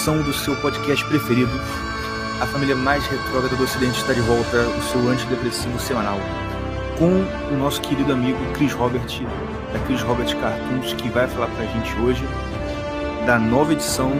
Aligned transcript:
Transmissão 0.00 0.22
do 0.22 0.32
seu 0.32 0.56
podcast 0.56 1.04
preferido. 1.04 1.50
A 2.40 2.46
família 2.46 2.74
mais 2.74 3.06
retrógrada 3.06 3.54
do 3.54 3.62
Ocidente 3.62 3.98
está 3.98 4.14
de 4.14 4.20
volta, 4.22 4.56
o 4.56 4.82
seu 4.82 5.08
antidepressivo 5.10 5.78
semanal, 5.78 6.18
com 6.98 7.22
o 7.52 7.58
nosso 7.58 7.82
querido 7.82 8.12
amigo 8.12 8.38
Chris 8.54 8.72
Robert, 8.72 9.02
da 9.72 9.78
Chris 9.80 10.00
Robert 10.02 10.34
Cartoons, 10.38 10.94
que 10.94 11.08
vai 11.10 11.28
falar 11.28 11.48
pra 11.48 11.66
gente 11.66 11.94
hoje 12.00 12.26
da 13.26 13.38
nova 13.38 13.74
edição 13.74 14.10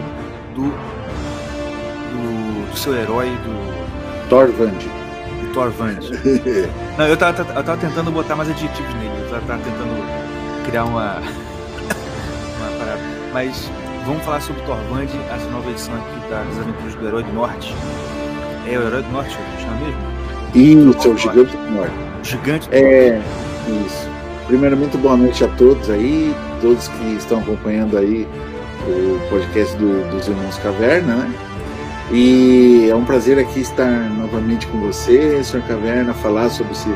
do, 0.53 0.69
do, 2.11 2.69
do 2.69 2.77
seu 2.77 2.95
herói, 2.95 3.29
do. 3.29 4.29
Thor 4.29 4.51
Vand. 4.51 4.77
Do. 5.97 6.11
Não, 6.97 7.07
eu 7.07 7.17
tava, 7.17 7.41
eu 7.41 7.63
tava 7.63 7.77
tentando 7.77 8.11
botar 8.11 8.35
mais 8.35 8.49
adjetivos 8.49 8.93
nele, 8.95 9.19
eu 9.19 9.29
tava, 9.29 9.41
tava 9.47 9.63
tentando 9.63 10.63
criar 10.63 10.85
uma. 10.85 11.15
uma 12.59 12.77
parada. 12.77 13.01
Mas 13.33 13.69
Vamos 14.05 14.23
falar 14.23 14.41
sobre 14.41 14.63
Torvand, 14.63 15.07
essa 15.31 15.47
nova 15.51 15.69
edição 15.69 15.93
aqui 15.93 16.29
das 16.29 16.59
aventuras 16.59 16.95
do 16.95 17.07
Herói 17.07 17.23
do 17.23 17.33
Norte. 17.33 17.73
É 18.67 18.77
o 18.77 18.81
Herói 18.81 19.03
do 19.03 19.11
Norte, 19.11 19.37
chama 19.59 19.77
mesmo? 19.77 20.91
Isso, 20.91 21.07
é 21.07 21.11
o 21.11 21.17
Gigante 21.17 21.55
do 21.55 21.71
Norte. 21.71 21.93
Gigante 22.23 22.69
do 22.69 22.75
é, 22.75 23.11
Norte. 23.11 23.85
Isso. 23.85 24.09
Primeiramente, 24.47 24.97
boa 24.97 25.15
noite 25.15 25.43
a 25.43 25.47
todos 25.49 25.87
aí, 25.91 26.35
todos 26.61 26.87
que 26.87 27.15
estão 27.15 27.39
acompanhando 27.41 27.95
aí 27.95 28.27
o 28.87 29.29
podcast 29.29 29.77
do, 29.77 30.09
dos 30.09 30.27
Irmãos 30.27 30.57
Caverna, 30.57 31.15
né? 31.17 31.33
E 32.11 32.89
é 32.89 32.95
um 32.95 33.05
prazer 33.05 33.37
aqui 33.37 33.61
estar 33.61 34.09
novamente 34.09 34.65
com 34.67 34.79
você, 34.79 35.43
Sr. 35.43 35.61
Caverna, 35.67 36.13
falar 36.15 36.49
sobre 36.49 36.73
esse 36.73 36.89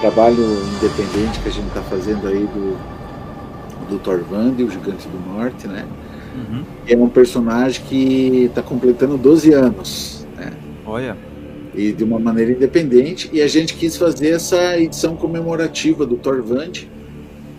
trabalho 0.00 0.36
independente 0.76 1.40
que 1.40 1.48
a 1.48 1.52
gente 1.52 1.66
está 1.68 1.80
fazendo 1.82 2.28
aí 2.28 2.46
do, 2.46 2.78
do 3.88 3.98
Torvand, 3.98 4.54
o 4.62 4.70
Gigante 4.70 5.08
do 5.08 5.32
Norte, 5.32 5.66
né? 5.66 5.86
Uhum. 6.36 6.64
É 6.86 6.96
um 6.96 7.08
personagem 7.08 7.82
que 7.84 8.44
está 8.44 8.62
completando 8.62 9.16
12 9.16 9.52
anos. 9.52 10.26
Né? 10.36 10.52
Olha. 10.84 11.16
E 11.74 11.92
de 11.92 12.04
uma 12.04 12.18
maneira 12.18 12.52
independente. 12.52 13.30
E 13.32 13.40
a 13.40 13.48
gente 13.48 13.74
quis 13.74 13.96
fazer 13.96 14.30
essa 14.30 14.78
edição 14.78 15.16
comemorativa 15.16 16.06
do 16.06 16.16
Torvand, 16.16 16.86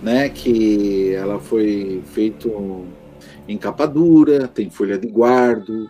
né? 0.02 0.30
Que 0.30 1.14
ela 1.14 1.40
foi 1.40 2.02
feita 2.14 2.50
em 3.48 3.58
capa 3.58 3.86
dura, 3.86 4.48
tem 4.48 4.70
folha 4.70 4.98
de 4.98 5.08
guardo, 5.08 5.90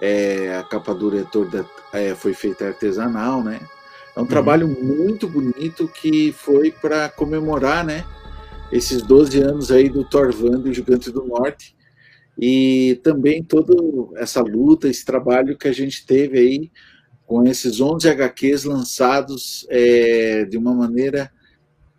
é, 0.00 0.56
a 0.58 0.64
capa 0.64 0.94
dura 0.94 1.20
é 1.20 1.24
toda, 1.24 1.64
é, 1.92 2.14
foi 2.14 2.34
feita 2.34 2.66
artesanal, 2.66 3.42
né? 3.42 3.60
É 4.14 4.18
um 4.18 4.22
uhum. 4.22 4.28
trabalho 4.28 4.68
muito 4.68 5.28
bonito 5.28 5.88
que 5.88 6.32
foi 6.32 6.70
para 6.70 7.08
comemorar, 7.08 7.84
né? 7.84 8.04
Esses 8.70 9.02
12 9.02 9.40
anos 9.40 9.70
aí 9.70 9.88
do 9.88 10.04
Torvand, 10.04 10.62
o 10.64 10.72
Gigante 10.72 11.10
do 11.10 11.24
Norte, 11.24 11.74
e 12.38 13.00
também 13.02 13.42
toda 13.42 13.74
essa 14.18 14.40
luta, 14.40 14.88
esse 14.88 15.04
trabalho 15.04 15.56
que 15.56 15.68
a 15.68 15.72
gente 15.72 16.06
teve 16.06 16.38
aí 16.38 16.72
com 17.26 17.44
esses 17.44 17.80
11 17.80 18.08
HQs 18.08 18.64
lançados 18.64 19.66
é, 19.70 20.44
de 20.44 20.56
uma 20.56 20.74
maneira 20.74 21.32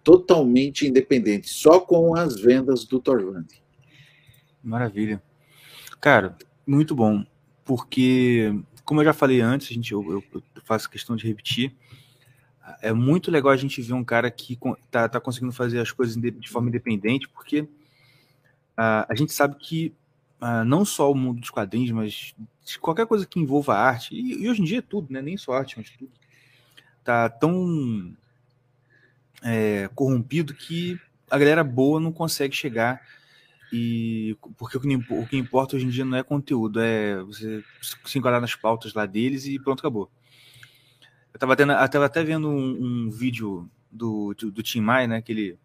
totalmente 0.04 0.86
independente, 0.86 1.50
só 1.50 1.80
com 1.80 2.16
as 2.16 2.40
vendas 2.40 2.84
do 2.84 3.00
Torvand. 3.00 3.48
Maravilha. 4.62 5.22
Cara, 6.02 6.36
muito 6.68 6.94
bom, 6.94 7.26
porque, 7.64 8.54
como 8.84 9.00
eu 9.02 9.06
já 9.06 9.14
falei 9.14 9.40
antes, 9.40 9.72
a 9.72 9.74
gente, 9.74 9.94
eu, 9.94 10.12
eu 10.12 10.42
faço 10.66 10.90
questão 10.90 11.16
de 11.16 11.26
repetir, 11.26 11.74
é 12.82 12.94
muito 12.94 13.32
legal 13.32 13.52
a 13.52 13.58
gente 13.58 13.82
ver 13.82 13.94
um 13.94 14.04
cara 14.04 14.30
que 14.32 14.58
está 14.86 15.08
tá 15.08 15.20
conseguindo 15.20 15.52
fazer 15.52 15.80
as 15.80 15.92
coisas 15.92 16.16
de 16.16 16.50
forma 16.50 16.70
independente, 16.70 17.28
porque 17.28 17.62
uh, 17.62 17.68
a 19.08 19.16
gente 19.16 19.34
sabe 19.34 19.56
que 19.56 19.94
uh, 20.44 20.66
não 20.66 20.84
só 20.84 21.09
o 21.09 21.16
mundo 21.16 21.40
dos 21.40 21.50
quadrinhos, 21.50 21.92
mas 21.92 22.36
qualquer 22.81 23.08
coisa 23.08 23.26
que 23.26 23.40
envolva 23.40 23.78
arte, 23.78 24.14
e, 24.14 24.44
e, 24.44 24.50
hoje 24.50 24.62
em 24.62 24.66
dia 24.66 24.80
é 24.80 24.81
tudo, 24.81 25.12
né? 25.12 25.22
Nem 25.22 25.38
só 25.38 25.54
arte, 25.54 25.76
mas 25.78 25.90
tudo, 25.92 26.12
tá 27.04 27.30
tão 27.30 28.14
é, 29.42 29.90
corrompido 29.96 30.54
que 30.54 31.00
a 31.31 31.38
galera 31.38 31.64
boa 31.64 32.00
não 32.00 32.12
consegue 32.12 32.56
chegar 32.56 33.02
e 33.72 34.38
porque 34.58 34.78
o 34.78 34.80
que, 34.80 35.14
o 35.14 35.28
que, 35.28 35.38
importa 35.38 35.76
hoje 35.76 35.86
em 35.86 35.90
dia 35.90 36.06
não 36.06 36.18
é 36.18 36.24
conteúdo, 36.24 36.80
é 36.80 37.24
você 37.24 37.64
se 37.81 38.20
enquadrar 38.20 38.40
nas 38.40 38.56
pautas 38.56 38.94
lá 38.94 39.06
deles 39.06 39.46
e 39.46 39.58
pronto, 39.58 39.80
acabou. 39.80 40.12
Eu 41.34 41.40
tava, 41.40 41.56
tendo, 41.56 41.72
eu 41.72 41.90
tava 41.90 42.06
até 42.06 42.24
vendo 42.24 42.48
um, 42.48 43.08
um 43.08 43.10
vídeo 43.10 43.68
do, 43.92 44.36
do, 44.36 44.52
do 44.52 44.62
Tim 44.62 44.81
Maia, 44.81 45.08
né, 45.08 45.22
que 45.24 45.31
ele 45.31 45.58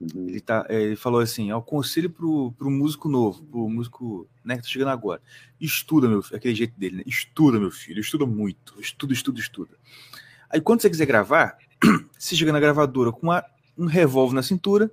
Uhum. 0.00 0.28
Ele, 0.28 0.40
tá, 0.40 0.66
é, 0.68 0.80
ele 0.82 0.96
falou 0.96 1.20
assim: 1.20 1.50
é 1.50 1.56
o 1.56 1.62
conselho 1.62 2.10
pro, 2.10 2.54
músico 2.60 3.08
novo, 3.08 3.42
pro 3.44 3.68
músico 3.68 4.28
né, 4.44 4.56
que 4.56 4.62
tá 4.62 4.68
chegando 4.68 4.88
agora. 4.88 5.22
Estuda, 5.60 6.08
meu 6.08 6.22
filho, 6.22 6.36
aquele 6.36 6.54
jeito 6.54 6.78
dele, 6.78 6.96
né? 6.96 7.02
Estuda, 7.06 7.58
meu 7.58 7.70
filho, 7.70 8.00
estuda 8.00 8.26
muito. 8.26 8.78
Estuda, 8.80 9.12
estuda, 9.12 9.40
estuda. 9.40 9.76
Aí 10.50 10.60
quando 10.60 10.82
você 10.82 10.90
quiser 10.90 11.06
gravar, 11.06 11.56
você 12.16 12.36
chega 12.36 12.52
na 12.52 12.60
gravadora 12.60 13.10
com 13.10 13.22
uma, 13.22 13.44
um 13.76 13.86
revólver 13.86 14.34
na 14.34 14.42
cintura, 14.42 14.90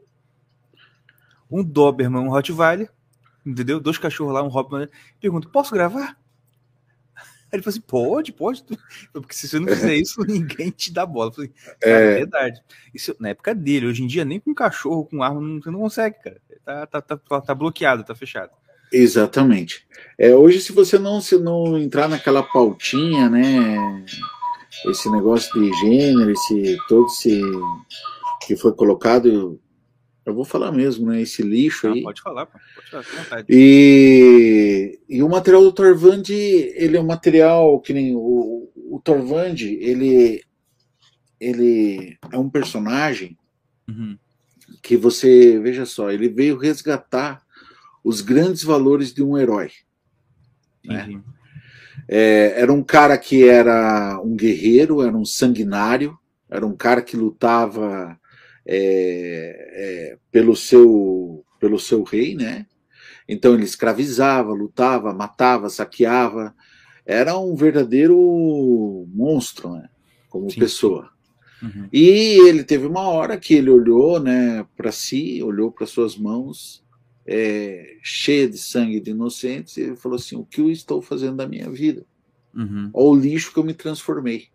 um 1.52 1.63
Doberman, 1.63 2.22
um 2.22 2.30
Rottweiler, 2.30 2.90
entendeu? 3.46 3.80
Dois 3.80 3.97
cachorros 3.97 4.34
lá, 4.34 4.42
um 4.42 4.47
Robin. 4.47 4.88
Pergunta: 5.19 5.50
posso 5.50 5.74
gravar? 5.74 6.18
Aí 7.53 7.58
ele 7.58 7.64
falou 7.64 7.78
assim: 7.78 7.81
pode, 7.81 8.34
pode. 8.34 8.64
Porque 9.14 9.36
se 9.36 9.47
você 9.47 9.59
não 9.59 9.68
fizer 9.68 9.96
isso, 9.96 10.19
ninguém 10.25 10.72
te 10.72 10.91
dá 10.91 11.06
bola. 11.06 11.30
Eu 11.30 11.34
falei, 11.34 11.52
é. 11.84 11.91
é 11.91 12.14
verdade. 12.16 12.59
Isso 12.91 13.16
na 13.19 13.30
época 13.30 13.53
dele, 13.53 13.86
hoje 13.86 14.02
em 14.02 14.08
dia, 14.08 14.25
nem 14.25 14.40
com 14.40 14.56
cachorro, 14.56 15.06
com 15.06 15.22
arma, 15.22 15.62
você 15.62 15.69
não 15.69 15.80
consegue, 15.80 16.18
cara. 16.19 16.42
Tá, 16.66 16.88
tá, 16.88 17.02
tá, 17.02 17.42
tá 17.42 17.53
bloqueado, 17.53 18.03
tá 18.03 18.16
fechado. 18.16 18.50
Exatamente. 18.92 19.86
É, 20.18 20.36
hoje, 20.36 20.62
se 20.62 20.72
você 20.72 20.97
não, 20.97 21.22
se 21.22 21.38
não 21.38 21.78
entrar 21.78 22.08
naquela 22.08 22.42
pautinha, 22.42 23.30
né? 23.30 24.03
Esse 24.88 25.09
negócio 25.12 25.52
de 25.53 25.72
gênero, 25.80 26.31
esse 26.31 26.78
todo 26.88 27.06
esse 27.06 27.42
que 28.46 28.56
foi 28.56 28.74
colocado 28.74 29.59
eu 30.25 30.34
vou 30.34 30.45
falar 30.45 30.72
mesmo, 30.72 31.07
né? 31.07 31.22
Esse 31.22 31.41
lixo 31.41 31.88
ah, 31.88 31.91
aí. 31.91 32.01
Pode 32.01 32.22
falar, 32.22 32.45
pode 32.45 32.89
falar, 32.89 33.03
com 33.03 33.17
vontade. 33.17 33.45
E, 33.50 35.00
e 35.09 35.22
o 35.22 35.29
material 35.29 35.63
do 35.63 35.72
Torvand, 35.72 36.23
ele 36.29 36.95
é 36.95 37.01
um 37.01 37.06
material 37.06 37.79
que 37.81 37.94
nem 37.94 38.16
o, 38.16 38.72
o 38.75 39.01
ele, 39.59 40.41
ele 41.39 42.17
é 42.31 42.38
um 42.38 42.50
personagem 42.50 43.38
uhum. 43.88 44.17
que 44.81 44.95
você, 44.95 45.59
veja 45.59 45.85
só, 45.85 46.09
ele 46.09 46.29
veio 46.29 46.57
resgatar 46.57 47.44
os 48.03 48.22
grandes 48.22 48.63
valores 48.63 49.13
de 49.13 49.22
um 49.22 49.38
herói. 49.38 49.72
Né? 50.85 51.22
É, 52.07 52.62
era 52.62 52.72
um 52.72 52.83
cara 52.83 53.17
que 53.17 53.47
era 53.47 54.19
um 54.22 54.35
guerreiro, 54.35 55.01
era 55.01 55.16
um 55.16 55.25
sanguinário, 55.25 56.18
era 56.50 56.65
um 56.65 56.75
cara 56.75 57.01
que 57.01 57.18
lutava 57.18 58.18
é, 58.65 60.13
é, 60.15 60.18
pelo, 60.31 60.56
seu, 60.56 61.44
pelo 61.60 61.80
seu 61.80 62.04
rei, 62.04 62.36
né? 62.36 62.65
Então 63.27 63.54
ele 63.54 63.63
escravizava, 63.63 64.51
lutava, 64.51 65.13
matava, 65.13 65.69
saqueava. 65.69 66.54
Era 67.06 67.38
um 67.38 67.56
verdadeiro 67.56 69.07
monstro, 69.13 69.74
né? 69.74 69.89
Como 70.30 70.50
Sim. 70.50 70.60
pessoa. 70.60 71.10
Uhum. 71.62 71.88
E 71.92 72.48
ele 72.48 72.63
teve 72.63 72.86
uma 72.86 73.07
hora 73.07 73.38
que 73.38 73.54
ele 73.54 73.69
olhou, 73.69 74.19
né, 74.19 74.65
para 74.75 74.92
si, 74.92 75.42
olhou 75.42 75.71
para 75.71 75.88
suas 75.88 76.18
mãos, 76.18 76.83
é, 77.25 77.95
cheia 78.04 78.50
de 78.50 78.57
sangue 78.57 79.00
de 79.00 79.12
inocentes, 79.12 79.77
e 79.77 79.81
ele 79.81 79.95
falou 79.95 80.18
assim: 80.18 80.36
O 80.36 80.44
que 80.44 80.60
eu 80.60 80.69
estou 80.69 81.01
fazendo 81.01 81.38
da 81.38 81.48
minha 81.48 81.69
vida? 81.69 82.06
Uhum. 82.54 82.89
Olha 82.94 83.07
o 83.07 83.15
lixo 83.15 83.54
que 83.54 83.60
eu 83.60 83.63
me 83.63 83.74
transformei. 83.74 84.48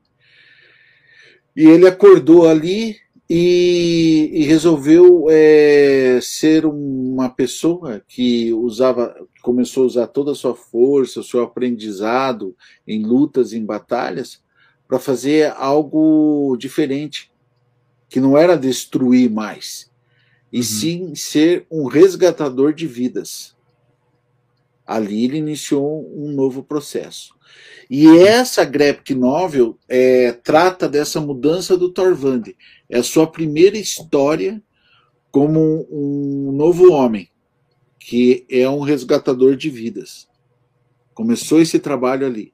E 1.57 1.67
ele 1.67 1.89
acordou 1.89 2.47
ali 2.47 2.97
e, 3.29 4.31
e 4.33 4.43
resolveu 4.45 5.27
é, 5.29 6.19
ser 6.23 6.65
uma 6.65 7.29
pessoa 7.29 8.03
que 8.09 8.53
usava, 8.55 9.15
começou 9.43 9.83
a 9.83 9.87
usar 9.87 10.07
toda 10.07 10.33
a 10.33 10.35
sua 10.35 10.55
força, 10.55 11.21
o 11.21 11.25
seu 11.25 11.43
aprendizado 11.43 12.57
em 12.87 13.05
lutas, 13.05 13.53
em 13.53 13.65
batalhas, 13.65 14.43
para 14.87 14.99
fazer 14.99 15.53
algo 15.59 16.57
diferente, 16.59 17.31
que 18.09 18.19
não 18.19 18.39
era 18.39 18.57
destruir 18.57 19.31
mais, 19.31 19.91
e 20.51 20.59
uhum. 20.59 20.63
sim 20.63 21.15
ser 21.15 21.67
um 21.71 21.87
resgatador 21.87 22.73
de 22.73 22.87
vidas. 22.87 23.55
Ali 24.87 25.25
ele 25.25 25.37
iniciou 25.37 26.11
um 26.17 26.33
novo 26.33 26.63
processo. 26.63 27.37
E 27.91 28.07
essa 28.19 28.65
graphic 28.65 29.15
novel 29.15 29.79
é, 29.87 30.33
trata 30.33 30.89
dessa 30.89 31.21
mudança 31.21 31.77
do 31.77 31.91
Torvand. 31.91 32.45
É 32.89 32.99
a 32.99 33.03
sua 33.03 33.27
primeira 33.27 33.77
história 33.77 34.63
como 35.31 35.87
um 35.91 36.53
novo 36.53 36.93
homem, 36.93 37.29
que 37.99 38.47
é 38.49 38.69
um 38.69 38.81
resgatador 38.81 39.57
de 39.57 39.69
vidas. 39.69 40.27
Começou 41.15 41.61
esse 41.61 41.79
trabalho 41.79 42.27
ali. 42.27 42.53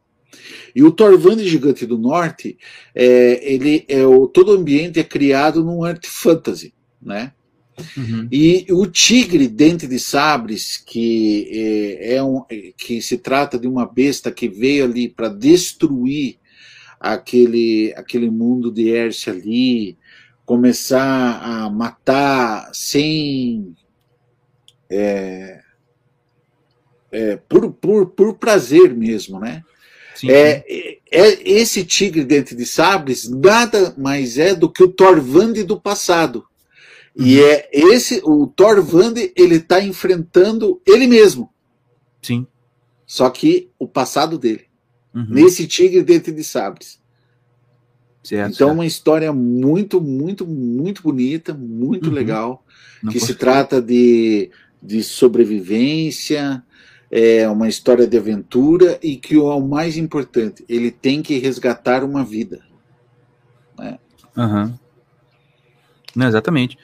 E 0.74 0.82
o 0.82 0.90
Torvand 0.90 1.38
Gigante 1.38 1.86
do 1.86 1.96
Norte, 1.96 2.58
é, 2.94 3.40
ele 3.54 3.84
é 3.88 4.04
o 4.04 4.26
todo 4.26 4.50
o 4.50 4.56
ambiente 4.56 4.98
é 4.98 5.04
criado 5.04 5.62
num 5.64 5.84
art 5.84 6.04
fantasy, 6.06 6.74
né? 7.00 7.32
Uhum. 7.96 8.28
E 8.30 8.66
o 8.70 8.86
tigre 8.86 9.48
dente 9.48 9.86
de 9.86 9.98
sabres, 9.98 10.76
que 10.76 11.48
é, 11.52 12.14
é 12.14 12.22
um, 12.22 12.44
que 12.76 13.00
se 13.02 13.18
trata 13.18 13.58
de 13.58 13.66
uma 13.66 13.86
besta 13.86 14.30
que 14.30 14.48
veio 14.48 14.84
ali 14.84 15.08
para 15.08 15.28
destruir 15.28 16.38
aquele, 17.00 17.92
aquele 17.96 18.30
mundo 18.30 18.70
de 18.70 18.88
Erce 18.88 19.28
ali, 19.28 19.98
começar 20.44 21.40
a 21.42 21.70
matar 21.70 22.70
sem 22.72 23.74
é, 24.90 25.60
é, 27.10 27.36
por, 27.36 27.72
por, 27.72 28.06
por 28.06 28.34
prazer 28.34 28.94
mesmo, 28.94 29.40
né? 29.40 29.62
Sim, 30.14 30.30
é, 30.30 30.64
é, 30.68 30.98
é, 31.10 31.50
esse 31.50 31.84
tigre 31.84 32.24
dente 32.24 32.54
de 32.54 32.64
sabres 32.66 33.28
nada 33.28 33.94
mais 33.96 34.38
é 34.38 34.54
do 34.54 34.70
que 34.70 34.82
o 34.82 34.88
Torvand 34.88 35.54
do 35.64 35.80
passado. 35.80 36.44
E 37.16 37.38
uhum. 37.38 37.46
é 37.46 37.68
esse, 37.72 38.20
o 38.24 38.46
Thor 38.46 38.82
Vande, 38.82 39.32
ele 39.36 39.56
está 39.56 39.80
enfrentando 39.80 40.80
ele 40.84 41.06
mesmo. 41.06 41.48
Sim. 42.20 42.46
Só 43.06 43.30
que 43.30 43.70
o 43.78 43.86
passado 43.86 44.36
dele. 44.36 44.64
Uhum. 45.14 45.26
Nesse 45.28 45.66
Tigre 45.68 46.02
Dente 46.02 46.32
de 46.32 46.42
Sabres. 46.42 46.98
Certo, 48.24 48.54
então, 48.54 48.68
certo. 48.68 48.72
uma 48.72 48.86
história 48.86 49.32
muito, 49.34 50.00
muito, 50.00 50.46
muito 50.46 51.02
bonita, 51.02 51.52
muito 51.52 52.08
uhum. 52.08 52.14
legal, 52.14 52.64
Não 53.02 53.12
que 53.12 53.20
se 53.20 53.34
trata 53.34 53.82
de, 53.82 54.50
de 54.82 55.02
sobrevivência, 55.02 56.64
é 57.10 57.46
uma 57.48 57.68
história 57.68 58.06
de 58.06 58.16
aventura 58.16 58.98
e 59.02 59.16
que 59.16 59.36
o 59.36 59.60
mais 59.60 59.98
importante, 59.98 60.64
ele 60.68 60.90
tem 60.90 61.22
que 61.22 61.38
resgatar 61.38 62.02
uma 62.02 62.24
vida. 62.24 62.64
Né? 63.78 63.98
Uhum. 64.36 64.74
Não, 66.16 66.26
exatamente. 66.26 66.78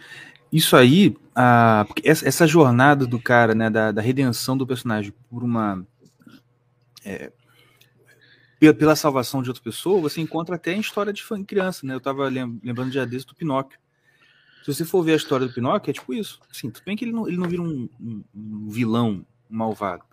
Isso 0.53 0.77
aí, 0.77 1.17
a, 1.35 1.87
essa, 2.05 2.29
essa, 2.29 2.47
jornada 2.47 3.07
do 3.07 3.19
cara, 3.19 3.55
né, 3.55 3.71
da, 3.71 3.93
da 3.93 4.03
redenção 4.03 4.57
do 4.57 4.67
personagem 4.67 5.13
por 5.31 5.43
uma. 5.43 5.87
É, 7.05 7.33
pela, 8.61 8.95
salvação 8.95 9.43
de 9.43 9.49
outra 9.49 9.63
pessoa, 9.63 10.01
você 10.01 10.21
encontra 10.21 10.57
até 10.57 10.73
em 10.73 10.81
história 10.81 11.13
de 11.13 11.25
criança, 11.47 11.87
né? 11.87 11.95
Eu 11.95 12.01
tava 12.01 12.29
lembrando 12.29 12.91
de 12.91 13.07
desse 13.07 13.27
do 13.27 13.35
Pinóquio. 13.35 13.79
Se 14.63 14.75
você 14.75 14.85
for 14.85 15.03
ver 15.03 15.15
a 15.15 15.17
história 15.17 15.47
do 15.47 15.53
Pinóquio, 15.53 15.91
é 15.91 15.95
tipo 15.95 16.13
isso. 16.13 16.39
Assim, 16.51 16.71
tudo 16.71 16.85
bem 16.85 16.97
que 16.97 17.05
ele 17.05 17.13
não, 17.13 17.27
ele 17.27 17.39
não 17.39 17.49
vira 17.49 17.63
um, 17.63 17.89
um, 17.99 18.69
vilão, 18.69 19.25
um 19.51 19.57
malvado. 19.57 20.05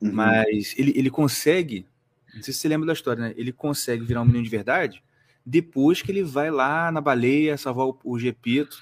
Uhum. 0.00 0.12
Mas 0.12 0.74
ele, 0.78 0.92
ele 0.96 1.10
consegue. 1.10 1.86
Não 2.32 2.42
sei 2.42 2.54
se 2.54 2.60
você 2.60 2.68
lembra 2.68 2.86
da 2.86 2.92
história, 2.92 3.24
né? 3.24 3.34
Ele 3.36 3.52
consegue 3.52 4.04
virar 4.04 4.22
um 4.22 4.24
menino 4.24 4.44
de 4.44 4.50
verdade 4.50 5.02
depois 5.44 6.02
que 6.02 6.12
ele 6.12 6.22
vai 6.22 6.50
lá 6.50 6.92
na 6.92 7.00
baleia 7.00 7.56
salvar 7.56 7.86
o, 7.86 7.98
o 8.04 8.18
Gepeto 8.18 8.80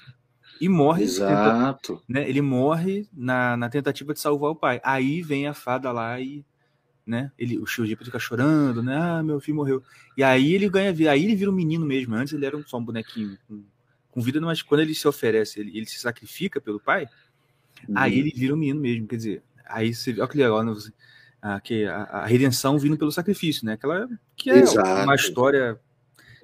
e 0.59 0.67
morre. 0.67 1.03
Exato. 1.03 2.01
Né? 2.07 2.29
Ele 2.29 2.41
morre 2.41 3.07
na, 3.13 3.57
na 3.57 3.69
tentativa 3.69 4.13
de 4.13 4.19
salvar 4.19 4.51
o 4.51 4.55
pai. 4.55 4.79
Aí 4.83 5.21
vem 5.21 5.47
a 5.47 5.53
fada 5.53 5.91
lá 5.91 6.19
e. 6.19 6.45
Né? 7.09 7.31
Ele, 7.39 7.57
o 7.57 7.65
Gepeto 7.65 8.05
fica 8.05 8.19
chorando, 8.19 8.83
né? 8.83 8.95
Ah, 8.95 9.23
meu 9.23 9.39
filho 9.39 9.57
morreu. 9.57 9.81
E 10.15 10.23
aí 10.23 10.53
ele 10.53 10.69
ganha 10.69 10.93
vida. 10.93 11.09
Aí 11.09 11.25
ele 11.25 11.35
vira 11.35 11.49
um 11.49 11.53
menino 11.55 11.83
mesmo. 11.83 12.13
Antes 12.13 12.33
ele 12.33 12.45
era 12.45 12.61
só 12.67 12.77
um 12.77 12.85
bonequinho 12.85 13.35
com, 13.47 13.63
com 14.11 14.21
vida, 14.21 14.39
mas 14.39 14.61
quando 14.61 14.81
ele 14.81 14.93
se 14.93 15.07
oferece, 15.07 15.59
ele, 15.59 15.75
ele 15.75 15.87
se 15.87 15.97
sacrifica 15.97 16.61
pelo 16.61 16.79
pai, 16.79 17.07
uhum. 17.87 17.97
aí 17.97 18.19
ele 18.19 18.29
vira 18.29 18.53
um 18.53 18.57
menino 18.57 18.79
mesmo. 18.79 19.07
Quer 19.07 19.15
dizer, 19.15 19.43
aí 19.65 19.91
você 19.91 20.11
olha 20.19 20.27
que 20.27 20.37
legal, 20.37 20.63
né? 20.63 20.71
A, 21.41 21.59
que 21.59 21.85
a, 21.85 22.03
a, 22.03 22.25
redenção 22.27 22.77
vindo 22.77 22.95
pelo 22.95 23.11
sacrifício, 23.11 23.65
né? 23.65 23.73
Aquela 23.73 24.07
que 24.35 24.51
é 24.51 24.59
Exato. 24.59 25.03
uma 25.03 25.15
história 25.15 25.79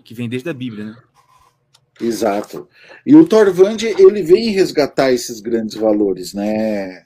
que 0.03 0.15
vem 0.15 0.27
desde 0.27 0.50
a 0.50 0.53
Bíblia, 0.53 0.85
né? 0.85 0.97
Exato. 2.01 2.67
E 3.06 3.15
o 3.15 3.23
Torvand, 3.23 3.77
ele 3.83 4.23
vem 4.23 4.50
resgatar 4.50 5.12
esses 5.12 5.39
grandes 5.39 5.75
valores, 5.75 6.33
né, 6.33 7.06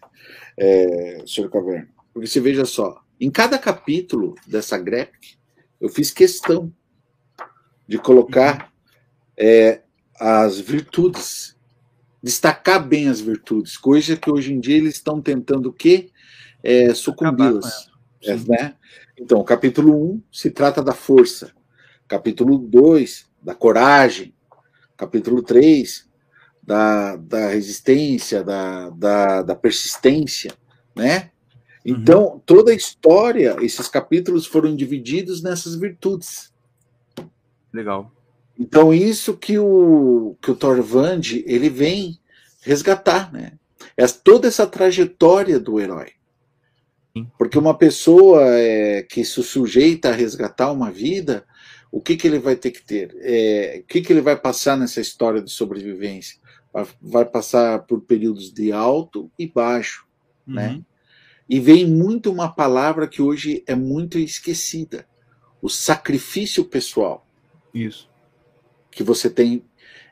é, 0.58 1.24
Sr. 1.26 1.50
Caverna? 1.50 1.90
Porque 2.14 2.28
você 2.28 2.40
veja 2.40 2.66
só, 2.66 3.00
em 3.20 3.30
cada 3.30 3.58
capítulo 3.58 4.36
dessa 4.48 4.78
graphic, 4.78 5.38
eu 5.80 5.90
fiz 5.90 6.12
questão 6.12 6.74
de 7.88 7.98
colocar 7.98 8.72
é, 9.36 9.82
as 10.20 10.60
virtudes, 10.60 11.58
destacar 12.22 12.86
bem 12.86 13.08
as 13.10 13.20
virtudes, 13.20 13.78
coisa 13.78 14.16
que 14.16 14.32
hoje 14.32 14.54
em 14.54 14.60
dia 14.60 14.78
eles 14.78 14.96
estão 14.96 15.22
tentando 15.22 15.70
o 15.70 15.74
quê? 15.74 16.12
É, 16.62 16.94
sucumbi-las. 16.94 17.90
É, 18.24 18.36
né? 18.36 18.76
Então, 19.18 19.44
capítulo 19.44 20.14
1 20.14 20.24
se 20.32 20.52
trata 20.52 20.84
da 20.84 20.94
força, 20.94 21.52
capítulo 22.08 22.58
2, 22.58 23.30
da 23.42 23.56
coragem, 23.56 24.34
capítulo 24.98 25.42
3, 25.42 26.08
da, 26.62 27.16
da 27.16 27.48
resistência, 27.48 28.44
da, 28.44 28.90
da, 28.90 29.42
da 29.42 29.56
persistência, 29.56 30.52
né? 30.96 31.32
Uhum. 31.86 31.96
Então, 31.96 32.24
uhum. 32.26 32.40
toda 32.40 32.72
a 32.72 32.76
história, 32.76 33.56
esses 33.62 33.88
capítulos 33.88 34.46
foram 34.46 34.76
divididos 34.76 35.42
nessas 35.42 35.76
virtudes. 35.76 36.52
Legal. 37.74 38.12
Então, 38.58 38.94
isso 38.94 39.38
que 39.38 39.58
o, 39.58 40.36
que 40.42 40.52
o 40.52 40.56
Thorvand, 40.56 41.22
ele 41.46 41.70
vem 41.70 42.20
resgatar, 42.62 43.32
né? 43.32 43.54
É 43.96 44.06
toda 44.08 44.48
essa 44.48 44.68
trajetória 44.68 45.60
do 45.60 45.80
herói. 45.80 46.12
Porque 47.38 47.58
uma 47.58 47.74
pessoa 47.74 48.42
é, 48.46 49.04
que 49.04 49.26
se 49.26 49.42
sujeita 49.44 50.10
a 50.10 50.14
resgatar 50.14 50.72
uma 50.72 50.92
vida, 50.92 51.46
o 51.92 52.00
que, 52.00 52.16
que 52.16 52.28
ele 52.28 52.40
vai 52.40 52.56
ter 52.56 52.72
que 52.72 52.82
ter? 52.82 53.16
É, 53.22 53.82
o 53.84 53.88
que, 53.88 54.02
que 54.02 54.14
ele 54.14 54.22
vai 54.22 54.36
passar 54.36 54.78
nessa 54.78 55.02
história 55.02 55.42
de 55.42 55.52
sobrevivência? 55.52 56.38
Vai 57.02 57.26
passar 57.26 57.80
por 57.80 58.02
períodos 58.02 58.54
de 58.54 58.72
alto 58.72 59.30
e 59.38 59.48
baixo, 59.48 60.06
uhum. 60.48 60.54
né? 60.54 60.82
E 61.50 61.60
vem 61.60 61.86
muito 61.86 62.32
uma 62.32 62.48
palavra 62.48 63.08
que 63.08 63.22
hoje 63.22 63.64
é 63.66 63.74
muito 63.74 64.20
esquecida: 64.20 65.08
o 65.62 65.68
sacrifício 65.68 66.64
pessoal. 66.64 67.26
Isso. 67.74 68.08
Que 68.92 69.04
você 69.04 69.30
tem 69.30 69.64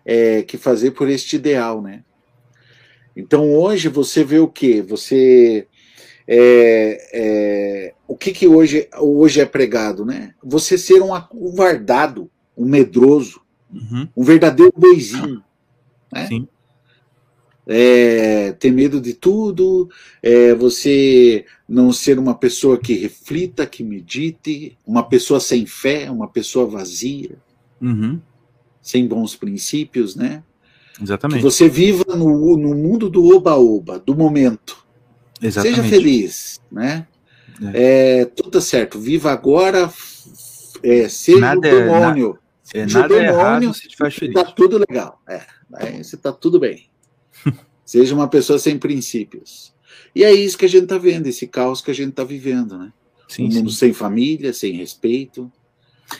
é, 0.03 0.41
que 0.41 0.57
fazer 0.57 0.91
por 0.91 1.07
este 1.07 1.35
ideal, 1.35 1.81
né? 1.81 2.03
Então 3.15 3.53
hoje 3.53 3.87
você 3.87 4.23
vê 4.23 4.39
o 4.39 4.47
que? 4.47 4.81
Você 4.81 5.67
é, 6.27 7.09
é, 7.13 7.93
o 8.07 8.17
que, 8.17 8.31
que 8.31 8.47
hoje, 8.47 8.89
hoje 8.99 9.39
é 9.39 9.45
pregado, 9.45 10.05
né? 10.05 10.33
Você 10.43 10.77
ser 10.77 11.01
um 11.01 11.13
acovardado, 11.13 12.29
um 12.55 12.65
medroso, 12.65 13.41
uhum. 13.71 14.07
um 14.15 14.23
verdadeiro 14.23 14.73
boizinho, 14.75 15.43
né? 16.11 16.27
Sim. 16.27 16.47
É, 17.67 18.53
ter 18.53 18.71
medo 18.71 19.01
de 19.01 19.13
tudo, 19.13 19.89
é, 20.23 20.55
você 20.55 21.45
não 21.67 21.91
ser 21.91 22.17
uma 22.17 22.33
pessoa 22.33 22.77
que 22.77 22.93
reflita, 22.93 23.65
que 23.65 23.83
medite, 23.83 24.77
uma 24.85 25.03
pessoa 25.03 25.39
sem 25.39 25.65
fé, 25.65 26.09
uma 26.09 26.29
pessoa 26.29 26.65
vazia, 26.65 27.37
uhum. 27.81 28.21
sem 28.81 29.05
bons 29.05 29.35
princípios, 29.35 30.15
né? 30.15 30.43
Exatamente. 31.01 31.39
Que 31.39 31.43
você 31.43 31.67
viva 31.67 32.15
no, 32.15 32.57
no 32.57 32.73
mundo 32.73 33.09
do 33.09 33.35
oba-oba, 33.35 33.99
do 33.99 34.15
momento. 34.15 34.85
Exatamente. 35.41 35.75
Seja 35.75 35.89
feliz, 35.89 36.61
né? 36.71 37.05
É. 37.73 38.21
é 38.21 38.25
tudo 38.25 38.51
tá 38.51 38.61
certo. 38.61 38.99
Viva 38.99 39.31
agora, 39.31 39.91
é, 40.83 41.09
seja 41.09 41.39
nada, 41.39 41.59
o 41.59 41.65
é 41.65 41.83
demônio. 41.83 42.39
Na, 42.73 42.81
é, 42.81 42.85
nada 42.85 43.07
demônio, 43.07 43.29
errado 43.29 43.73
se 43.73 43.87
te 43.87 43.97
faz 43.97 44.15
feliz. 44.15 44.33
Tá 44.33 44.43
tudo 44.45 44.77
legal. 44.77 45.21
É, 45.27 46.01
você 46.01 46.17
tá 46.17 46.31
tudo 46.31 46.59
bem. 46.59 46.89
seja 47.85 48.13
uma 48.13 48.27
pessoa 48.27 48.59
sem 48.59 48.77
princípios. 48.77 49.73
E 50.15 50.23
é 50.23 50.33
isso 50.33 50.57
que 50.57 50.65
a 50.65 50.69
gente 50.69 50.83
está 50.83 50.97
vendo, 50.97 51.27
esse 51.27 51.47
caos 51.47 51.81
que 51.81 51.91
a 51.91 51.93
gente 51.93 52.09
está 52.09 52.23
vivendo, 52.23 52.77
né? 52.77 52.91
Sim, 53.27 53.49
um 53.49 53.53
mundo 53.53 53.69
sim. 53.69 53.77
sem 53.77 53.93
família, 53.93 54.53
sem 54.53 54.73
respeito. 54.73 55.51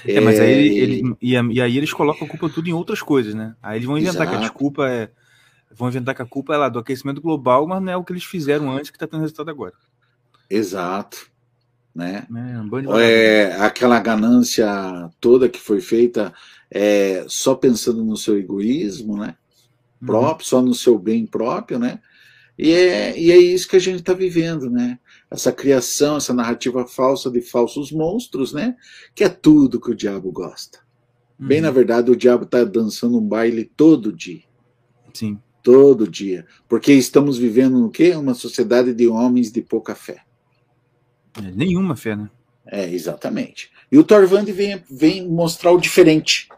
É, 0.06 0.20
mas 0.20 0.40
aí 0.40 0.78
ele 0.78 1.16
e, 1.22 1.34
e, 1.34 1.62
aí 1.62 1.78
eles 1.78 1.94
colocam 1.94 2.28
a 2.28 2.30
culpa 2.30 2.50
tudo 2.50 2.68
em 2.68 2.74
outras 2.74 3.02
coisas, 3.02 3.34
né? 3.34 3.56
Aí 3.64 3.78
eles 3.78 3.88
vão 3.88 3.98
inventar 3.98 4.24
Exato. 4.24 4.32
que 4.32 4.38
a 4.38 4.48
desculpa 4.48 4.90
é 4.90 5.10
vão 5.72 5.90
inventar 5.90 6.16
que 6.16 6.22
a 6.22 6.26
culpa 6.26 6.54
é 6.54 6.58
lá 6.58 6.70
do 6.70 6.80
aquecimento 6.80 7.22
global, 7.22 7.68
mas 7.68 7.82
não 7.82 7.92
é 7.92 7.98
o 7.98 8.04
que 8.04 8.12
eles 8.12 8.24
fizeram 8.24 8.72
antes 8.72 8.90
que 8.90 8.98
está 8.98 9.08
tendo 9.08 9.22
resultado 9.22 9.50
agora. 9.50 9.74
Exato. 10.50 11.30
né? 11.94 12.28
É, 13.00 13.44
é, 13.52 13.62
aquela 13.62 14.00
ganância 14.00 14.68
toda 15.20 15.50
que 15.50 15.60
foi 15.60 15.80
feita 15.80 16.34
é, 16.70 17.26
só 17.28 17.56
pensando 17.56 18.04
no 18.04 18.18
seu 18.18 18.38
egoísmo, 18.38 19.18
né? 19.18 19.36
Uhum. 20.02 20.08
Próprio, 20.08 20.46
uhum. 20.46 20.50
só 20.50 20.62
no 20.62 20.74
seu 20.74 20.98
bem 20.98 21.26
próprio, 21.26 21.80
né? 21.80 22.00
E 22.58 22.72
é, 22.72 23.20
e 23.20 23.32
é 23.32 23.38
isso 23.38 23.68
que 23.68 23.76
a 23.76 23.80
gente 23.80 24.00
está 24.00 24.14
vivendo, 24.14 24.70
né? 24.70 24.98
Essa 25.30 25.52
criação, 25.52 26.18
essa 26.18 26.34
narrativa 26.34 26.88
falsa 26.88 27.30
de 27.30 27.42
falsos 27.42 27.92
monstros, 27.92 28.52
né? 28.52 28.76
Que 29.14 29.24
é 29.24 29.30
tudo 29.30 29.80
que 29.80 29.92
o 29.92 29.96
diabo 29.96 30.32
gosta. 30.32 30.80
Uhum. 31.40 31.48
Bem, 31.48 31.62
na 31.62 31.70
verdade, 31.70 32.10
o 32.10 32.16
diabo 32.16 32.46
está 32.46 32.64
dançando 32.64 33.18
um 33.18 33.28
baile 33.28 33.64
todo 33.64 34.12
dia. 34.12 34.42
Sim. 35.14 35.40
Todo 35.62 36.08
dia. 36.08 36.46
Porque 36.68 36.94
estamos 36.94 37.38
vivendo 37.38 37.80
no 37.80 37.92
quê? 37.92 38.16
Uma 38.16 38.34
sociedade 38.34 38.94
de 38.94 39.08
homens 39.08 39.52
de 39.52 39.62
pouca 39.62 39.94
fé. 39.94 40.24
É, 41.38 41.52
nenhuma 41.52 41.96
fé, 41.96 42.16
né? 42.16 42.30
É, 42.66 42.90
exatamente. 42.92 43.72
E 43.92 43.98
o 43.98 44.04
Torvand 44.04 44.46
vem, 44.46 44.84
vem 44.90 45.28
mostrar 45.28 45.72
o 45.72 45.80
diferente. 45.80 46.50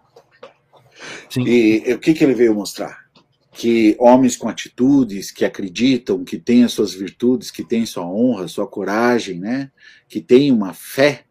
Sim. 1.29 1.43
E, 1.43 1.89
e 1.89 1.93
o 1.93 1.99
que, 1.99 2.13
que 2.13 2.23
ele 2.23 2.33
veio 2.33 2.55
mostrar? 2.55 3.08
Que 3.51 3.95
homens 3.99 4.37
com 4.37 4.47
atitudes, 4.47 5.31
que 5.31 5.43
acreditam, 5.43 6.23
que 6.23 6.37
têm 6.37 6.63
as 6.63 6.71
suas 6.71 6.93
virtudes, 6.93 7.49
que 7.49 7.63
têm 7.63 7.85
sua 7.85 8.05
honra, 8.05 8.47
sua 8.47 8.67
coragem, 8.67 9.39
né? 9.39 9.71
que 10.07 10.21
têm 10.21 10.51
uma 10.51 10.73
fé, 10.73 11.25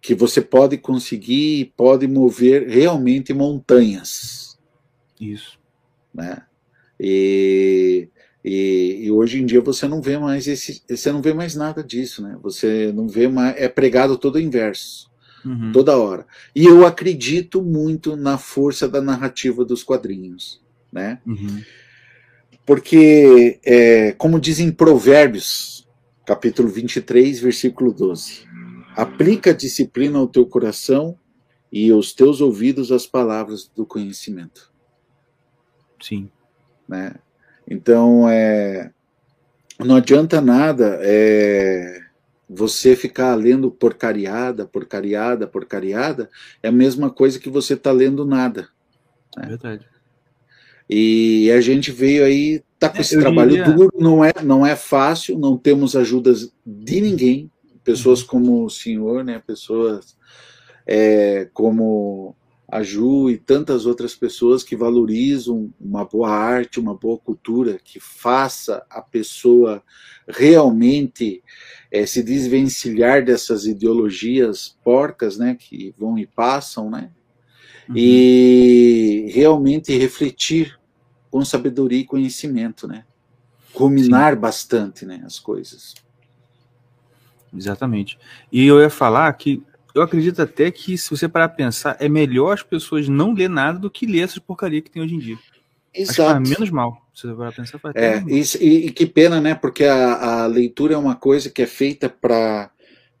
que 0.00 0.14
você 0.14 0.40
pode 0.40 0.78
conseguir, 0.78 1.72
pode 1.76 2.06
mover 2.06 2.66
realmente 2.66 3.34
montanhas. 3.34 4.58
Isso. 5.20 5.58
Né? 6.14 6.42
E 6.98 8.08
e, 8.48 9.06
e, 9.06 9.10
hoje 9.10 9.42
em 9.42 9.44
dia 9.44 9.60
você 9.60 9.88
não 9.88 10.00
vê 10.00 10.16
mais 10.16 10.46
esse, 10.46 10.80
você 10.88 11.10
não 11.10 11.20
vê 11.20 11.34
mais 11.34 11.56
nada 11.56 11.82
disso, 11.82 12.22
né? 12.22 12.38
Você 12.44 12.92
não 12.92 13.08
vê 13.08 13.26
mais, 13.26 13.56
é 13.58 13.68
pregado 13.68 14.16
todo 14.16 14.36
o 14.36 14.40
inverso, 14.40 15.10
uhum. 15.44 15.72
toda 15.72 15.98
hora. 15.98 16.24
E 16.54 16.64
eu 16.64 16.86
acredito 16.86 17.60
muito 17.60 18.14
na 18.14 18.38
força 18.38 18.88
da 18.88 19.02
narrativa 19.02 19.64
dos 19.64 19.82
quadrinhos, 19.82 20.62
né? 20.92 21.20
Uhum. 21.26 21.62
Porque, 22.64 23.60
é, 23.64 24.12
como 24.12 24.40
dizem 24.40 24.72
Provérbios, 24.72 25.86
capítulo 26.26 26.68
23, 26.68 27.38
versículo 27.38 27.92
12: 27.92 28.46
aplica 28.96 29.50
a 29.50 29.54
disciplina 29.54 30.18
ao 30.18 30.26
teu 30.26 30.46
coração 30.46 31.16
e 31.70 31.90
aos 31.90 32.12
teus 32.12 32.40
ouvidos 32.40 32.90
as 32.90 33.06
palavras 33.06 33.70
do 33.74 33.86
conhecimento. 33.86 34.72
Sim. 36.00 36.30
Né? 36.88 37.14
Então, 37.68 38.28
é, 38.28 38.90
não 39.78 39.96
adianta 39.96 40.40
nada 40.40 40.98
é, 41.02 42.00
você 42.48 42.96
ficar 42.96 43.34
lendo 43.34 43.70
porcariada, 43.70 44.66
porcariada, 44.66 45.46
porcariada, 45.46 46.30
é 46.62 46.68
a 46.68 46.72
mesma 46.72 47.10
coisa 47.10 47.38
que 47.38 47.50
você 47.50 47.74
está 47.74 47.92
lendo 47.92 48.24
nada. 48.24 48.68
Né? 49.36 49.48
Verdade. 49.48 49.86
E 50.88 51.50
a 51.50 51.60
gente 51.60 51.90
veio 51.90 52.24
aí, 52.24 52.62
tá 52.78 52.88
com 52.88 52.98
é, 52.98 53.00
esse 53.00 53.18
trabalho 53.18 53.50
diria... 53.50 53.72
duro, 53.72 53.92
não 53.98 54.24
é, 54.24 54.32
não 54.42 54.64
é 54.64 54.76
fácil, 54.76 55.38
não 55.38 55.56
temos 55.56 55.96
ajudas 55.96 56.52
de 56.64 57.00
ninguém, 57.00 57.50
pessoas 57.82 58.22
uhum. 58.22 58.26
como 58.26 58.64
o 58.64 58.70
senhor, 58.70 59.24
né, 59.24 59.42
pessoas 59.44 60.16
é, 60.86 61.48
como 61.52 62.36
a 62.68 62.82
Ju 62.82 63.30
e 63.30 63.38
tantas 63.38 63.86
outras 63.86 64.14
pessoas 64.14 64.64
que 64.64 64.74
valorizam 64.76 65.72
uma 65.80 66.04
boa 66.04 66.30
arte, 66.30 66.80
uma 66.80 66.94
boa 66.94 67.16
cultura, 67.16 67.78
que 67.82 68.00
faça 68.00 68.84
a 68.90 69.00
pessoa 69.00 69.82
realmente 70.26 71.42
é, 71.92 72.04
se 72.04 72.22
desvencilhar 72.22 73.24
dessas 73.24 73.66
ideologias 73.66 74.76
porcas, 74.82 75.38
né, 75.38 75.56
que 75.58 75.94
vão 75.96 76.18
e 76.18 76.26
passam, 76.26 76.90
né, 76.90 77.10
uhum. 77.88 77.94
e 77.96 79.25
realmente 79.36 79.96
refletir 79.96 80.78
com 81.30 81.44
sabedoria 81.44 82.00
e 82.00 82.04
conhecimento, 82.04 82.88
né, 82.88 83.04
ruminar 83.74 84.34
Sim. 84.34 84.40
bastante, 84.40 85.04
né, 85.04 85.22
as 85.26 85.38
coisas. 85.38 85.94
Exatamente. 87.54 88.18
E 88.50 88.66
eu 88.66 88.80
ia 88.80 88.90
falar 88.90 89.30
que 89.34 89.62
eu 89.94 90.02
acredito 90.02 90.40
até 90.40 90.70
que, 90.70 90.96
se 90.96 91.10
você 91.10 91.28
parar 91.28 91.46
a 91.46 91.50
pensar, 91.50 91.96
é 92.00 92.08
melhor 92.08 92.54
as 92.54 92.62
pessoas 92.62 93.08
não 93.08 93.32
ler 93.32 93.48
nada 93.48 93.78
do 93.78 93.90
que 93.90 94.06
ler 94.06 94.20
essas 94.20 94.38
porcaria 94.38 94.80
que 94.80 94.90
tem 94.90 95.02
hoje 95.02 95.14
em 95.14 95.18
dia. 95.18 95.38
Exato. 95.92 96.40
Menos 96.40 96.70
mal. 96.70 97.02
Se 97.14 97.26
você 97.26 97.34
parar 97.34 97.48
a 97.48 97.52
pensar, 97.52 97.78
faz 97.78 97.96
é, 97.96 98.22
isso, 98.28 98.62
e, 98.62 98.86
e, 98.86 98.90
que 98.90 99.06
pena, 99.06 99.40
né? 99.40 99.54
Porque 99.54 99.84
a, 99.84 100.42
a 100.42 100.46
leitura 100.46 100.94
é 100.94 100.98
uma 100.98 101.14
coisa 101.14 101.48
que 101.48 101.62
é 101.62 101.66
feita 101.66 102.10
para 102.10 102.70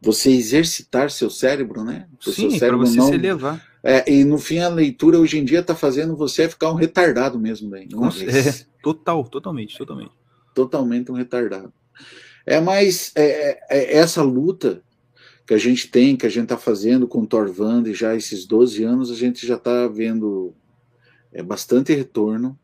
você 0.00 0.30
exercitar 0.30 1.10
seu 1.10 1.30
cérebro, 1.30 1.82
né? 1.82 2.06
Sim, 2.20 2.58
para 2.58 2.76
você 2.76 2.96
não... 2.98 3.06
se 3.06 3.14
elevar. 3.14 3.65
É, 3.82 4.10
e 4.10 4.24
no 4.24 4.38
fim 4.38 4.58
a 4.58 4.68
leitura 4.68 5.18
hoje 5.18 5.38
em 5.38 5.44
dia 5.44 5.60
está 5.60 5.74
fazendo 5.74 6.16
você 6.16 6.48
ficar 6.48 6.70
um 6.70 6.74
retardado 6.74 7.38
mesmo, 7.38 7.70
bem. 7.70 7.88
É, 8.24 8.66
total, 8.82 9.24
totalmente, 9.24 9.76
totalmente. 9.76 10.12
Totalmente 10.54 11.12
um 11.12 11.14
retardado. 11.14 11.72
É 12.44 12.60
mais 12.60 13.12
é, 13.14 13.50
é, 13.50 13.60
é 13.70 13.96
essa 13.96 14.22
luta 14.22 14.82
que 15.46 15.54
a 15.54 15.58
gente 15.58 15.88
tem, 15.88 16.16
que 16.16 16.26
a 16.26 16.28
gente 16.28 16.44
está 16.44 16.56
fazendo 16.56 17.06
com 17.06 17.20
o 17.20 17.26
Torvand 17.26 17.84
já 17.92 18.16
esses 18.16 18.44
12 18.44 18.82
anos, 18.82 19.10
a 19.10 19.14
gente 19.14 19.46
já 19.46 19.54
está 19.54 19.86
vendo 19.86 20.52
é, 21.32 21.42
bastante 21.42 21.94
retorno. 21.94 22.58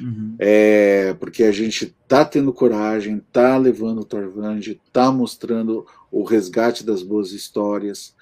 Uhum. 0.00 0.36
É, 0.38 1.14
porque 1.14 1.44
a 1.44 1.52
gente 1.52 1.84
está 1.84 2.24
tendo 2.24 2.52
coragem, 2.52 3.16
está 3.16 3.56
levando 3.56 4.00
o 4.00 4.04
Torvand, 4.04 4.60
está 4.60 5.10
mostrando 5.10 5.86
o 6.10 6.22
resgate 6.22 6.84
das 6.84 7.02
boas 7.02 7.32
histórias, 7.32 8.14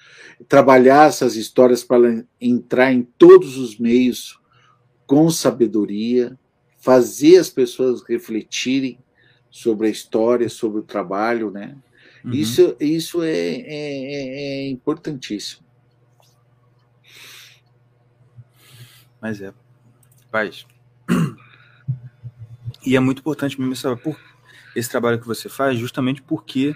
trabalhar 0.47 1.07
essas 1.07 1.35
histórias 1.35 1.83
para 1.83 2.23
entrar 2.41 2.91
em 2.91 3.03
todos 3.17 3.57
os 3.57 3.77
meios 3.77 4.39
com 5.05 5.29
sabedoria, 5.29 6.37
fazer 6.79 7.37
as 7.37 7.49
pessoas 7.49 8.01
refletirem 8.03 8.99
sobre 9.49 9.87
a 9.87 9.91
história, 9.91 10.49
sobre 10.49 10.79
o 10.79 10.83
trabalho, 10.83 11.49
né? 11.49 11.77
Uhum. 12.23 12.31
Isso, 12.31 12.75
isso 12.79 13.23
é, 13.23 13.29
é, 13.31 13.63
é, 13.65 14.65
é 14.65 14.69
importantíssimo. 14.69 15.65
Mas 19.21 19.41
é. 19.41 19.53
Paz. 20.31 20.65
E 22.87 22.95
é 22.95 23.01
muito 23.01 23.19
importante 23.19 23.59
mesmo 23.59 23.73
essa, 23.73 23.97
por, 23.97 24.17
esse 24.73 24.89
trabalho 24.89 25.19
que 25.19 25.27
você 25.27 25.49
faz, 25.49 25.77
justamente 25.77 26.21
porque, 26.21 26.73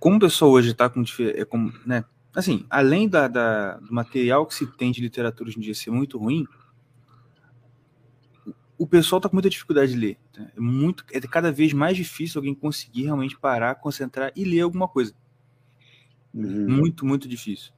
como 0.00 0.16
o 0.16 0.18
pessoal 0.18 0.50
hoje 0.50 0.72
está 0.72 0.90
com, 0.90 1.04
é 1.32 1.44
com. 1.44 1.72
né, 1.86 2.04
assim, 2.34 2.66
além 2.68 3.08
da, 3.08 3.28
da, 3.28 3.76
do 3.76 3.94
material 3.94 4.44
que 4.44 4.52
se 4.52 4.66
tem 4.66 4.90
de 4.90 5.00
literatura 5.00 5.48
hoje 5.48 5.58
em 5.58 5.62
dia 5.62 5.76
ser 5.76 5.92
muito 5.92 6.18
ruim, 6.18 6.44
o 8.76 8.84
pessoal 8.84 9.18
está 9.20 9.28
com 9.28 9.36
muita 9.36 9.48
dificuldade 9.48 9.92
de 9.92 9.96
ler. 9.98 10.18
Tá? 10.32 10.42
É, 10.42 10.58
muito, 10.60 11.04
é 11.12 11.20
cada 11.20 11.52
vez 11.52 11.72
mais 11.72 11.96
difícil 11.96 12.40
alguém 12.40 12.52
conseguir 12.52 13.04
realmente 13.04 13.38
parar, 13.38 13.76
concentrar 13.76 14.32
e 14.34 14.44
ler 14.44 14.62
alguma 14.62 14.88
coisa. 14.88 15.14
Uhum. 16.34 16.68
Muito, 16.68 17.06
muito 17.06 17.28
difícil. 17.28 17.72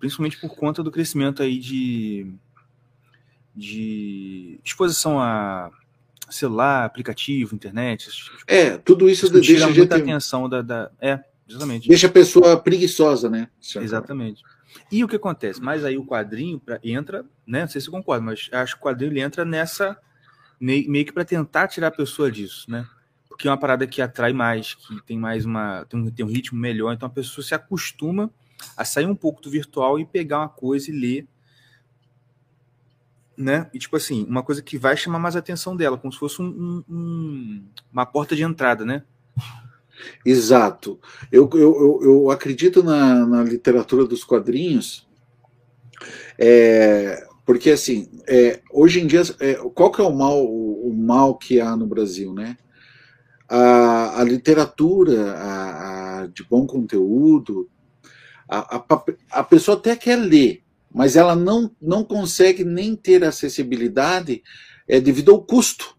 Principalmente 0.00 0.40
por 0.40 0.56
conta 0.56 0.82
do 0.82 0.90
crescimento 0.90 1.44
aí 1.44 1.60
de, 1.60 2.34
de 3.54 4.58
exposição 4.64 5.20
a 5.20 5.70
celular, 6.30 6.84
aplicativo, 6.84 7.54
internet. 7.54 8.10
Tipo 8.10 8.36
é, 8.46 8.78
tudo 8.78 9.08
isso, 9.08 9.26
isso 9.26 9.34
deixa 9.34 9.68
muita 9.68 9.96
gente... 9.96 10.10
atenção 10.10 10.48
da, 10.48 10.62
da, 10.62 10.90
É, 11.00 11.20
exatamente. 11.48 11.88
Deixa 11.88 12.06
a 12.06 12.10
pessoa 12.10 12.56
preguiçosa, 12.56 13.28
né? 13.28 13.48
Exatamente. 13.76 14.42
E 14.90 15.04
o 15.04 15.08
que 15.08 15.16
acontece? 15.16 15.60
Mas 15.60 15.84
aí 15.84 15.98
o 15.98 16.06
quadrinho 16.06 16.58
pra, 16.58 16.78
entra, 16.82 17.24
né? 17.46 17.60
Não 17.62 17.68
sei 17.68 17.80
se 17.80 17.86
você 17.86 17.90
concorda, 17.90 18.24
mas 18.24 18.48
acho 18.52 18.74
que 18.74 18.80
o 18.80 18.84
quadrinho 18.84 19.12
ele 19.12 19.20
entra 19.20 19.44
nessa 19.44 19.96
meio 20.60 21.04
que 21.04 21.12
para 21.12 21.24
tentar 21.24 21.66
tirar 21.66 21.88
a 21.88 21.92
pessoa 21.92 22.30
disso, 22.30 22.70
né? 22.70 22.86
Porque 23.28 23.48
é 23.48 23.50
uma 23.50 23.58
parada 23.58 23.86
que 23.86 24.00
atrai 24.00 24.32
mais, 24.32 24.74
que 24.74 25.02
tem 25.04 25.18
mais 25.18 25.44
uma 25.44 25.84
tem 25.86 25.98
um, 25.98 26.10
tem 26.10 26.24
um 26.24 26.28
ritmo 26.28 26.58
melhor, 26.58 26.92
então 26.92 27.06
a 27.06 27.10
pessoa 27.10 27.44
se 27.44 27.54
acostuma 27.54 28.30
a 28.76 28.84
sair 28.84 29.06
um 29.06 29.14
pouco 29.14 29.42
do 29.42 29.50
virtual 29.50 29.98
e 29.98 30.04
pegar 30.04 30.38
uma 30.38 30.48
coisa 30.48 30.90
e 30.90 30.94
ler, 30.94 31.26
né? 33.42 33.68
E 33.74 33.78
tipo 33.78 33.96
assim, 33.96 34.24
uma 34.24 34.42
coisa 34.42 34.62
que 34.62 34.78
vai 34.78 34.96
chamar 34.96 35.18
mais 35.18 35.36
a 35.36 35.40
atenção 35.40 35.76
dela, 35.76 35.98
como 35.98 36.12
se 36.12 36.18
fosse 36.18 36.40
um, 36.40 36.82
um, 36.88 37.64
uma 37.92 38.06
porta 38.06 38.34
de 38.34 38.42
entrada, 38.42 38.84
né? 38.84 39.02
Exato. 40.24 40.98
Eu, 41.30 41.48
eu, 41.54 42.00
eu 42.02 42.30
acredito 42.30 42.82
na, 42.82 43.26
na 43.26 43.42
literatura 43.42 44.04
dos 44.04 44.24
quadrinhos 44.24 45.06
é, 46.38 47.26
porque, 47.44 47.70
assim, 47.70 48.08
é, 48.26 48.60
hoje 48.70 49.00
em 49.00 49.06
dia, 49.06 49.22
é, 49.40 49.54
qual 49.74 49.90
que 49.90 50.00
é 50.00 50.04
o 50.04 50.14
mal, 50.14 50.44
o, 50.44 50.88
o, 50.88 50.94
mal 50.94 51.36
que 51.36 51.60
há 51.60 51.76
no 51.76 51.86
Brasil, 51.86 52.32
né? 52.32 52.56
A, 53.48 54.20
a 54.20 54.24
literatura 54.24 55.32
a, 55.32 56.20
a, 56.20 56.26
de 56.26 56.42
bom 56.44 56.66
conteúdo, 56.66 57.68
a, 58.48 58.84
a, 59.30 59.44
pessoa 59.44 59.76
até 59.76 59.94
quer 59.96 60.16
ler, 60.16 60.61
mas 60.94 61.16
ela 61.16 61.34
não, 61.34 61.70
não 61.80 62.04
consegue 62.04 62.64
nem 62.64 62.94
ter 62.94 63.24
acessibilidade 63.24 64.42
é, 64.86 65.00
devido 65.00 65.32
ao 65.32 65.42
custo. 65.42 65.96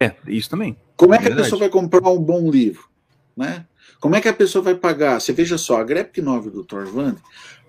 É, 0.00 0.14
isso 0.26 0.50
também. 0.50 0.76
Como 0.96 1.14
é 1.14 1.18
que 1.18 1.24
Verdade. 1.24 1.42
a 1.42 1.44
pessoa 1.44 1.60
vai 1.60 1.68
comprar 1.68 2.08
um 2.10 2.20
bom 2.20 2.50
livro? 2.50 2.88
Né? 3.36 3.66
Como 4.00 4.16
é 4.16 4.20
que 4.20 4.28
a 4.28 4.32
pessoa 4.32 4.62
vai 4.62 4.74
pagar? 4.74 5.20
Você 5.20 5.32
veja 5.32 5.56
só, 5.58 5.80
a 5.80 5.84
Graphic 5.84 6.20
9 6.20 6.50
do 6.50 6.64
Torvand, 6.64 7.16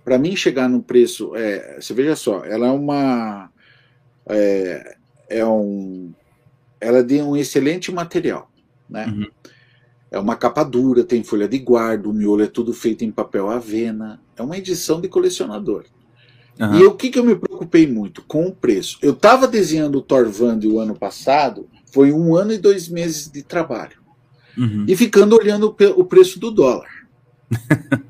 para 0.03 0.17
mim 0.17 0.35
chegar 0.35 0.67
no 0.67 0.81
preço, 0.81 1.35
é, 1.35 1.79
você 1.79 1.93
veja 1.93 2.15
só, 2.15 2.43
ela 2.45 2.67
é 2.67 2.71
uma. 2.71 3.51
É, 4.27 4.97
é 5.29 5.45
um. 5.45 6.13
Ela 6.79 7.03
tem 7.03 7.21
um 7.21 7.35
excelente 7.35 7.91
material, 7.91 8.49
né? 8.89 9.05
Uhum. 9.05 9.27
É 10.11 10.17
uma 10.17 10.35
capa 10.35 10.63
dura, 10.63 11.03
tem 11.03 11.23
folha 11.23 11.47
de 11.47 11.59
guarda, 11.59 12.09
o 12.09 12.13
miolo 12.13 12.41
é 12.41 12.47
tudo 12.47 12.73
feito 12.73 13.03
em 13.03 13.11
papel 13.11 13.49
avena. 13.49 14.19
É 14.35 14.41
uma 14.41 14.57
edição 14.57 14.99
de 14.99 15.07
colecionador. 15.07 15.85
Uhum. 16.59 16.79
E 16.79 16.83
o 16.83 16.95
que, 16.95 17.09
que 17.09 17.19
eu 17.19 17.23
me 17.23 17.35
preocupei 17.35 17.87
muito? 17.87 18.23
Com 18.23 18.47
o 18.47 18.51
preço. 18.51 18.97
Eu 19.01 19.13
estava 19.13 19.47
desenhando 19.47 19.99
o 19.99 20.01
Torvand 20.01 20.59
o 20.65 20.79
ano 20.79 20.95
passado, 20.95 21.69
foi 21.91 22.11
um 22.11 22.35
ano 22.35 22.51
e 22.51 22.57
dois 22.57 22.89
meses 22.89 23.29
de 23.29 23.43
trabalho. 23.43 23.99
Uhum. 24.57 24.85
E 24.87 24.95
ficando 24.95 25.35
olhando 25.35 25.75
o 25.95 26.03
preço 26.03 26.39
do 26.39 26.51
dólar. 26.51 26.89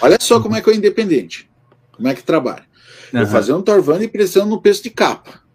Olha 0.00 0.18
só 0.20 0.40
como 0.40 0.54
é 0.54 0.60
que 0.60 0.68
eu 0.68 0.74
independente. 0.74 1.50
Como 1.92 2.06
é 2.06 2.14
que 2.14 2.22
trabalha. 2.22 2.64
Uhum. 3.12 3.20
Eu 3.20 3.26
fazia 3.26 3.56
um 3.56 3.62
Torvand 3.62 4.02
e 4.02 4.08
pressão 4.08 4.46
no 4.46 4.60
preço 4.60 4.82
de 4.82 4.90
capa 4.90 5.45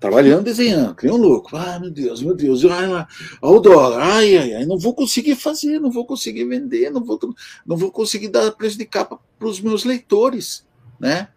trabalhando, 0.00 0.44
desenhando, 0.44 0.94
que 0.94 1.04
nem 1.04 1.14
um 1.14 1.18
louco. 1.18 1.54
Ai, 1.54 1.78
meu 1.78 1.90
Deus, 1.90 2.22
meu 2.22 2.34
Deus, 2.34 2.64
ai, 2.64 2.88
olha 2.88 3.06
o 3.42 3.60
dólar, 3.60 4.00
ai, 4.00 4.36
ai, 4.38 4.54
ai, 4.54 4.64
não 4.64 4.78
vou 4.78 4.94
conseguir 4.94 5.36
fazer, 5.36 5.78
não 5.78 5.90
vou 5.90 6.06
conseguir 6.06 6.44
vender, 6.46 6.90
não 6.90 7.04
vou, 7.04 7.20
não 7.66 7.76
vou 7.76 7.92
conseguir 7.92 8.28
dar 8.28 8.50
preço 8.52 8.78
de 8.78 8.86
capa 8.86 9.20
para 9.38 9.46
os 9.46 9.60
meus 9.60 9.84
leitores, 9.84 10.66
né? 10.98 11.28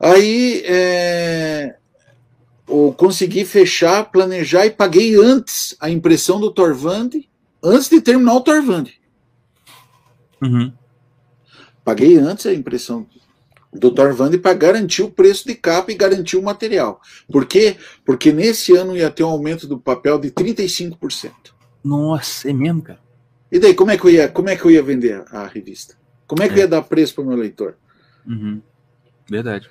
Aí, 0.00 0.64
é, 0.66 1.76
eu 2.68 2.92
consegui 2.96 3.44
fechar, 3.44 4.10
planejar 4.10 4.66
e 4.66 4.70
paguei 4.70 5.14
antes 5.14 5.76
a 5.78 5.88
impressão 5.88 6.40
do 6.40 6.50
Torvand, 6.50 7.10
antes 7.62 7.88
de 7.88 8.00
terminar 8.00 8.34
o 8.34 8.40
Torvand. 8.40 8.86
Uhum. 10.42 10.72
Paguei 11.84 12.16
antes 12.16 12.46
a 12.46 12.52
impressão 12.52 13.06
Dr. 13.74 14.12
Vande 14.12 14.38
para 14.38 14.54
garantir 14.54 15.02
o 15.02 15.10
preço 15.10 15.46
de 15.46 15.54
capa 15.54 15.90
e 15.90 15.96
garantir 15.96 16.36
o 16.36 16.42
material. 16.42 17.00
Por 17.30 17.44
quê? 17.44 17.76
Porque 18.04 18.32
nesse 18.32 18.74
ano 18.76 18.96
ia 18.96 19.10
ter 19.10 19.24
um 19.24 19.28
aumento 19.28 19.66
do 19.66 19.78
papel 19.78 20.18
de 20.18 20.30
35%. 20.30 21.32
Nossa, 21.82 22.48
é 22.48 22.52
mesmo, 22.52 22.82
cara? 22.82 23.00
E 23.50 23.58
daí, 23.58 23.74
como 23.74 23.90
é 23.90 23.98
que 23.98 24.04
eu 24.04 24.10
ia, 24.10 24.28
como 24.28 24.48
é 24.48 24.56
que 24.56 24.64
eu 24.64 24.70
ia 24.70 24.82
vender 24.82 25.24
a 25.30 25.46
revista? 25.46 25.96
Como 26.26 26.42
é 26.42 26.48
que 26.48 26.54
é. 26.54 26.56
eu 26.58 26.60
ia 26.60 26.68
dar 26.68 26.82
preço 26.82 27.14
para 27.14 27.24
o 27.24 27.26
meu 27.26 27.36
leitor? 27.36 27.76
Uhum. 28.26 28.62
Verdade. 29.28 29.68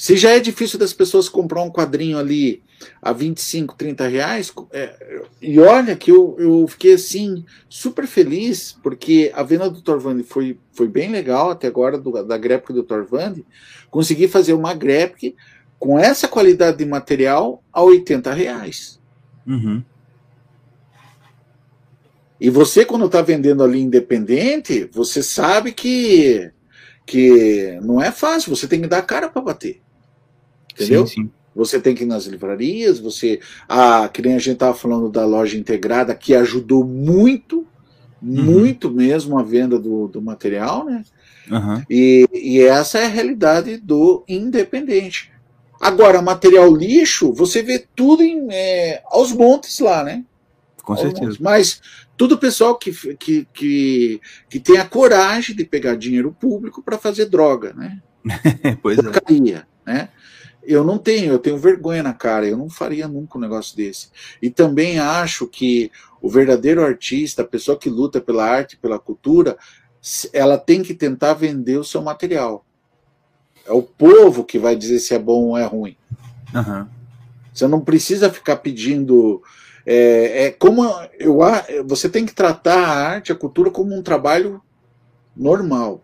Se 0.00 0.16
já 0.16 0.30
é 0.30 0.40
difícil 0.40 0.78
das 0.78 0.94
pessoas 0.94 1.28
comprar 1.28 1.62
um 1.62 1.70
quadrinho 1.70 2.16
ali 2.16 2.62
a 3.02 3.12
25, 3.12 3.76
30 3.76 4.08
reais, 4.08 4.50
é, 4.72 5.28
e 5.42 5.60
olha 5.60 5.94
que 5.94 6.10
eu, 6.10 6.34
eu 6.38 6.66
fiquei 6.68 6.94
assim, 6.94 7.44
super 7.68 8.06
feliz, 8.06 8.74
porque 8.82 9.30
a 9.34 9.42
venda 9.42 9.68
do 9.68 9.82
Torvand 9.82 10.22
foi, 10.22 10.58
foi 10.72 10.88
bem 10.88 11.10
legal 11.10 11.50
até 11.50 11.66
agora, 11.66 11.98
do, 11.98 12.12
da 12.24 12.38
Graphic 12.38 12.72
do 12.72 12.82
Torvand. 12.82 13.44
Consegui 13.90 14.26
fazer 14.26 14.54
uma 14.54 14.72
Graphic 14.72 15.36
com 15.78 15.98
essa 15.98 16.26
qualidade 16.26 16.78
de 16.78 16.86
material 16.86 17.62
a 17.70 17.82
80 17.82 18.32
reais. 18.32 18.98
Uhum. 19.46 19.84
E 22.40 22.48
você, 22.48 22.86
quando 22.86 23.04
está 23.04 23.20
vendendo 23.20 23.62
ali 23.62 23.82
independente, 23.82 24.88
você 24.94 25.22
sabe 25.22 25.72
que, 25.72 26.50
que 27.04 27.78
não 27.82 28.00
é 28.00 28.10
fácil, 28.10 28.56
você 28.56 28.66
tem 28.66 28.80
que 28.80 28.88
dar 28.88 29.02
cara 29.02 29.28
para 29.28 29.42
bater. 29.42 29.82
Entendeu? 30.84 31.06
Sim, 31.06 31.22
sim. 31.22 31.30
Você 31.54 31.80
tem 31.80 31.94
que 31.94 32.04
ir 32.04 32.06
nas 32.06 32.26
livrarias, 32.26 33.00
você. 33.00 33.40
Ah, 33.68 34.08
que 34.08 34.22
nem 34.22 34.34
a 34.34 34.38
gente 34.38 34.54
estava 34.54 34.74
falando 34.74 35.08
da 35.08 35.26
loja 35.26 35.58
integrada, 35.58 36.14
que 36.14 36.34
ajudou 36.34 36.84
muito, 36.84 37.66
uhum. 38.22 38.42
muito 38.42 38.90
mesmo 38.90 39.38
a 39.38 39.42
venda 39.42 39.78
do, 39.78 40.06
do 40.06 40.22
material, 40.22 40.84
né? 40.84 41.04
Uhum. 41.50 41.82
E, 41.90 42.28
e 42.32 42.60
essa 42.60 42.98
é 42.98 43.06
a 43.06 43.08
realidade 43.08 43.76
do 43.78 44.24
independente. 44.28 45.32
Agora, 45.80 46.22
material 46.22 46.74
lixo, 46.74 47.32
você 47.32 47.62
vê 47.62 47.84
tudo 47.96 48.22
em, 48.22 48.46
é, 48.50 49.02
aos 49.06 49.32
montes 49.32 49.80
lá, 49.80 50.04
né? 50.04 50.24
Com 50.84 50.92
aos 50.92 51.00
certeza. 51.00 51.24
Montes. 51.24 51.38
Mas 51.38 51.80
tudo 52.16 52.38
pessoal 52.38 52.76
que, 52.76 52.92
que, 53.16 53.48
que, 53.52 54.20
que 54.48 54.60
tem 54.60 54.76
a 54.76 54.84
coragem 54.84 55.56
de 55.56 55.64
pegar 55.64 55.96
dinheiro 55.96 56.36
público 56.38 56.82
para 56.82 56.98
fazer 56.98 57.24
droga, 57.24 57.72
né? 57.72 57.98
pois 58.82 58.98
é. 58.98 59.02
Porcaria, 59.02 59.66
é. 59.86 59.92
né? 59.92 60.08
Eu 60.62 60.84
não 60.84 60.98
tenho, 60.98 61.32
eu 61.32 61.38
tenho 61.38 61.56
vergonha 61.56 62.02
na 62.02 62.12
cara, 62.12 62.46
eu 62.46 62.56
não 62.56 62.68
faria 62.68 63.08
nunca 63.08 63.38
um 63.38 63.40
negócio 63.40 63.76
desse. 63.76 64.08
E 64.40 64.50
também 64.50 64.98
acho 64.98 65.46
que 65.46 65.90
o 66.20 66.28
verdadeiro 66.28 66.84
artista, 66.84 67.42
a 67.42 67.46
pessoa 67.46 67.78
que 67.78 67.88
luta 67.88 68.20
pela 68.20 68.44
arte, 68.44 68.76
pela 68.76 68.98
cultura, 68.98 69.56
ela 70.32 70.58
tem 70.58 70.82
que 70.82 70.94
tentar 70.94 71.34
vender 71.34 71.78
o 71.78 71.84
seu 71.84 72.02
material. 72.02 72.64
É 73.66 73.72
o 73.72 73.82
povo 73.82 74.44
que 74.44 74.58
vai 74.58 74.76
dizer 74.76 74.98
se 74.98 75.14
é 75.14 75.18
bom 75.18 75.48
ou 75.48 75.58
é 75.58 75.64
ruim. 75.64 75.96
Uhum. 76.54 76.86
Você 77.52 77.66
não 77.66 77.80
precisa 77.80 78.30
ficar 78.30 78.56
pedindo. 78.56 79.42
É, 79.84 80.46
é 80.46 80.50
como 80.50 80.82
eu, 81.18 81.38
você 81.86 82.08
tem 82.08 82.24
que 82.26 82.34
tratar 82.34 82.78
a 82.78 83.08
arte, 83.08 83.32
a 83.32 83.36
cultura 83.36 83.70
como 83.70 83.94
um 83.94 84.02
trabalho 84.02 84.62
normal. 85.36 86.02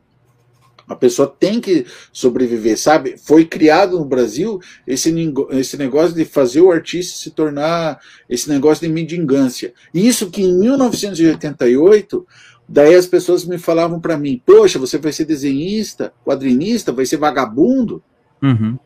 A 0.88 0.94
pessoa 0.94 1.26
tem 1.26 1.60
que 1.60 1.84
sobreviver, 2.12 2.78
sabe? 2.78 3.16
Foi 3.18 3.44
criado 3.44 3.98
no 3.98 4.04
Brasil 4.04 4.60
esse, 4.86 5.12
esse 5.50 5.76
negócio 5.76 6.14
de 6.14 6.24
fazer 6.24 6.60
o 6.60 6.70
artista 6.70 7.18
se 7.18 7.30
tornar 7.30 7.98
esse 8.28 8.48
negócio 8.48 8.86
de 8.86 8.92
mendigância. 8.92 9.74
Isso 9.92 10.30
que 10.30 10.42
em 10.42 10.56
1988, 10.58 12.26
daí 12.68 12.94
as 12.94 13.06
pessoas 13.06 13.44
me 13.44 13.58
falavam 13.58 14.00
para 14.00 14.16
mim: 14.16 14.40
Poxa, 14.46 14.78
você 14.78 14.96
vai 14.96 15.12
ser 15.12 15.24
desenhista, 15.24 16.12
quadrinista, 16.24 16.92
vai 16.92 17.04
ser 17.04 17.16
vagabundo. 17.16 18.00
Uhum. 18.40 18.78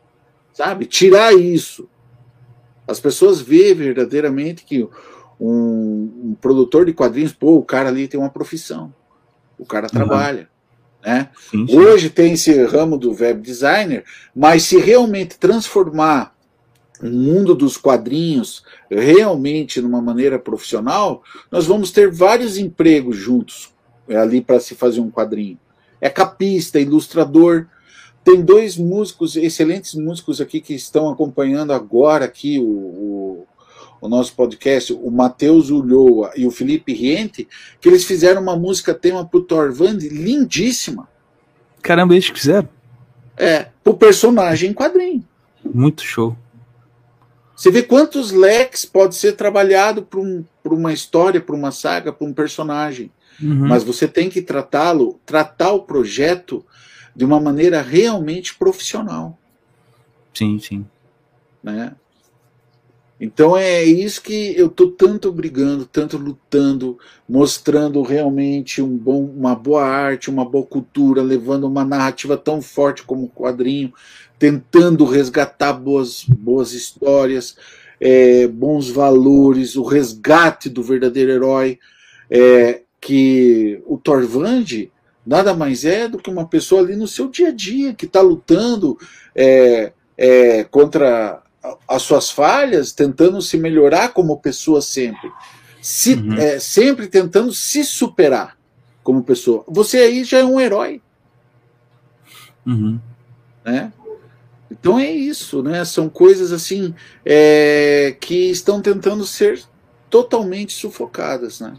Sabe? 0.53 0.85
Tirar 0.85 1.33
isso. 1.33 1.87
As 2.87 2.99
pessoas 2.99 3.39
veem 3.39 3.75
verdadeiramente 3.75 4.65
que 4.65 4.87
um, 5.39 6.11
um, 6.23 6.37
produtor 6.39 6.85
de 6.85 6.93
quadrinhos, 6.93 7.31
pô, 7.31 7.57
o 7.57 7.63
cara 7.63 7.89
ali 7.89 8.07
tem 8.07 8.19
uma 8.19 8.29
profissão. 8.29 8.93
O 9.57 9.65
cara 9.65 9.87
uhum. 9.93 10.50
Né? 11.03 11.29
Sim, 11.49 11.67
sim. 11.67 11.77
Hoje 11.77 12.09
tem 12.09 12.33
esse 12.33 12.63
ramo 12.63 12.97
do 12.97 13.11
web 13.11 13.41
designer, 13.41 14.03
mas 14.35 14.63
se 14.63 14.77
realmente 14.77 15.37
transformar 15.37 16.35
o 17.01 17.07
mundo 17.07 17.55
dos 17.55 17.77
quadrinhos 17.77 18.63
realmente 18.89 19.81
numa 19.81 20.01
maneira 20.01 20.37
profissional, 20.37 21.23
nós 21.49 21.65
vamos 21.65 21.91
ter 21.91 22.11
vários 22.11 22.57
empregos 22.57 23.17
juntos 23.17 23.73
é, 24.07 24.15
ali 24.15 24.41
para 24.41 24.59
se 24.59 24.75
fazer 24.75 24.99
um 24.99 25.09
quadrinho. 25.09 25.59
É 25.99 26.09
capista, 26.09 26.79
ilustrador. 26.79 27.67
Tem 28.23 28.41
dois 28.41 28.77
músicos, 28.77 29.35
excelentes 29.35 29.95
músicos 29.95 30.39
aqui 30.39 30.61
que 30.61 30.75
estão 30.75 31.09
acompanhando 31.09 31.73
agora 31.73 32.25
aqui 32.25 32.59
o, 32.59 32.63
o 32.63 33.47
o 34.01 34.09
nosso 34.09 34.35
podcast, 34.35 34.91
o 34.91 35.11
Matheus 35.11 35.69
Ulloa 35.69 36.31
e 36.35 36.47
o 36.47 36.51
Felipe 36.51 36.91
Riente, 36.91 37.47
que 37.79 37.87
eles 37.87 38.03
fizeram 38.03 38.41
uma 38.41 38.55
música 38.55 38.95
tema 38.95 39.23
pro 39.23 39.43
Torvand 39.43 39.99
lindíssima. 39.99 41.07
Caramba, 41.83 42.15
eles 42.15 42.27
fizeram? 42.27 42.67
É, 43.37 43.67
pro 43.83 43.93
personagem 43.93 44.71
em 44.71 44.73
quadrinho. 44.73 45.23
Muito 45.63 46.03
show. 46.03 46.35
Você 47.55 47.69
vê 47.69 47.83
quantos 47.83 48.31
leques 48.31 48.85
pode 48.85 49.15
ser 49.15 49.33
trabalhado 49.33 50.01
para 50.01 50.19
um, 50.19 50.43
uma 50.65 50.91
história, 50.91 51.39
para 51.39 51.55
uma 51.55 51.71
saga, 51.71 52.11
para 52.11 52.25
um 52.25 52.33
personagem. 52.33 53.11
Uhum. 53.39 53.67
Mas 53.67 53.83
você 53.83 54.07
tem 54.07 54.29
que 54.31 54.41
tratá-lo, 54.41 55.19
tratar 55.27 55.71
o 55.71 55.83
projeto 55.83 56.65
de 57.15 57.23
uma 57.23 57.39
maneira 57.39 57.81
realmente 57.81 58.55
profissional. 58.55 59.37
Sim, 60.33 60.57
sim. 60.59 60.85
Né? 61.61 61.93
Então 63.21 63.55
é 63.55 63.83
isso 63.83 64.19
que 64.19 64.57
eu 64.57 64.65
estou 64.65 64.89
tanto 64.89 65.31
brigando, 65.31 65.85
tanto 65.85 66.17
lutando, 66.17 66.97
mostrando 67.29 68.01
realmente 68.01 68.81
um 68.81 68.97
bom, 68.97 69.23
uma 69.25 69.53
boa 69.53 69.83
arte, 69.83 70.27
uma 70.27 70.43
boa 70.43 70.65
cultura, 70.65 71.21
levando 71.21 71.67
uma 71.67 71.85
narrativa 71.85 72.35
tão 72.35 72.63
forte 72.63 73.03
como 73.03 73.25
o 73.25 73.29
quadrinho, 73.29 73.93
tentando 74.39 75.05
resgatar 75.05 75.73
boas, 75.73 76.23
boas 76.27 76.73
histórias, 76.73 77.55
é, 77.99 78.47
bons 78.47 78.89
valores, 78.89 79.75
o 79.75 79.83
resgate 79.83 80.67
do 80.67 80.81
verdadeiro 80.81 81.31
herói, 81.31 81.77
é, 82.27 82.81
que 82.99 83.83
o 83.85 83.99
Torvand 83.99 84.89
nada 85.23 85.53
mais 85.53 85.85
é 85.85 86.07
do 86.07 86.17
que 86.17 86.31
uma 86.31 86.47
pessoa 86.47 86.81
ali 86.81 86.95
no 86.95 87.07
seu 87.07 87.29
dia 87.29 87.49
a 87.49 87.51
dia 87.51 87.93
que 87.93 88.05
está 88.05 88.19
lutando 88.19 88.97
é, 89.35 89.93
é 90.17 90.63
contra 90.63 91.43
as 91.87 92.01
suas 92.01 92.31
falhas, 92.31 92.91
tentando 92.91 93.41
se 93.41 93.57
melhorar 93.57 94.09
como 94.09 94.39
pessoa 94.39 94.81
sempre. 94.81 95.31
Se, 95.81 96.13
uhum. 96.13 96.33
é, 96.35 96.59
sempre 96.59 97.07
tentando 97.07 97.53
se 97.53 97.83
superar 97.83 98.57
como 99.03 99.23
pessoa. 99.23 99.63
Você 99.67 99.97
aí 99.97 100.23
já 100.23 100.39
é 100.39 100.45
um 100.45 100.59
herói. 100.59 101.01
Uhum. 102.65 102.99
Né? 103.63 103.91
Então 104.69 104.97
é 104.97 105.11
isso, 105.11 105.61
né? 105.61 105.83
São 105.83 106.07
coisas 106.07 106.51
assim 106.51 106.93
é, 107.25 108.15
que 108.19 108.49
estão 108.49 108.81
tentando 108.81 109.25
ser 109.25 109.61
totalmente 110.09 110.73
sufocadas, 110.73 111.59
né? 111.59 111.73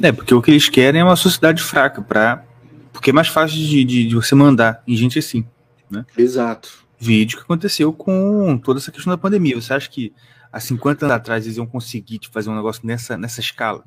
É, 0.00 0.12
porque 0.12 0.34
o 0.34 0.42
que 0.42 0.50
eles 0.50 0.68
querem 0.68 1.00
é 1.00 1.04
uma 1.04 1.16
sociedade 1.16 1.62
fraca, 1.62 2.02
pra... 2.02 2.44
porque 2.92 3.10
é 3.10 3.12
mais 3.12 3.28
fácil 3.28 3.56
de, 3.56 3.84
de, 3.84 4.06
de 4.08 4.14
você 4.14 4.34
mandar 4.34 4.82
em 4.86 4.94
gente 4.94 5.18
assim, 5.18 5.46
né? 5.90 6.04
Exato. 6.16 6.85
Vídeo 6.98 7.38
que 7.38 7.44
aconteceu 7.44 7.92
com 7.92 8.58
toda 8.58 8.80
essa 8.80 8.90
questão 8.90 9.10
da 9.10 9.18
pandemia. 9.18 9.60
Você 9.60 9.72
acha 9.72 9.88
que 9.88 10.12
há 10.52 10.58
50 10.58 11.04
anos 11.04 11.16
atrás 11.16 11.44
eles 11.44 11.56
iam 11.56 11.66
conseguir 11.66 12.18
tipo, 12.18 12.32
fazer 12.32 12.48
um 12.50 12.56
negócio 12.56 12.86
nessa, 12.86 13.16
nessa 13.16 13.40
escala? 13.40 13.84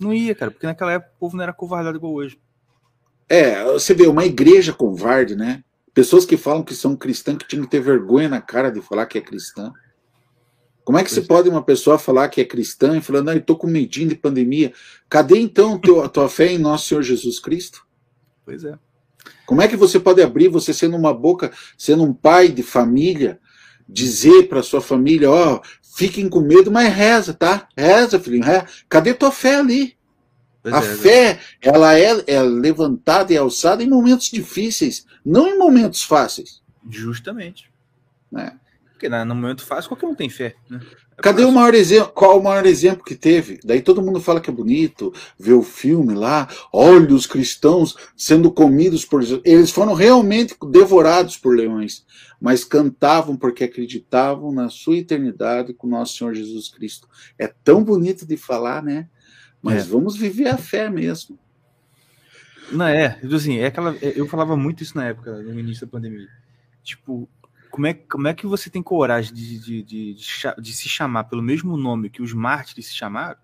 Não 0.00 0.12
ia, 0.12 0.34
cara, 0.34 0.50
porque 0.50 0.66
naquela 0.66 0.92
época 0.92 1.12
o 1.16 1.20
povo 1.20 1.36
não 1.36 1.44
era 1.44 1.52
covardado 1.52 1.96
igual 1.96 2.12
hoje. 2.12 2.38
É, 3.28 3.64
você 3.64 3.94
vê, 3.94 4.06
uma 4.06 4.24
igreja 4.24 4.72
covarde, 4.72 5.34
né? 5.34 5.64
Pessoas 5.94 6.26
que 6.26 6.36
falam 6.36 6.62
que 6.62 6.74
são 6.74 6.96
cristãs 6.96 7.38
que 7.38 7.48
tinham 7.48 7.64
que 7.64 7.70
ter 7.70 7.80
vergonha 7.80 8.28
na 8.28 8.40
cara 8.40 8.70
de 8.70 8.82
falar 8.82 9.06
que 9.06 9.16
é 9.16 9.20
cristã. 9.20 9.72
Como 10.84 10.98
é 10.98 11.04
que 11.04 11.10
se 11.10 11.20
é. 11.20 11.22
pode 11.22 11.48
uma 11.48 11.62
pessoa 11.62 11.98
falar 11.98 12.28
que 12.28 12.40
é 12.40 12.44
cristã 12.44 12.98
e 12.98 13.00
falando, 13.00 13.30
ah, 13.30 13.34
eu 13.34 13.40
tô 13.40 13.56
com 13.56 13.66
medinho 13.66 14.08
de 14.08 14.14
pandemia? 14.14 14.72
Cadê 15.08 15.38
então 15.38 15.78
teu, 15.78 16.02
a 16.02 16.08
tua 16.08 16.28
fé 16.28 16.52
em 16.52 16.58
nosso 16.58 16.88
Senhor 16.88 17.02
Jesus 17.02 17.38
Cristo? 17.38 17.86
Pois 18.44 18.64
é. 18.64 18.78
Como 19.46 19.62
é 19.62 19.68
que 19.68 19.76
você 19.76 20.00
pode 20.00 20.22
abrir, 20.22 20.48
você 20.48 20.72
sendo 20.72 20.96
uma 20.96 21.12
boca, 21.12 21.52
sendo 21.76 22.02
um 22.02 22.12
pai 22.12 22.48
de 22.48 22.62
família, 22.62 23.38
dizer 23.88 24.48
para 24.48 24.62
sua 24.62 24.80
família, 24.80 25.30
ó, 25.30 25.56
oh, 25.56 25.62
fiquem 25.96 26.28
com 26.28 26.40
medo, 26.40 26.70
mas 26.70 26.92
reza, 26.92 27.34
tá? 27.34 27.68
Reza, 27.76 28.18
filhinho, 28.18 28.44
reza. 28.44 28.66
Cadê 28.88 29.12
tua 29.12 29.30
fé 29.30 29.56
ali? 29.56 29.96
Pois 30.62 30.74
a 30.74 30.78
é, 30.78 30.82
fé, 30.82 31.40
ela 31.60 31.98
é, 31.98 32.24
é 32.26 32.42
levantada 32.42 33.32
e 33.32 33.36
alçada 33.36 33.82
em 33.82 33.88
momentos 33.88 34.30
difíceis, 34.30 35.06
não 35.24 35.46
em 35.46 35.58
momentos 35.58 36.02
fáceis. 36.02 36.62
Justamente. 36.88 37.70
Né? 38.32 38.58
Porque 38.92 39.08
no 39.08 39.34
momento 39.34 39.62
fácil 39.62 39.90
qualquer 39.90 40.06
um 40.06 40.14
tem 40.14 40.30
fé. 40.30 40.54
Né? 40.70 40.80
É 41.16 41.22
Cadê 41.22 41.44
o 41.44 41.52
maior 41.52 41.74
exemplo? 41.74 42.12
Qual 42.12 42.38
o 42.38 42.42
maior 42.42 42.66
exemplo 42.66 43.04
que 43.04 43.14
teve? 43.14 43.60
Daí 43.64 43.80
todo 43.80 44.02
mundo 44.02 44.20
fala 44.20 44.40
que 44.40 44.50
é 44.50 44.52
bonito, 44.52 45.12
vê 45.38 45.52
o 45.52 45.62
filme 45.62 46.14
lá, 46.14 46.48
olha 46.72 47.14
os 47.14 47.26
cristãos 47.26 47.96
sendo 48.16 48.50
comidos 48.50 49.04
por. 49.04 49.22
Eles 49.44 49.70
foram 49.70 49.94
realmente 49.94 50.56
devorados 50.70 51.36
por 51.36 51.56
leões, 51.56 52.04
mas 52.40 52.64
cantavam 52.64 53.36
porque 53.36 53.64
acreditavam 53.64 54.52
na 54.52 54.68
sua 54.68 54.96
eternidade 54.96 55.72
com 55.72 55.86
nosso 55.86 56.18
Senhor 56.18 56.34
Jesus 56.34 56.68
Cristo. 56.68 57.08
É 57.38 57.46
tão 57.46 57.84
bonito 57.84 58.26
de 58.26 58.36
falar, 58.36 58.82
né? 58.82 59.08
Mas 59.62 59.84
é. 59.84 59.86
vamos 59.86 60.16
viver 60.16 60.48
a 60.48 60.56
fé 60.56 60.90
mesmo. 60.90 61.38
Não 62.72 62.86
é, 62.86 63.10
tipo 63.20 63.34
assim, 63.34 63.58
é 63.58 63.66
aquela, 63.66 63.94
é, 64.00 64.12
eu 64.16 64.26
falava 64.26 64.56
muito 64.56 64.82
isso 64.82 64.96
na 64.96 65.06
época, 65.06 65.42
no 65.42 65.58
início 65.58 65.86
da 65.86 65.90
pandemia. 65.90 66.28
Tipo, 66.82 67.28
como 67.74 67.88
é, 67.88 67.92
como 67.92 68.28
é 68.28 68.32
que 68.32 68.46
você 68.46 68.70
tem 68.70 68.80
coragem 68.80 69.34
de, 69.34 69.58
de, 69.58 69.82
de, 69.82 70.14
de, 70.14 70.62
de 70.62 70.72
se 70.72 70.88
chamar 70.88 71.24
pelo 71.24 71.42
mesmo 71.42 71.76
nome 71.76 72.08
que 72.08 72.22
os 72.22 72.32
mártires 72.32 72.86
se 72.86 72.94
chamaram, 72.94 73.36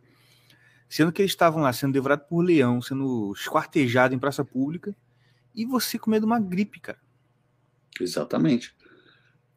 sendo 0.88 1.10
que 1.10 1.20
eles 1.20 1.32
estavam 1.32 1.62
lá 1.62 1.72
sendo 1.72 1.94
devorados 1.94 2.28
por 2.28 2.40
leão, 2.40 2.80
sendo 2.80 3.32
esquartejados 3.36 4.14
em 4.14 4.20
praça 4.20 4.44
pública, 4.44 4.94
e 5.52 5.66
você 5.66 5.98
com 5.98 6.12
medo 6.12 6.26
de 6.26 6.26
uma 6.26 6.38
gripe, 6.38 6.78
cara. 6.78 7.00
Exatamente. 8.00 8.72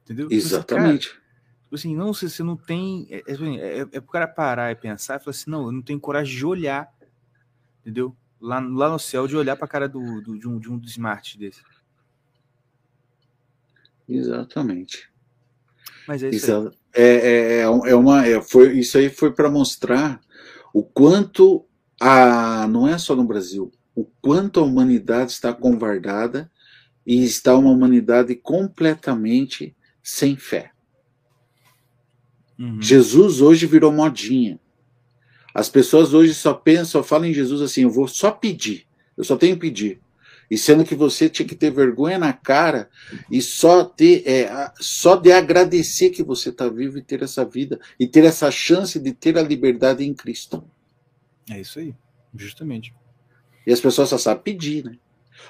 Entendeu? 0.01 0.27
Exatamente. 0.31 1.09
Você, 1.09 1.13
cara, 1.13 1.23
Tipo 1.65 1.75
assim, 1.75 1.95
não, 1.95 2.11
se 2.11 2.27
você 2.27 2.41
não 2.41 2.57
tem. 2.57 3.05
É, 3.11 3.23
é, 3.27 3.31
assim, 3.31 3.59
é, 3.59 3.79
é 3.81 3.85
pro 3.85 4.11
cara 4.11 4.27
parar 4.27 4.71
e 4.71 4.75
pensar 4.75 5.17
e 5.17 5.19
falar 5.19 5.29
assim, 5.29 5.51
não, 5.51 5.67
eu 5.67 5.71
não 5.71 5.83
tenho 5.83 5.99
coragem 5.99 6.35
de 6.35 6.45
olhar, 6.47 6.91
entendeu? 7.81 8.17
Lá, 8.41 8.59
lá 8.59 8.89
no 8.89 8.97
céu, 8.97 9.27
de 9.27 9.37
olhar 9.37 9.55
pra 9.55 9.67
cara 9.67 9.87
do, 9.87 10.19
do 10.19 10.39
de, 10.39 10.47
um, 10.47 10.57
de 10.57 10.71
um 10.71 10.79
dos 10.79 10.89
smart 10.89 11.37
desse. 11.37 11.61
Exatamente. 14.07 15.09
Mas 16.07 16.23
é 16.23 16.29
isso 16.29 16.45
Exa 16.45 16.71
é, 16.93 17.03
é, 17.03 17.59
é, 17.59 17.61
é 17.61 17.95
uma, 17.95 18.25
é, 18.25 18.41
foi, 18.41 18.77
isso 18.77 18.97
aí 18.97 19.09
foi 19.09 19.33
para 19.33 19.49
mostrar 19.49 20.21
o 20.73 20.83
quanto 20.83 21.65
a. 21.99 22.67
Não 22.67 22.87
é 22.87 22.97
só 22.97 23.15
no 23.15 23.23
Brasil, 23.23 23.71
o 23.95 24.05
quanto 24.21 24.59
a 24.59 24.63
humanidade 24.63 25.31
está 25.31 25.53
convardada 25.53 26.51
e 27.05 27.23
está 27.23 27.57
uma 27.57 27.71
humanidade 27.71 28.35
completamente 28.35 29.75
sem 30.03 30.35
fé. 30.35 30.71
Uhum. 32.59 32.81
Jesus 32.81 33.41
hoje 33.41 33.65
virou 33.65 33.91
modinha. 33.91 34.59
As 35.53 35.69
pessoas 35.69 36.13
hoje 36.13 36.33
só 36.33 36.53
pensam, 36.53 37.01
só 37.01 37.03
falam 37.03 37.27
em 37.27 37.33
Jesus 37.33 37.61
assim: 37.61 37.83
eu 37.83 37.89
vou 37.89 38.07
só 38.07 38.31
pedir, 38.31 38.85
eu 39.17 39.23
só 39.23 39.35
tenho 39.35 39.55
que 39.55 39.61
pedir. 39.61 39.99
E 40.49 40.57
sendo 40.57 40.83
que 40.83 40.95
você 40.95 41.29
tinha 41.29 41.47
que 41.47 41.55
ter 41.55 41.71
vergonha 41.71 42.17
na 42.17 42.33
cara 42.33 42.89
e 43.29 43.41
só 43.41 43.83
ter, 43.83 44.23
é, 44.27 44.71
só 44.79 45.15
de 45.15 45.31
agradecer 45.31 46.09
que 46.09 46.23
você 46.23 46.49
está 46.49 46.67
vivo 46.67 46.97
e 46.97 47.01
ter 47.01 47.23
essa 47.23 47.43
vida 47.43 47.79
e 47.99 48.07
ter 48.07 48.23
essa 48.23 48.51
chance 48.51 48.99
de 48.99 49.13
ter 49.13 49.37
a 49.37 49.41
liberdade 49.41 50.03
em 50.03 50.13
Cristo. 50.13 50.63
É 51.49 51.59
isso 51.59 51.79
aí, 51.79 51.93
justamente. 52.35 52.93
E 53.65 53.71
as 53.71 53.79
pessoas 53.79 54.09
só 54.09 54.17
sabem 54.17 54.43
pedir, 54.43 54.83
né? 54.83 54.97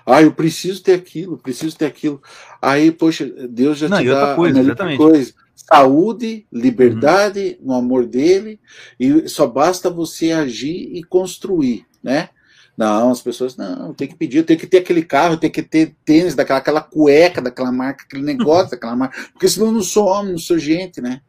Ah, 0.06 0.22
eu 0.22 0.34
preciso 0.34 0.82
ter 0.82 0.94
aquilo, 0.94 1.38
preciso 1.38 1.78
ter 1.78 1.86
aquilo. 1.86 2.22
Aí, 2.62 2.92
poxa, 2.92 3.26
Deus 3.48 3.78
já 3.78 3.90
Não, 3.90 4.00
te 4.00 4.08
dá 4.08 4.36
coisa, 4.36 4.62
melhor 4.62 4.98
coisa 4.98 5.34
saúde, 5.56 6.46
liberdade 6.52 7.58
uhum. 7.60 7.68
no 7.68 7.74
amor 7.76 8.06
dele, 8.06 8.60
e 9.00 9.28
só 9.30 9.48
basta 9.48 9.90
você 9.90 10.32
agir 10.32 10.90
e 10.94 11.04
construir, 11.04 11.86
né? 12.02 12.30
Não, 12.76 13.12
as 13.12 13.22
pessoas, 13.22 13.56
não, 13.56 13.94
tem 13.94 14.08
que 14.08 14.16
pedir, 14.16 14.44
tenho 14.44 14.60
que 14.60 14.66
ter 14.66 14.80
aquele 14.80 15.04
carro, 15.04 15.38
tem 15.38 15.52
que 15.52 15.62
ter 15.62 15.96
tênis 16.04 16.34
daquela 16.34 16.58
aquela 16.58 16.82
cueca 16.82 17.40
daquela 17.40 17.72
marca, 17.72 18.04
aquele 18.04 18.24
negócio 18.24 18.72
daquela 18.72 18.96
marca, 18.96 19.30
porque 19.32 19.48
senão 19.48 19.72
não 19.72 19.84
sou 19.84 20.08
homem, 20.08 20.32
não 20.32 20.40
sou 20.40 20.58
gente, 20.58 21.00
né? 21.00 21.22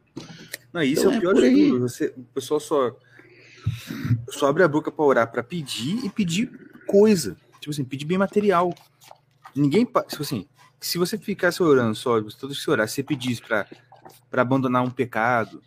Não, 0.73 0.83
isso 0.83 1.03
então, 1.03 1.13
é 1.13 1.17
o 1.17 1.21
pior 1.21 1.45
é 1.45 1.51
de 1.51 1.69
tudo. 1.69 1.81
Você, 1.81 2.07
o 2.17 2.25
pessoal 2.35 2.59
só, 2.59 2.97
só 4.31 4.49
abre 4.49 4.63
a 4.63 4.69
boca 4.69 4.91
para 4.91 5.05
orar, 5.05 5.31
para 5.31 5.43
pedir 5.43 6.05
e 6.05 6.09
pedir 6.09 6.51
coisa. 6.87 7.37
Tipo 7.61 7.71
assim, 7.71 7.85
pedir 7.85 8.07
bem 8.07 8.19
material. 8.19 8.75
Ninguém, 9.55 9.85
tipo 9.85 10.23
assim, 10.23 10.47
se 10.81 10.99
você 10.99 11.17
ficasse 11.19 11.63
orando 11.63 11.95
só, 11.95 12.21
todos 12.23 12.63
se 12.63 12.71
orar, 12.71 12.89
se 12.89 12.95
você 12.95 13.03
pedisse 13.03 13.43
para 13.43 13.67
para 14.31 14.43
abandonar 14.43 14.83
um 14.83 14.91
pecado, 14.91 15.63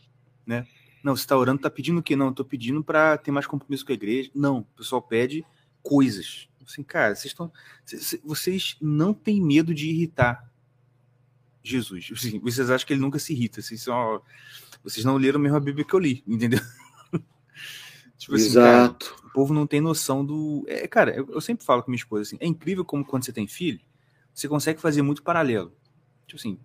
né? 0.46 0.68
Não, 1.02 1.16
você 1.16 1.24
está 1.24 1.38
orando, 1.38 1.56
está 1.58 1.70
pedindo 1.70 2.00
o 2.00 2.04
quê? 2.04 2.18
Não, 2.18 2.32
estou 2.32 2.46
pedindo 2.46 2.84
para 2.84 3.18
ter 3.18 3.32
mais 3.32 3.48
compromisso 3.48 3.86
com 3.86 3.94
a 3.94 3.96
igreja. 3.96 4.30
Não, 4.36 4.60
o 4.60 4.64
pessoal 4.76 5.02
pede 5.02 5.46
coisas. 5.88 6.50
Assim, 6.66 6.84
cara, 6.84 7.16
vocês 7.16 7.34
vocês 8.26 8.76
não 8.82 9.14
têm 9.14 9.42
medo 9.42 9.74
de 9.74 9.90
irritar 9.90 10.52
Jesus. 11.64 12.10
Assim, 12.14 12.40
vocês 12.40 12.70
acham 12.70 12.86
que 12.86 12.92
ele 12.92 13.00
nunca 13.00 13.18
se 13.18 13.32
irrita? 13.32 13.62
Vocês, 13.62 13.86
vocês 14.84 15.06
não 15.06 15.16
leram 15.16 15.40
mesmo 15.40 15.56
a 15.56 15.62
Bíblia 15.62 15.86
que 15.86 15.94
eu 15.94 16.00
li, 16.00 16.24
entendeu? 16.28 16.60
tipo 18.18 18.36
assim, 18.36 18.48
Exato. 18.48 19.16
Cara, 19.16 19.28
o 19.28 19.32
povo 19.32 19.54
não 19.54 19.66
tem 19.66 19.80
noção 19.80 20.26
do. 20.26 20.66
É, 20.68 20.86
cara, 20.90 21.16
eu, 21.16 21.30
eu, 21.32 21.40
sempre 21.40 21.66
falo 21.66 21.82
com 21.82 21.90
minha 21.90 22.00
esposa 22.00 22.24
assim: 22.24 22.38
é 22.42 22.46
incrível 22.46 22.84
como 22.84 23.06
quando 23.06 23.24
você 23.24 23.32
tem 23.32 23.48
filho, 23.48 23.80
você 24.34 24.50
consegue 24.50 24.82
fazer 24.82 25.02
muito 25.02 25.24
paralelo. 25.24 25.74
Tipo 26.26 26.38
assim, 26.38 26.60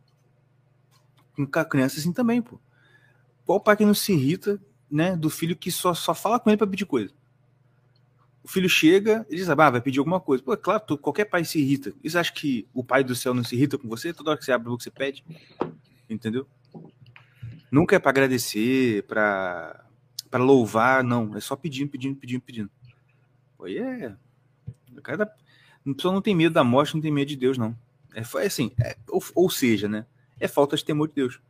com 1.37 1.59
a 1.61 1.65
criança 1.65 2.01
assim 2.01 2.13
também, 2.13 2.43
pô. 2.43 2.59
Qual 3.45 3.61
pai 3.61 3.77
que 3.77 3.85
não 3.85 3.95
se 3.95 4.13
irrita, 4.13 4.61
né, 4.91 5.17
do 5.17 5.31
filho 5.31 5.57
que 5.57 5.71
só, 5.71 5.95
só 5.95 6.13
fala 6.13 6.41
com 6.41 6.51
ele 6.51 6.57
para 6.57 6.67
pedir 6.67 6.87
coisa? 6.87 7.13
O 8.43 8.49
filho 8.49 8.69
chega 8.69 9.25
e 9.31 9.37
diz, 9.37 9.49
ah, 9.49 9.55
vai 9.55 9.81
pedir 9.81 10.01
alguma 10.01 10.21
coisa. 10.21 10.43
Pô, 10.43 10.53
é 10.53 10.57
claro, 10.57 10.83
tu, 10.87 10.99
qualquer 10.99 11.27
pai 11.27 11.45
se 11.45 11.61
irrita. 11.61 11.93
E 12.03 12.11
você 12.11 12.19
acha 12.19 12.33
que 12.33 12.67
o 12.75 12.83
pai 12.83 13.05
do 13.05 13.15
céu 13.15 13.33
não 13.33 13.45
se 13.45 13.55
irrita 13.55 13.79
com 13.79 13.89
você? 13.89 14.13
Toda 14.13 14.31
hora 14.31 14.39
que 14.39 14.45
você 14.45 14.53
abre 14.53 14.69
o 14.69 14.77
que 14.77 14.83
você 14.83 14.91
pede? 14.91 15.25
Entendeu? 16.11 16.47
Nunca 17.71 17.97
é 17.97 17.99
para 17.99 18.11
agradecer, 18.11 19.05
para 19.05 19.85
para 20.31 20.43
louvar, 20.43 21.05
não. 21.05 21.37
É 21.37 21.41
só 21.41 21.55
pedindo, 21.55 21.91
pedindo, 21.91 22.17
pedindo, 22.17 22.41
pedindo. 22.41 22.71
Aí 23.63 23.79
é. 23.79 24.17
O 24.97 25.03
cara, 25.03 25.25
a 25.25 25.95
pessoa 25.95 26.13
não 26.13 26.23
tem 26.23 26.35
medo 26.35 26.55
da 26.55 26.65
morte, 26.65 26.95
não 26.95 27.03
tem 27.03 27.13
medo 27.13 27.29
de 27.29 27.37
Deus, 27.37 27.59
não. 27.59 27.77
É, 28.15 28.21
é 28.21 28.47
assim, 28.47 28.73
é, 28.81 28.97
ou, 29.09 29.23
ou 29.35 29.51
seja, 29.51 29.89
né? 29.89 30.07
é 30.43 30.49
falta 30.49 30.77
de 30.77 30.85
temor 30.85 31.07
de 31.07 31.15
Deus. 31.15 31.41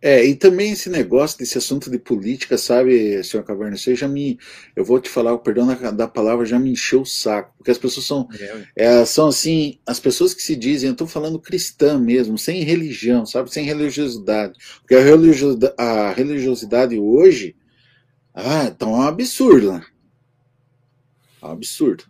É, 0.00 0.24
e 0.24 0.36
também 0.36 0.72
esse 0.72 0.88
negócio 0.88 1.38
desse 1.38 1.58
assunto 1.58 1.90
de 1.90 1.98
política, 1.98 2.56
sabe, 2.56 3.22
senhor 3.24 3.42
Caverna, 3.42 3.76
você 3.76 3.96
já 3.96 4.06
me, 4.06 4.38
eu 4.76 4.84
vou 4.84 5.00
te 5.00 5.08
falar, 5.08 5.32
o 5.32 5.40
perdão 5.40 5.66
da, 5.66 5.90
da, 5.90 6.06
palavra 6.06 6.46
já 6.46 6.56
me 6.56 6.70
encheu 6.70 7.00
o 7.00 7.06
saco, 7.06 7.52
porque 7.56 7.72
as 7.72 7.78
pessoas 7.78 8.06
são, 8.06 8.28
é, 8.76 9.00
é, 9.00 9.04
são 9.04 9.26
assim, 9.26 9.80
as 9.84 9.98
pessoas 9.98 10.32
que 10.32 10.42
se 10.42 10.54
dizem, 10.54 10.88
eu 10.88 10.92
estou 10.92 11.08
falando 11.08 11.40
cristã 11.40 11.98
mesmo, 11.98 12.38
sem 12.38 12.62
religião, 12.62 13.26
sabe, 13.26 13.52
sem 13.52 13.64
religiosidade, 13.64 14.56
porque 14.78 14.94
a 14.94 15.02
religiosidade, 15.02 15.74
a 15.76 16.12
religiosidade 16.12 16.96
hoje, 16.96 17.56
ah, 18.32 18.70
tá 18.70 18.86
um 18.86 19.02
absurdo, 19.02 19.72
né? 19.72 19.84
É 21.42 21.46
um 21.46 21.50
absurdo. 21.50 22.04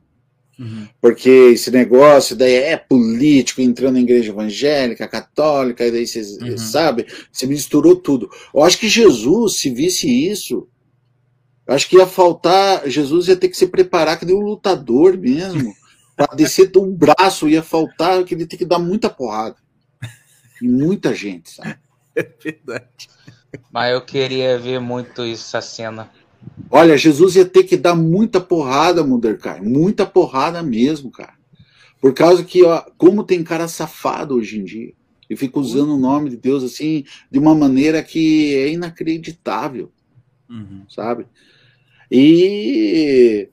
Uhum. 0.59 0.88
Porque 1.01 1.31
esse 1.31 1.71
negócio 1.71 2.35
daí 2.35 2.55
é 2.55 2.77
político, 2.77 3.61
entrando 3.61 3.94
na 3.94 4.01
igreja 4.01 4.33
evangélica, 4.33 5.07
católica, 5.07 5.87
e 5.87 5.90
daí 5.90 6.07
você 6.07 6.21
uhum. 6.42 6.59
sabe, 6.59 7.07
você 7.31 7.47
misturou 7.47 7.94
tudo. 7.94 8.29
Eu 8.53 8.62
acho 8.62 8.79
que 8.79 8.88
Jesus, 8.88 9.61
se 9.61 9.71
visse 9.71 10.09
isso, 10.09 10.66
eu 11.66 11.75
acho 11.75 11.88
que 11.88 11.97
ia 11.97 12.07
faltar, 12.07 12.88
Jesus 12.88 13.29
ia 13.29 13.37
ter 13.37 13.49
que 13.49 13.57
se 13.57 13.68
preparar 13.68 14.18
que 14.18 14.25
nem 14.25 14.35
um 14.35 14.40
lutador 14.40 15.16
mesmo, 15.16 15.73
para 16.16 16.35
descer 16.35 16.66
do 16.71 16.85
braço, 16.87 17.49
ia 17.49 17.62
faltar 17.62 18.25
que 18.25 18.35
ele 18.35 18.47
tem 18.47 18.59
que 18.59 18.64
dar 18.64 18.81
muita 18.81 19.09
porrada. 19.09 19.57
E 20.61 20.66
muita 20.66 21.14
gente, 21.14 21.51
sabe? 21.51 21.77
É 22.16 22.29
verdade. 22.42 23.09
Mas 23.71 23.92
eu 23.92 24.01
queria 24.01 24.59
ver 24.59 24.81
muito 24.81 25.25
isso, 25.25 25.57
essa 25.57 25.61
cena. 25.61 26.11
Olha, 26.70 26.96
Jesus 26.96 27.37
ia 27.37 27.44
ter 27.44 27.64
que 27.64 27.77
dar 27.77 27.94
muita 27.94 28.40
porrada, 28.40 29.05
Mudderkai. 29.05 29.61
Muita 29.61 30.05
porrada 30.05 30.62
mesmo, 30.62 31.11
cara. 31.11 31.35
Por 32.01 32.14
causa 32.14 32.44
que, 32.44 32.62
ó, 32.64 32.83
como 32.96 33.24
tem 33.24 33.42
cara 33.42 33.66
safado 33.68 34.35
hoje 34.35 34.59
em 34.59 34.64
dia. 34.64 34.92
E 35.29 35.37
fica 35.37 35.59
usando 35.59 35.94
o 35.94 35.98
nome 35.98 36.31
de 36.31 36.37
Deus 36.37 36.62
assim, 36.62 37.05
de 37.31 37.38
uma 37.38 37.55
maneira 37.55 38.03
que 38.03 38.55
é 38.55 38.70
inacreditável. 38.70 39.90
Uhum. 40.48 40.83
Sabe? 40.88 41.27
E 42.11 43.48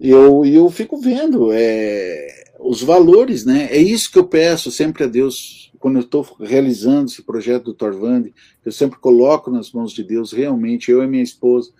eu, 0.00 0.44
eu 0.44 0.68
fico 0.70 1.00
vendo 1.00 1.50
é, 1.52 2.44
os 2.58 2.82
valores, 2.82 3.44
né? 3.44 3.68
É 3.70 3.78
isso 3.78 4.10
que 4.10 4.18
eu 4.18 4.26
peço 4.26 4.70
sempre 4.70 5.04
a 5.04 5.06
Deus 5.06 5.72
quando 5.78 5.96
eu 5.96 6.02
estou 6.02 6.26
realizando 6.40 7.08
esse 7.08 7.22
projeto 7.22 7.64
do 7.64 7.74
Torvandi. 7.74 8.34
Eu 8.64 8.72
sempre 8.72 8.98
coloco 8.98 9.50
nas 9.50 9.70
mãos 9.70 9.92
de 9.92 10.02
Deus, 10.02 10.32
realmente, 10.32 10.90
eu 10.90 11.02
e 11.02 11.06
minha 11.06 11.22
esposa, 11.22 11.70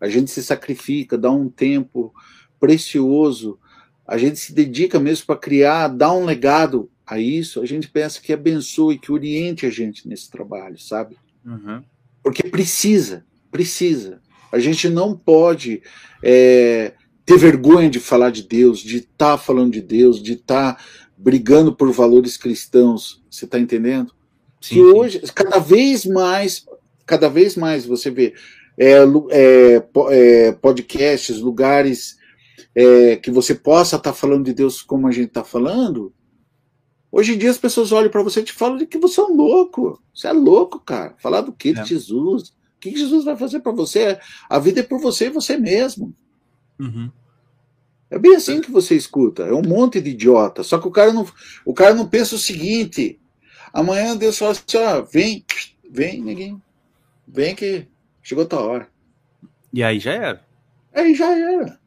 a 0.00 0.08
gente 0.08 0.30
se 0.30 0.42
sacrifica, 0.42 1.16
dá 1.16 1.30
um 1.30 1.48
tempo 1.48 2.12
precioso, 2.58 3.58
a 4.06 4.16
gente 4.16 4.38
se 4.38 4.52
dedica 4.52 5.00
mesmo 5.00 5.26
para 5.26 5.36
criar, 5.36 5.88
dar 5.88 6.12
um 6.12 6.24
legado 6.24 6.88
a 7.06 7.18
isso. 7.18 7.60
A 7.60 7.66
gente 7.66 7.88
peça 7.88 8.20
que 8.20 8.32
abençoe, 8.32 8.98
que 8.98 9.10
oriente 9.10 9.66
a 9.66 9.70
gente 9.70 10.08
nesse 10.08 10.30
trabalho, 10.30 10.78
sabe? 10.78 11.16
Uhum. 11.44 11.82
Porque 12.22 12.44
precisa, 12.44 13.24
precisa. 13.50 14.20
A 14.52 14.58
gente 14.58 14.88
não 14.88 15.16
pode 15.16 15.82
é, 16.22 16.92
ter 17.24 17.36
vergonha 17.36 17.90
de 17.90 17.98
falar 17.98 18.30
de 18.30 18.42
Deus, 18.42 18.78
de 18.78 18.98
estar 18.98 19.32
tá 19.32 19.38
falando 19.38 19.72
de 19.72 19.80
Deus, 19.80 20.22
de 20.22 20.34
estar 20.34 20.74
tá 20.74 20.84
brigando 21.16 21.74
por 21.74 21.90
valores 21.90 22.36
cristãos. 22.36 23.22
Você 23.28 23.44
está 23.44 23.58
entendendo? 23.58 24.14
Sim, 24.60 24.74
que 24.74 24.80
hoje, 24.80 25.20
cada 25.34 25.58
vez 25.58 26.04
mais, 26.04 26.64
cada 27.04 27.28
vez 27.28 27.56
mais 27.56 27.84
você 27.84 28.10
vê 28.10 28.34
é, 28.78 28.98
é, 29.30 29.88
é, 30.10 30.52
podcasts, 30.52 31.40
lugares 31.40 32.16
é, 32.74 33.16
que 33.16 33.30
você 33.30 33.54
possa 33.54 33.96
estar 33.96 34.10
tá 34.10 34.16
falando 34.16 34.44
de 34.44 34.52
Deus 34.52 34.82
como 34.82 35.08
a 35.08 35.12
gente 35.12 35.28
está 35.28 35.42
falando. 35.42 36.12
Hoje 37.10 37.34
em 37.34 37.38
dia 37.38 37.50
as 37.50 37.58
pessoas 37.58 37.92
olham 37.92 38.10
para 38.10 38.22
você 38.22 38.40
e 38.40 38.44
te 38.44 38.52
falam 38.52 38.76
de 38.76 38.86
que 38.86 38.98
você 38.98 39.20
é 39.20 39.24
um 39.24 39.34
louco. 39.34 40.02
Você 40.14 40.28
é 40.28 40.32
louco, 40.32 40.78
cara. 40.80 41.14
Falar 41.18 41.40
do 41.40 41.52
que 41.52 41.72
de 41.72 41.80
é. 41.80 41.84
Jesus? 41.84 42.50
O 42.50 42.80
que 42.80 42.94
Jesus 42.96 43.24
vai 43.24 43.36
fazer 43.36 43.60
para 43.60 43.72
você? 43.72 44.18
A 44.48 44.58
vida 44.58 44.80
é 44.80 44.82
por 44.82 45.00
você 45.00 45.26
e 45.26 45.30
você 45.30 45.56
mesmo. 45.56 46.14
Uhum. 46.78 47.10
É 48.10 48.18
bem 48.18 48.36
assim 48.36 48.60
que 48.60 48.70
você 48.70 48.94
escuta. 48.94 49.44
É 49.44 49.52
um 49.52 49.62
monte 49.62 50.00
de 50.00 50.10
idiota. 50.10 50.62
Só 50.62 50.78
que 50.78 50.86
o 50.86 50.90
cara 50.90 51.12
não, 51.12 51.26
o 51.64 51.72
cara 51.72 51.94
não 51.94 52.06
pensa 52.06 52.34
o 52.34 52.38
seguinte: 52.38 53.18
amanhã 53.72 54.16
Deus 54.16 54.36
fala 54.38 54.52
assim, 54.52 54.76
ó, 54.76 55.02
vem, 55.02 55.44
vem, 55.90 56.20
ninguém. 56.20 56.62
Vem 57.26 57.54
que 57.54 57.88
chegou 58.26 58.42
a 58.42 58.46
tua 58.48 58.60
hora. 58.60 58.88
E 59.72 59.84
aí 59.84 60.00
já 60.00 60.12
era. 60.12 60.44
Aí 60.92 61.14
já 61.14 61.30
era. 61.32 61.78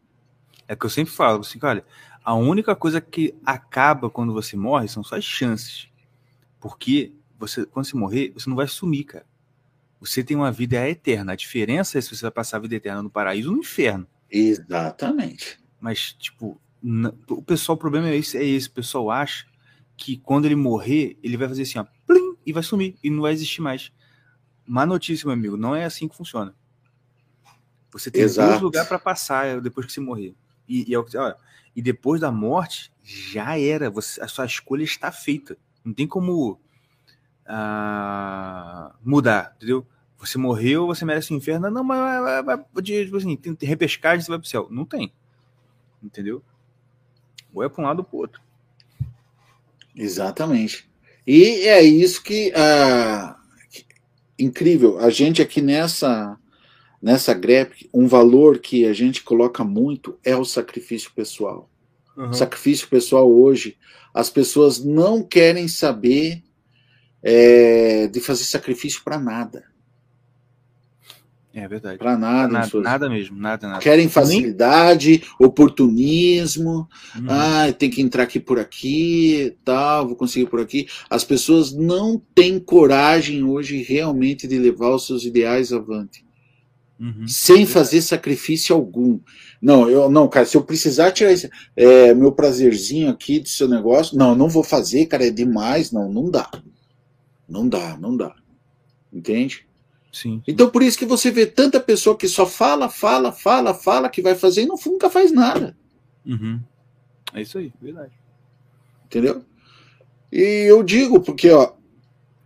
É 0.70 0.76
que 0.76 0.86
eu 0.86 0.90
sempre 0.90 1.12
falo, 1.12 1.42
assim, 1.42 1.60
olha, 1.62 1.84
a 2.24 2.34
única 2.34 2.74
coisa 2.78 3.02
que 3.02 3.36
acaba 3.46 4.10
quando 4.10 4.32
você 4.32 4.56
morre 4.56 4.88
são 4.88 5.04
suas 5.04 5.26
chances. 5.26 5.90
Porque 6.58 7.12
você, 7.38 7.66
quando 7.66 7.86
você 7.86 7.98
morrer, 7.98 8.32
você 8.34 8.50
não 8.50 8.56
vai 8.56 8.68
sumir, 8.70 9.04
cara. 9.04 9.26
Você 10.00 10.24
tem 10.24 10.38
uma 10.38 10.50
vida 10.50 10.88
eterna. 10.88 11.34
A 11.34 11.36
diferença 11.36 11.98
é 11.98 12.02
se 12.02 12.16
você 12.16 12.22
vai 12.22 12.32
passar 12.32 12.56
a 12.56 12.62
vida 12.62 12.76
eterna 12.76 13.04
no 13.04 13.10
paraíso 13.10 13.50
ou 13.50 13.56
no 13.56 13.62
inferno. 13.62 14.08
Exatamente. 14.32 15.60
Mas, 15.78 16.14
tipo, 16.14 16.58
o 17.28 17.42
pessoal, 17.42 17.76
o 17.76 17.80
problema 17.80 18.08
é 18.08 18.16
esse, 18.16 18.38
é 18.38 18.46
esse. 18.46 18.70
O 18.70 18.74
pessoal 18.74 19.12
acha 19.12 19.46
que 19.98 20.16
quando 20.16 20.46
ele 20.46 20.56
morrer, 20.56 21.18
ele 21.22 21.36
vai 21.36 21.50
fazer 21.50 21.64
assim, 21.64 21.80
ó, 21.80 21.86
plim, 22.08 22.38
e 22.46 22.54
vai 22.54 22.64
sumir, 22.64 22.96
e 23.04 23.10
não 23.10 23.24
vai 23.24 23.34
existir 23.34 23.62
mais. 23.62 23.92
Má 24.70 24.86
notícia, 24.86 25.26
meu 25.26 25.34
amigo, 25.34 25.58
não 25.58 25.76
é 25.76 25.84
assim 25.84 26.08
que 26.08 26.16
funciona. 26.16 26.54
Você 27.92 28.12
tem 28.12 28.22
Exato. 28.22 28.50
dois 28.50 28.62
lugares 28.62 28.88
para 28.88 29.00
passar 29.00 29.60
depois 29.60 29.88
que 29.88 29.92
você 29.92 30.00
morrer. 30.00 30.36
E, 30.68 30.92
e, 30.92 30.94
é 30.94 30.98
olha, 31.00 31.36
e 31.76 31.82
depois 31.82 32.22
da 32.22 32.32
morte, 32.32 32.94
já 33.04 33.60
era. 33.60 33.90
Você, 33.90 34.22
a 34.22 34.28
sua 34.28 34.46
escolha 34.46 34.84
está 34.84 35.12
feita. 35.12 35.58
Não 35.84 35.92
tem 35.92 36.06
como 36.06 36.52
uh, 37.48 38.94
mudar, 39.04 39.56
entendeu? 39.56 39.88
Você 40.20 40.38
morreu, 40.38 40.86
você 40.86 41.04
merece 41.04 41.34
o 41.34 41.36
inferno. 41.36 41.72
Não, 41.72 41.84
mas 41.84 42.22
vai, 42.22 42.44
vai, 42.44 42.84
tipo 42.84 43.18
assim, 43.18 43.36
tem, 43.36 43.58
repescagem, 43.62 44.22
você 44.24 44.30
vai 44.30 44.38
pro 44.38 44.48
céu. 44.48 44.68
Não 44.70 44.86
tem. 44.86 45.12
Entendeu? 46.04 46.44
Ou 47.52 47.64
é 47.64 47.70
para 47.70 47.82
um 47.82 47.88
lado 47.88 48.00
ou 48.00 48.06
para 48.06 48.18
outro. 48.20 48.42
Exatamente. 49.96 50.88
E 51.26 51.68
é 51.68 51.82
isso 51.82 52.22
que. 52.22 52.54
Uh, 52.54 53.39
incrível. 54.40 55.00
A 55.00 55.10
gente 55.10 55.42
aqui 55.42 55.62
nessa 55.62 56.38
nessa 57.02 57.34
grep, 57.34 57.90
um 57.94 58.08
valor 58.08 58.60
que 58.60 58.86
a 58.86 58.92
gente 58.92 59.24
coloca 59.24 59.64
muito 59.64 60.18
é 60.24 60.36
o 60.36 60.44
sacrifício 60.44 61.12
pessoal. 61.16 61.70
Uhum. 62.18 62.34
Sacrifício 62.34 62.90
pessoal 62.90 63.32
hoje, 63.32 63.78
as 64.14 64.30
pessoas 64.30 64.84
não 64.84 65.24
querem 65.24 65.68
saber 65.68 66.44
é, 67.24 68.08
de 68.08 68.20
fazer 68.20 68.44
sacrifício 68.44 69.02
para 69.04 69.18
nada. 69.18 69.64
É 71.54 71.68
verdade. 71.68 71.98
Para 71.98 72.18
nada. 72.18 72.54
Nada, 72.54 72.68
suas... 72.68 72.84
nada 72.84 73.10
mesmo, 73.10 73.38
nada, 73.38 73.68
nada. 73.68 73.80
Querem 73.80 74.08
facilidade, 74.08 75.24
oportunismo. 75.40 76.88
Uhum. 77.16 77.26
Ah, 77.28 77.74
tem 77.78 77.90
que 77.90 78.02
entrar 78.02 78.24
aqui 78.24 78.40
por 78.40 78.60
aqui, 78.60 79.58
tal, 79.66 80.08
vou 80.08 80.16
conseguir 80.16 80.48
por 80.48 80.60
aqui. 80.60 80.88
As 81.10 81.24
pessoas 81.24 81.74
não 81.74 82.22
têm 82.36 82.60
coragem 82.60 83.44
hoje 83.44 83.82
realmente 83.82 84.48
de 84.48 84.60
levar 84.60 84.92
os 84.92 85.08
seus 85.08 85.26
ideais 85.26 85.74
avante. 85.74 86.24
Uhum. 87.00 87.28
Sem 87.28 87.66
fazer 87.66 88.02
sacrifício 88.02 88.76
algum. 88.76 89.20
Não, 89.62 89.90
eu 89.90 90.12
não, 90.12 90.28
cara, 90.28 90.46
se 90.46 90.56
eu 90.56 90.62
precisar 90.62 91.12
tirar 91.12 91.32
esse, 91.32 91.50
é, 91.76 92.14
meu 92.14 92.32
prazerzinho 92.32 93.10
aqui 93.10 93.40
do 93.40 93.48
seu 93.48 93.68
negócio, 93.68 94.18
não, 94.18 94.36
não 94.36 94.50
vou 94.50 94.64
fazer, 94.64 95.06
cara, 95.06 95.26
é 95.26 95.32
demais, 95.32 95.92
não, 95.92 96.12
não 96.12 96.30
dá. 96.30 96.52
Não 97.48 97.68
dá, 97.68 97.98
não 97.98 98.16
dá. 98.16 98.36
Entende? 99.12 99.69
Sim. 100.12 100.42
Então 100.48 100.70
por 100.70 100.82
isso 100.82 100.98
que 100.98 101.06
você 101.06 101.30
vê 101.32 101.46
tanta 101.46 101.80
pessoa 101.80 102.18
que 102.18 102.28
só 102.28 102.46
fala, 102.46 102.90
fala, 102.90 103.32
fala, 103.32 103.74
fala 103.74 104.10
que 104.10 104.22
vai 104.22 104.36
fazer 104.36 104.64
e 104.64 104.66
não, 104.66 104.76
nunca 104.86 105.10
faz 105.10 105.32
nada. 105.32 105.78
Uhum. 106.26 106.60
É 107.34 107.42
isso 107.42 107.58
aí, 107.58 107.72
verdade. 107.82 108.14
Entendeu? 109.06 109.44
E 110.32 110.66
eu 110.68 110.84
digo, 110.84 111.20
porque 111.20 111.50
ó, 111.50 111.74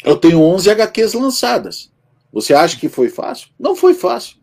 eu 0.04 0.18
tenho 0.18 0.42
11 0.42 0.70
HQs 0.70 1.14
lançadas. 1.14 1.92
Você 2.32 2.54
acha 2.54 2.80
que 2.80 2.90
foi 2.90 3.10
fácil? 3.10 3.50
Não 3.60 3.76
foi 3.76 3.94
fácil. 3.94 4.38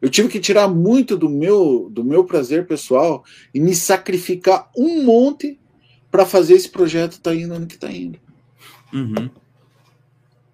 Eu 0.00 0.08
tive 0.08 0.28
que 0.28 0.40
tirar 0.40 0.66
muito 0.66 1.16
do 1.16 1.28
meu, 1.28 1.88
do 1.90 2.02
meu 2.02 2.24
prazer 2.24 2.66
pessoal 2.66 3.22
e 3.54 3.60
me 3.60 3.74
sacrificar 3.74 4.70
um 4.76 5.04
monte 5.04 5.58
para 6.10 6.26
fazer 6.26 6.54
esse 6.54 6.68
projeto 6.68 7.12
estar 7.12 7.30
tá 7.30 7.36
indo 7.36 7.54
onde 7.54 7.66
que 7.66 7.74
está 7.74 7.92
indo. 7.92 8.18
Uhum. 8.92 9.30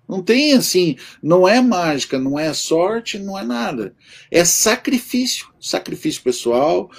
Não 0.09 0.23
tem 0.23 0.53
assim, 0.53 0.97
não 1.23 1.49
é 1.49 1.61
mágica, 1.61 2.19
não 2.19 2.39
é 2.39 2.53
sorte, 2.53 3.19
não 3.19 3.39
é 3.39 3.45
nada. 3.45 3.95
É 4.31 4.45
sacrifício, 4.45 5.49
sacrifício 5.61 6.23
pessoal, 6.23 6.91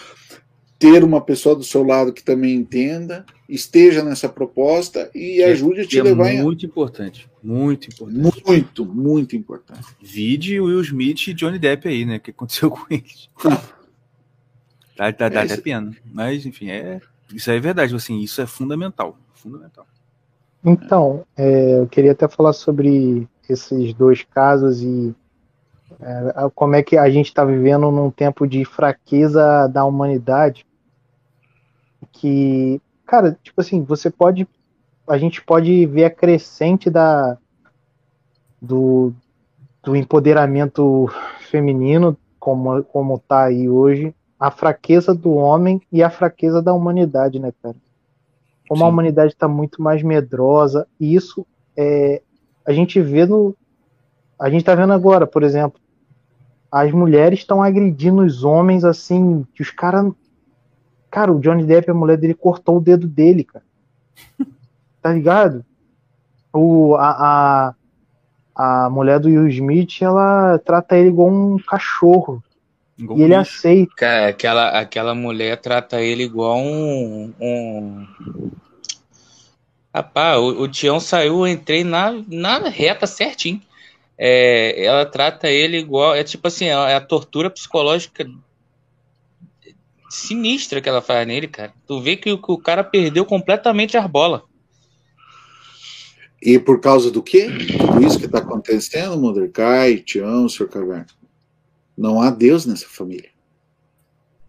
ter 0.78 1.04
uma 1.04 1.22
pessoa 1.22 1.56
do 1.56 1.64
seu 1.64 1.84
lado 1.84 2.14
que 2.14 2.24
também 2.24 2.54
entenda, 2.54 3.26
esteja 3.48 4.04
nessa 4.04 4.28
proposta 4.28 5.10
e 5.16 5.42
ajude 5.42 5.82
a 5.82 5.88
te 5.88 6.00
é 6.00 6.04
levar 6.04 6.26
muito 6.26 6.36
em... 6.38 6.44
Muito 6.44 6.66
importante, 6.66 7.30
muito 7.42 7.88
importante. 7.88 8.44
Muito, 8.46 8.86
muito 8.86 9.36
importante. 9.36 9.86
Vide 10.02 10.60
Will 10.60 10.82
Smith 10.82 11.28
e 11.28 11.34
Johnny 11.34 11.58
Depp 11.58 11.88
aí, 11.88 12.06
né? 12.06 12.18
O 12.18 12.20
que 12.20 12.32
aconteceu 12.32 12.70
com 12.72 12.86
eles. 12.90 13.30
dá 14.98 15.12
dá, 15.12 15.30
dá 15.30 15.42
é, 15.42 15.46
até 15.46 15.58
pena. 15.58 15.96
Mas, 16.06 16.46
enfim, 16.46 16.70
é, 16.70 17.00
isso 17.34 17.50
é 17.50 17.60
verdade, 17.60 17.96
assim, 17.96 18.20
isso 18.20 18.42
é 18.42 18.46
fundamental. 18.46 19.18
Fundamental. 19.34 19.88
Então, 20.64 21.24
é, 21.36 21.80
eu 21.80 21.88
queria 21.88 22.12
até 22.12 22.28
falar 22.28 22.54
sobre 22.54 23.28
esses 23.50 23.94
dois 23.94 24.24
casos 24.24 24.82
e 24.82 25.16
é, 26.02 26.50
como 26.54 26.76
é 26.76 26.84
que 26.84 26.98
a 26.98 27.10
gente 27.10 27.28
está 27.28 27.46
vivendo 27.46 27.92
num 27.92 28.12
tempo 28.12 28.46
de 28.48 28.66
fraqueza 28.66 29.68
da 29.68 29.86
humanidade 29.86 30.66
que, 32.12 32.82
cara, 33.06 33.38
tipo 33.42 33.62
assim, 33.62 33.84
você 33.84 34.10
pode, 34.10 34.48
a 35.08 35.18
gente 35.18 35.42
pode 35.44 35.86
ver 35.86 36.06
a 36.06 36.10
crescente 36.10 36.90
da 36.90 37.38
do, 38.62 39.14
do 39.84 39.96
empoderamento 39.96 41.08
feminino 41.50 42.18
como 42.40 42.84
como 42.84 43.20
tá 43.20 43.46
aí 43.46 43.70
hoje, 43.70 44.14
a 44.40 44.50
fraqueza 44.52 45.14
do 45.14 45.34
homem 45.34 45.82
e 45.92 46.02
a 46.02 46.10
fraqueza 46.10 46.62
da 46.62 46.74
humanidade, 46.74 47.40
né, 47.40 47.52
cara? 47.62 47.76
Como 48.68 48.80
Sim. 48.80 48.86
a 48.86 48.90
humanidade 48.90 49.34
está 49.34 49.48
muito 49.48 49.82
mais 49.82 50.04
medrosa, 50.04 50.88
e 51.00 51.16
isso 51.16 51.46
é, 51.76 52.22
a 52.66 52.74
gente 52.74 53.00
vê 53.00 53.26
no. 53.26 53.56
A 54.40 54.50
gente 54.50 54.60
está 54.60 54.76
vendo 54.76 54.94
agora, 54.94 55.26
por 55.26 55.42
exemplo, 55.42 55.80
as 56.72 56.92
mulheres 56.92 57.40
estão 57.40 57.64
agredindo 57.64 58.22
os 58.22 58.44
homens 58.44 58.84
assim, 58.84 59.46
que 59.54 59.62
os 59.62 59.72
caras. 59.72 60.12
Cara, 61.10 61.32
o 61.32 61.40
Johnny 61.40 61.64
Depp, 61.64 61.90
a 61.90 61.94
mulher 61.94 62.18
dele, 62.18 62.34
cortou 62.34 62.78
o 62.78 62.82
dedo 62.82 63.08
dele, 63.08 63.44
cara. 63.44 63.64
tá 65.02 65.14
ligado? 65.14 65.66
O, 66.52 66.96
a, 66.96 67.74
a, 68.54 68.86
a 68.86 68.90
mulher 68.90 69.20
do 69.20 69.30
Will 69.30 69.48
Smith, 69.48 70.02
ela 70.02 70.60
trata 70.60 70.98
ele 70.98 71.10
igual 71.10 71.30
um 71.30 71.58
cachorro. 71.58 72.44
Igual 72.98 73.20
e 73.20 73.24
ele 73.24 73.38
bicho. 73.38 73.42
aceita. 73.42 73.96
Cara, 73.96 74.28
aquela, 74.30 74.70
aquela 74.80 75.16
mulher 75.16 75.58
trata 75.58 76.02
ele 76.02 76.24
igual 76.24 76.58
um. 76.58 77.34
um... 77.40 78.08
Rapaz, 79.94 80.38
o, 80.40 80.62
o 80.62 80.68
Tião 80.68 81.00
saiu, 81.00 81.40
eu 81.40 81.48
entrei 81.48 81.84
na, 81.84 82.12
na 82.28 82.70
reta 82.70 83.08
certinho. 83.08 83.62
É, 84.18 84.84
ela 84.84 85.06
trata 85.06 85.48
ele 85.48 85.78
igual. 85.78 86.16
É 86.16 86.24
tipo 86.24 86.48
assim, 86.48 86.66
é 86.66 86.96
a 86.96 87.02
tortura 87.02 87.50
psicológica 87.50 88.28
sinistra 90.10 90.82
que 90.82 90.90
ela 90.90 91.02
faz 91.02 91.28
nele, 91.28 91.48
cara. 91.48 91.74
Tu 91.86 92.02
vê 92.02 92.16
que, 92.16 92.36
que 92.36 92.52
o 92.52 92.58
cara 92.58 92.84
perdeu 92.84 93.26
completamente 93.26 93.98
as 93.98 94.08
bolas. 94.08 94.42
E 96.42 96.60
por 96.60 96.80
causa 96.80 97.12
do 97.12 97.22
quê? 97.22 97.48
Tudo 97.78 98.06
isso 98.06 98.20
que 98.20 98.26
está 98.26 98.40
acontecendo, 98.40 99.18
Mordecai, 99.18 99.98
Tião, 99.98 100.48
Sr. 100.48 100.68
Carvalho. 100.68 101.06
Não 101.98 102.22
há 102.22 102.30
Deus 102.30 102.66
nessa 102.66 102.86
família. 102.88 103.30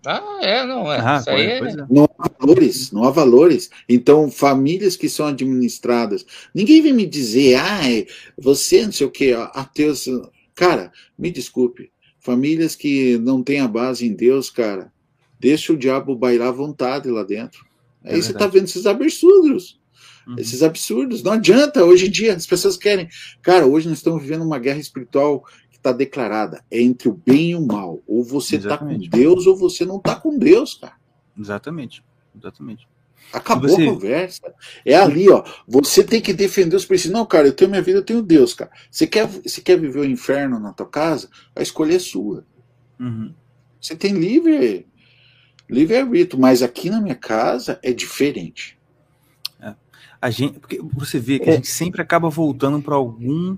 Ah, 0.07 0.39
é, 0.41 0.65
não 0.65 0.93
é. 0.93 1.01
Ah, 1.01 1.19
Isso 1.19 1.31
aí 1.31 1.47
é... 1.47 1.61
Não 1.91 2.09
há 2.19 2.31
valores, 2.39 2.93
não 2.93 3.05
há 3.05 3.11
valores. 3.11 3.71
Então, 3.89 4.31
famílias 4.31 4.97
que 4.97 5.09
são 5.09 5.27
administradas. 5.27 6.25
Ninguém 6.55 6.81
vem 6.81 6.93
me 6.93 7.07
dizer, 7.07 7.57
ah, 7.57 7.81
você 8.37 8.85
não 8.85 8.93
sei 8.93 9.07
o 9.07 9.11
que, 9.11 9.33
ateus. 9.33 10.07
Cara, 10.55 10.93
me 11.19 11.31
desculpe. 11.31 11.91
Famílias 12.21 12.75
que 12.75 13.19
não 13.19 13.43
têm 13.43 13.61
a 13.61 13.69
base 13.69 14.07
em 14.07 14.15
Deus, 14.15 14.51
cara, 14.51 14.93
deixa 15.39 15.73
o 15.73 15.77
diabo 15.77 16.15
bailar 16.15 16.49
à 16.49 16.53
vontade 16.53 17.09
lá 17.11 17.23
dentro. 17.23 17.67
É 18.05 18.15
Aí 18.15 18.23
você 18.23 18.33
está 18.33 18.47
vendo 18.47 18.65
esses 18.65 18.87
absurdos. 18.87 19.79
Uhum. 20.27 20.37
Esses 20.39 20.63
absurdos. 20.63 21.23
Não 21.23 21.33
adianta, 21.33 21.85
hoje 21.85 22.07
em 22.07 22.11
dia, 22.11 22.35
as 22.35 22.47
pessoas 22.47 22.77
querem. 22.77 23.09
Cara, 23.43 23.67
hoje 23.67 23.89
nós 23.89 23.99
estamos 23.99 24.23
vivendo 24.23 24.45
uma 24.45 24.59
guerra 24.59 24.79
espiritual 24.79 25.45
que 25.79 25.89
está 25.89 25.93
declarada. 25.93 26.65
É 26.71 26.81
entre 26.81 27.09
o 27.09 27.13
bem 27.15 27.51
e 27.51 27.57
o 27.57 27.65
mal. 27.65 28.03
Ou 28.07 28.23
você 28.23 28.57
está 28.57 28.77
com 28.77 28.99
Deus 28.99 29.47
ou 29.47 29.57
você 29.57 29.85
não 29.85 29.97
está 29.97 30.17
com 30.17 30.37
Deus, 30.37 30.75
cara. 30.75 30.95
Exatamente. 31.39 32.05
Exatamente. 32.37 32.89
Acabou 33.33 33.69
você... 33.69 33.83
a 33.83 33.93
conversa. 33.93 34.55
É 34.85 34.95
ali, 34.95 35.29
ó. 35.29 35.45
Você 35.67 36.03
tem 36.03 36.21
que 36.21 36.33
defender 36.33 36.77
os 36.77 36.85
princípios. 36.85 37.13
Não, 37.13 37.27
cara, 37.27 37.47
eu 37.47 37.53
tenho 37.53 37.71
minha 37.71 37.83
vida, 37.83 37.99
eu 37.99 38.05
tenho 38.05 38.23
Deus, 38.23 38.55
cara. 38.55 38.71
Você 38.91 39.07
quer, 39.07 39.27
você 39.27 39.61
quer 39.61 39.79
viver 39.79 40.01
o 40.01 40.05
inferno 40.05 40.59
na 40.59 40.73
tua 40.73 40.87
casa? 40.87 41.29
A 41.55 41.63
escolha 41.63 41.97
é 41.97 41.99
sua. 41.99 42.45
Uhum. 42.99 43.33
Você 43.81 43.95
tem 43.95 44.13
livre 44.13 44.87
livre-arbítrio, 45.69 46.41
mas 46.41 46.63
aqui 46.63 46.89
na 46.89 47.01
minha 47.01 47.15
casa 47.15 47.79
é 47.83 47.93
diferente. 47.93 48.79
É. 49.61 49.75
A 50.21 50.31
gente, 50.31 50.59
porque 50.59 50.81
você 50.95 51.19
vê 51.19 51.39
que 51.39 51.51
a 51.51 51.53
é. 51.53 51.57
gente 51.57 51.69
sempre 51.69 52.01
acaba 52.01 52.31
voltando 52.31 52.81
para 52.81 52.95
algum 52.95 53.57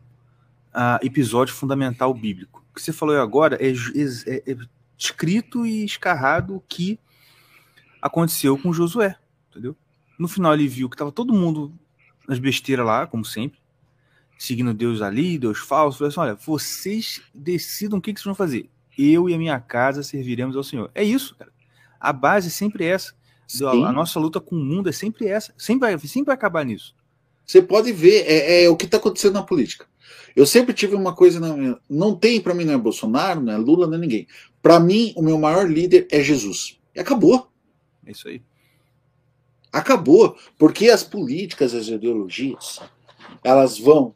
uh, 0.74 1.04
episódio 1.04 1.54
fundamental 1.54 2.12
bíblico. 2.12 2.64
O 2.70 2.74
que 2.74 2.82
você 2.82 2.92
falou 2.92 3.18
agora 3.20 3.56
é, 3.60 3.70
é, 3.70 4.52
é 4.52 4.56
escrito 4.96 5.66
e 5.66 5.84
escarrado 5.84 6.56
o 6.56 6.60
que 6.60 6.98
aconteceu 8.00 8.56
com 8.58 8.72
Josué, 8.72 9.16
entendeu? 9.50 9.76
No 10.18 10.28
final 10.28 10.54
ele 10.54 10.68
viu 10.68 10.88
que 10.88 10.94
estava 10.94 11.10
todo 11.10 11.32
mundo 11.32 11.72
nas 12.28 12.38
besteiras 12.38 12.86
lá, 12.86 13.06
como 13.06 13.24
sempre, 13.24 13.58
seguindo 14.38 14.72
Deus 14.72 15.02
ali, 15.02 15.38
Deus 15.38 15.58
falso. 15.58 15.98
Falou 15.98 16.08
assim: 16.08 16.20
olha, 16.20 16.34
vocês 16.34 17.22
decidam 17.34 17.98
o 17.98 18.02
que, 18.02 18.12
que 18.12 18.20
vocês 18.20 18.26
vão 18.26 18.34
fazer. 18.34 18.68
Eu 18.96 19.28
e 19.28 19.34
a 19.34 19.38
minha 19.38 19.58
casa 19.58 20.02
serviremos 20.02 20.56
ao 20.56 20.62
Senhor. 20.62 20.90
É 20.94 21.02
isso, 21.02 21.34
cara. 21.36 21.50
A 21.98 22.12
base 22.12 22.48
é 22.48 22.50
sempre 22.50 22.84
essa. 22.84 23.14
Sim. 23.46 23.84
A 23.84 23.92
nossa 23.92 24.20
luta 24.20 24.40
com 24.40 24.54
o 24.54 24.64
mundo 24.64 24.88
é 24.88 24.92
sempre 24.92 25.26
essa. 25.26 25.52
Sempre 25.56 25.80
vai, 25.80 25.98
sempre 25.98 26.26
vai 26.26 26.34
acabar 26.34 26.64
nisso. 26.64 26.94
Você 27.50 27.60
pode 27.60 27.92
ver, 27.92 28.24
é, 28.28 28.64
é 28.64 28.68
o 28.68 28.76
que 28.76 28.84
está 28.84 28.98
acontecendo 28.98 29.32
na 29.32 29.42
política. 29.42 29.84
Eu 30.36 30.46
sempre 30.46 30.72
tive 30.72 30.94
uma 30.94 31.12
coisa 31.12 31.40
na 31.40 31.52
minha. 31.52 31.76
Não 31.88 32.14
tem, 32.14 32.40
para 32.40 32.54
mim, 32.54 32.64
não 32.64 32.74
é 32.74 32.78
Bolsonaro, 32.78 33.40
não 33.40 33.52
é 33.52 33.56
Lula, 33.56 33.88
não 33.88 33.94
é 33.94 33.98
ninguém. 33.98 34.28
Para 34.62 34.78
mim, 34.78 35.12
o 35.16 35.22
meu 35.22 35.36
maior 35.36 35.68
líder 35.68 36.06
é 36.12 36.22
Jesus. 36.22 36.78
E 36.94 37.00
acabou. 37.00 37.50
É 38.06 38.12
isso 38.12 38.28
aí. 38.28 38.40
Acabou. 39.72 40.36
Porque 40.56 40.90
as 40.90 41.02
políticas, 41.02 41.74
as 41.74 41.88
ideologias, 41.88 42.78
elas 43.42 43.76
vão. 43.76 44.14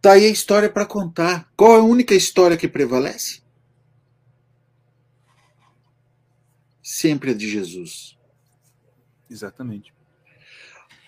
Tá 0.00 0.12
aí 0.12 0.24
a 0.24 0.30
história 0.30 0.70
para 0.70 0.86
contar. 0.86 1.50
Qual 1.56 1.72
é 1.74 1.80
a 1.80 1.82
única 1.82 2.14
história 2.14 2.56
que 2.56 2.68
prevalece? 2.68 3.42
sempre 6.82 7.30
é 7.30 7.34
de 7.34 7.48
Jesus. 7.48 8.16
Exatamente. 9.28 9.92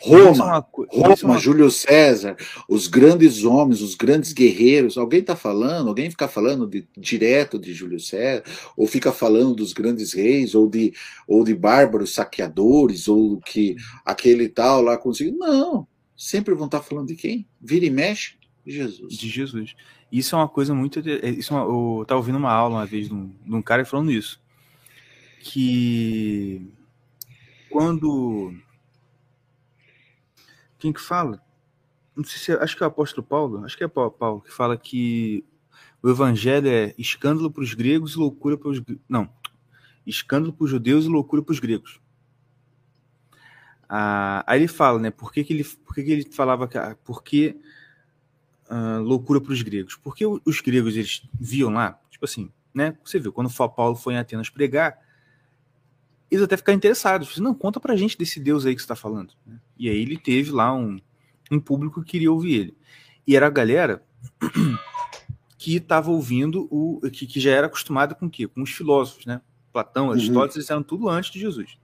Roma, 0.05 0.67
é 0.93 1.01
Roma, 1.01 1.39
Júlio 1.39 1.71
César, 1.71 2.37
os 2.69 2.87
grandes 2.87 3.45
homens, 3.45 3.81
os 3.81 3.95
grandes 3.95 4.33
guerreiros. 4.33 4.99
Alguém 4.99 5.21
está 5.21 5.35
falando, 5.35 5.89
alguém 5.89 6.11
fica 6.11 6.29
falando 6.29 6.67
de, 6.67 6.87
direto 6.97 7.59
de 7.59 7.73
Júlio 7.73 7.99
César, 7.99 8.43
ou 8.77 8.87
fica 8.87 9.13
falando 9.13 9.55
dos 9.55 9.73
grandes 9.73 10.13
reis, 10.13 10.55
ou 10.55 10.69
de, 10.69 10.93
ou 11.27 11.45
de 11.45 11.55
bárbaros 11.55 12.15
saqueadores, 12.15 13.09
ou 13.09 13.39
que 13.41 13.77
aquele 14.05 14.49
tal 14.49 14.83
lá 14.83 14.99
conseguiu. 14.99 15.37
Não, 15.37 15.87
sempre 16.17 16.55
vão 16.55 16.67
estar 16.67 16.81
tá 16.81 16.85
falando 16.85 17.09
de 17.09 17.17
quem? 17.17 17.47
Vira 17.61 17.87
e 17.87 17.91
mexe, 17.91 18.35
Jesus. 18.67 19.15
De 19.17 19.29
Jesus. 19.29 19.75
Isso 20.13 20.35
é 20.35 20.39
uma 20.39 20.49
coisa 20.49 20.75
muito. 20.75 21.01
Isso 21.01 21.53
é 21.53 21.57
uma, 21.57 21.65
eu 21.65 22.03
estava 22.03 22.21
ouvindo 22.21 22.39
uma 22.39 22.53
aula 22.53 22.77
uma 22.77 22.87
vez 22.87 23.09
de 23.09 23.15
um, 23.15 23.33
de 23.45 23.55
um 23.55 23.63
cara 23.63 23.85
falando 23.85 24.13
isso 24.13 24.43
que 25.45 26.67
quando 27.71 28.55
quem 30.85 30.93
que 30.93 31.01
fala? 31.01 31.43
Não 32.15 32.23
sei 32.25 32.39
se 32.39 32.53
é, 32.53 32.63
acho 32.63 32.77
que 32.77 32.83
é 32.83 32.87
o 32.87 32.91
apóstolo 32.91 33.27
Paulo, 33.27 33.65
acho 33.65 33.75
que 33.75 33.83
é 33.83 33.89
Paulo 33.89 34.43
que 34.43 34.53
fala 34.53 34.77
que 34.77 35.43
o 36.03 36.11
evangelho 36.11 36.69
é 36.69 36.95
escândalo 36.99 37.51
para 37.51 37.63
os 37.63 37.73
gregos 37.73 38.13
e 38.13 38.19
loucura 38.19 38.59
para 38.59 38.69
os 38.69 38.83
não, 39.09 39.27
escândalo 40.07 40.53
para 40.53 40.65
os 40.65 40.71
judeus 40.71 41.07
e 41.07 41.09
loucura 41.09 41.43
para 41.43 41.53
os 41.53 41.59
gregos. 41.59 42.03
Ah, 43.89 44.45
aí 44.47 44.61
ele 44.61 44.69
fala, 44.69 44.99
né? 44.99 45.11
Por 45.11 45.33
que, 45.33 45.43
que 45.43 45.55
ele, 45.55 45.65
por 45.65 45.95
que, 45.95 46.03
que 46.03 46.13
ele 46.13 46.31
falava 46.31 46.69
que, 46.69 46.77
ah, 46.77 46.95
por 47.03 47.23
que 47.23 47.59
ah, 48.69 48.99
loucura 48.99 49.41
para 49.41 49.55
os 49.55 49.63
gregos? 49.63 49.97
Porque 49.97 50.27
os 50.27 50.61
gregos 50.61 50.97
eles 50.97 51.27
viam 51.33 51.71
lá, 51.71 51.99
tipo 52.11 52.27
assim, 52.27 52.53
né? 52.75 52.95
Você 53.03 53.19
viu 53.19 53.33
quando 53.33 53.51
Paulo 53.51 53.97
foi 53.97 54.13
em 54.13 54.19
Atenas 54.19 54.51
pregar, 54.51 54.99
eles 56.31 56.45
até 56.45 56.59
ficaram 56.59 56.77
interessados. 56.77 57.39
Não, 57.39 57.55
conta 57.55 57.81
pra 57.81 57.97
gente 57.97 58.19
desse 58.19 58.39
Deus 58.39 58.67
aí 58.67 58.75
que 58.75 58.83
você 58.83 58.85
está 58.85 58.97
falando. 58.97 59.33
E 59.79 59.89
aí 59.89 60.01
ele 60.01 60.17
teve 60.17 60.51
lá 60.51 60.75
um, 60.75 60.99
um 61.51 61.61
público 61.61 62.03
que 62.03 62.13
queria 62.13 62.33
ouvir 62.33 62.55
ele. 62.55 62.77
E 63.27 63.37
era 63.37 63.47
a 63.47 63.51
galera 63.51 64.03
que 65.59 65.77
estava 65.77 66.11
ouvindo 66.11 66.69
o 66.71 67.01
que, 67.11 67.27
que, 67.27 67.41
já 67.41 67.51
era 67.51 67.67
acostumada 67.67 68.15
com 68.15 68.27
o 68.27 68.31
quê? 68.31 68.47
Com 68.47 68.63
os 68.63 68.71
filósofos, 68.71 69.27
né? 69.27 69.41
Platão, 69.73 70.11
Aristóteles, 70.11 70.55
uhum. 70.55 70.61
eles 70.61 70.71
eram 70.71 70.83
tudo 70.83 71.09
antes 71.09 71.31
de 71.31 71.41
Jesus. 71.41 71.79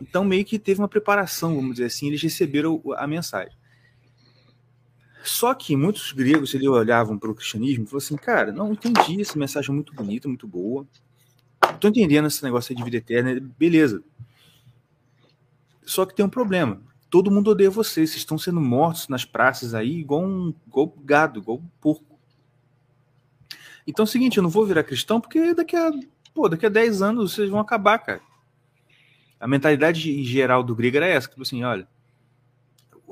Então 0.00 0.24
meio 0.24 0.44
que 0.44 0.58
teve 0.58 0.80
uma 0.80 0.88
preparação, 0.88 1.54
vamos 1.54 1.72
dizer 1.72 1.86
assim, 1.86 2.08
eles 2.08 2.22
receberam 2.22 2.82
a 2.96 3.06
mensagem. 3.06 3.56
Só 5.22 5.52
que 5.52 5.76
muitos 5.76 6.12
gregos 6.12 6.54
eles 6.54 6.66
olhavam 6.68 7.18
para 7.18 7.30
o 7.30 7.34
cristianismo 7.34 7.84
e 7.84 7.86
falaram 7.86 8.04
assim, 8.04 8.16
cara, 8.16 8.52
não 8.52 8.72
entendi 8.72 9.20
essa 9.20 9.38
mensagem 9.38 9.70
é 9.70 9.74
muito 9.74 9.94
bonita, 9.94 10.28
muito 10.28 10.46
boa, 10.46 10.86
tô 11.80 11.88
entendendo 11.88 12.26
esse 12.26 12.42
negócio 12.42 12.74
de 12.74 12.82
vida 12.82 12.96
eterna, 12.96 13.38
beleza. 13.58 14.02
Só 15.84 16.06
que 16.06 16.14
tem 16.14 16.24
um 16.24 16.30
problema. 16.30 16.80
Todo 17.10 17.30
mundo 17.30 17.50
odeia 17.50 17.70
vocês. 17.70 18.10
Vocês 18.10 18.20
estão 18.20 18.38
sendo 18.38 18.60
mortos 18.60 19.08
nas 19.08 19.24
praças 19.24 19.74
aí, 19.74 19.98
igual 19.98 20.22
um 20.22 20.54
igual 20.66 20.94
gado, 21.04 21.40
igual 21.40 21.58
um 21.58 21.68
porco. 21.80 22.18
Então 23.86 24.02
é 24.02 24.06
o 24.06 24.10
seguinte, 24.10 24.36
eu 24.36 24.42
não 24.42 24.50
vou 24.50 24.66
virar 24.66 24.84
cristão 24.84 25.20
porque 25.20 25.54
daqui 25.54 25.74
a, 25.74 25.90
pô, 26.34 26.48
daqui 26.48 26.66
a 26.66 26.68
10 26.68 27.00
anos 27.00 27.32
vocês 27.32 27.48
vão 27.48 27.58
acabar, 27.58 27.98
cara. 27.98 28.20
A 29.40 29.48
mentalidade 29.48 30.22
geral 30.24 30.62
do 30.62 30.76
grego 30.76 30.98
era 30.98 31.06
essa, 31.06 31.28
tipo 31.28 31.40
assim, 31.40 31.64
olha, 31.64 31.88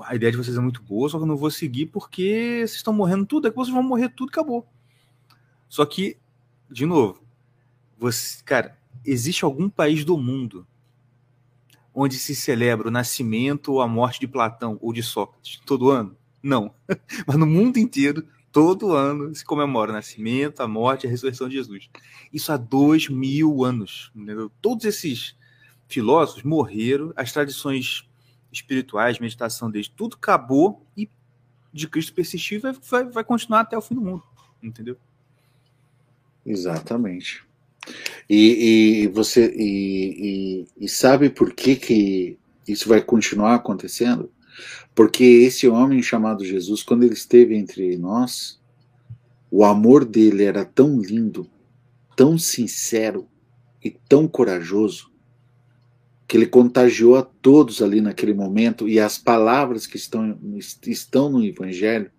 a 0.03 0.15
ideia 0.15 0.33
de 0.33 0.37
vocês 0.37 0.57
é 0.57 0.61
muito 0.61 0.83
boa, 0.83 1.09
só 1.09 1.17
que 1.17 1.23
eu 1.23 1.29
não 1.29 1.37
vou 1.37 1.51
seguir 1.51 1.87
porque 1.87 2.59
vocês 2.59 2.75
estão 2.75 2.93
morrendo 2.93 3.25
tudo, 3.25 3.45
daqui 3.45 3.57
vocês 3.57 3.73
vão 3.73 3.83
morrer 3.83 4.11
tudo, 4.11 4.29
acabou. 4.29 4.67
Só 5.69 5.87
que, 5.87 6.19
de 6.71 6.85
novo, 6.85 7.23
você, 7.97 8.43
cara, 8.45 8.77
existe 9.05 9.45
algum 9.45 9.71
país 9.71 10.05
do 10.05 10.19
mundo 10.19 10.67
onde 11.99 12.19
se 12.19 12.37
celebra 12.37 12.89
o 12.89 12.91
nascimento 12.91 13.73
ou 13.73 13.81
a 13.81 13.89
morte 13.89 14.21
de 14.21 14.29
Platão 14.29 14.79
ou 14.83 14.93
de 14.93 15.03
Sócrates 15.03 15.59
todo 15.65 15.91
ano? 15.91 16.15
Não. 16.43 16.75
Mas 17.27 17.37
no 17.37 17.47
mundo 17.47 17.79
inteiro, 17.79 18.29
todo 18.53 18.93
ano 18.93 19.35
se 19.35 19.43
comemora 19.43 19.91
o 19.91 19.95
nascimento, 19.95 20.61
a 20.61 20.69
morte 20.69 21.05
e 21.05 21.07
a 21.07 21.11
ressurreição 21.11 21.49
de 21.49 21.57
Jesus. 21.57 21.89
Isso 22.31 22.53
há 22.53 22.59
dois 22.59 23.09
mil 23.09 23.65
anos. 23.65 24.13
Entendeu? 24.15 24.53
Todos 24.61 24.85
esses 24.85 25.35
filósofos 25.89 26.43
morreram, 26.43 27.15
as 27.17 27.33
tradições 27.33 28.07
espirituais, 28.53 29.19
meditação 29.19 29.71
deles, 29.71 29.89
tudo 29.89 30.17
acabou 30.17 30.87
e 30.95 31.09
de 31.73 31.89
Cristo 31.89 32.13
persistiu 32.13 32.59
e 32.59 32.61
vai, 32.61 32.73
vai, 32.73 33.05
vai 33.05 33.25
continuar 33.25 33.61
até 33.61 33.77
o 33.77 33.81
fim 33.81 33.95
do 33.95 34.03
mundo. 34.03 34.23
Entendeu? 34.63 34.99
Exatamente. 36.45 37.46
E, 38.29 39.03
e 39.05 39.07
você 39.09 39.53
e, 39.55 40.65
e, 40.79 40.85
e 40.85 40.89
sabe 40.89 41.31
por 41.31 41.53
que, 41.53 41.77
que 41.77 42.39
isso 42.67 42.89
vai 42.89 43.01
continuar 43.01 43.55
acontecendo? 43.55 44.31
Porque 44.95 45.23
esse 45.23 45.69
homem 45.69 46.03
chamado 46.03 46.45
Jesus, 46.45 46.83
quando 46.83 47.05
ele 47.05 47.15
esteve 47.15 47.55
entre 47.55 47.97
nós, 47.97 48.61
o 49.51 49.65
amor 49.65 50.05
dele 50.05 50.45
era 50.45 50.65
tão 50.65 51.01
lindo, 51.01 51.49
tão 52.17 52.37
sincero 52.39 53.29
e 53.85 53.91
tão 53.91 54.27
corajoso 54.27 55.13
que 56.27 56.37
ele 56.37 56.47
contagiou 56.47 57.17
a 57.17 57.23
todos 57.23 57.81
ali 57.81 58.01
naquele 58.01 58.35
momento 58.35 58.89
e 58.89 58.99
as 58.99 59.17
palavras 59.17 59.87
que 59.87 59.97
estão, 59.97 60.37
estão 60.85 61.31
no 61.31 61.45
Evangelho 61.45 62.11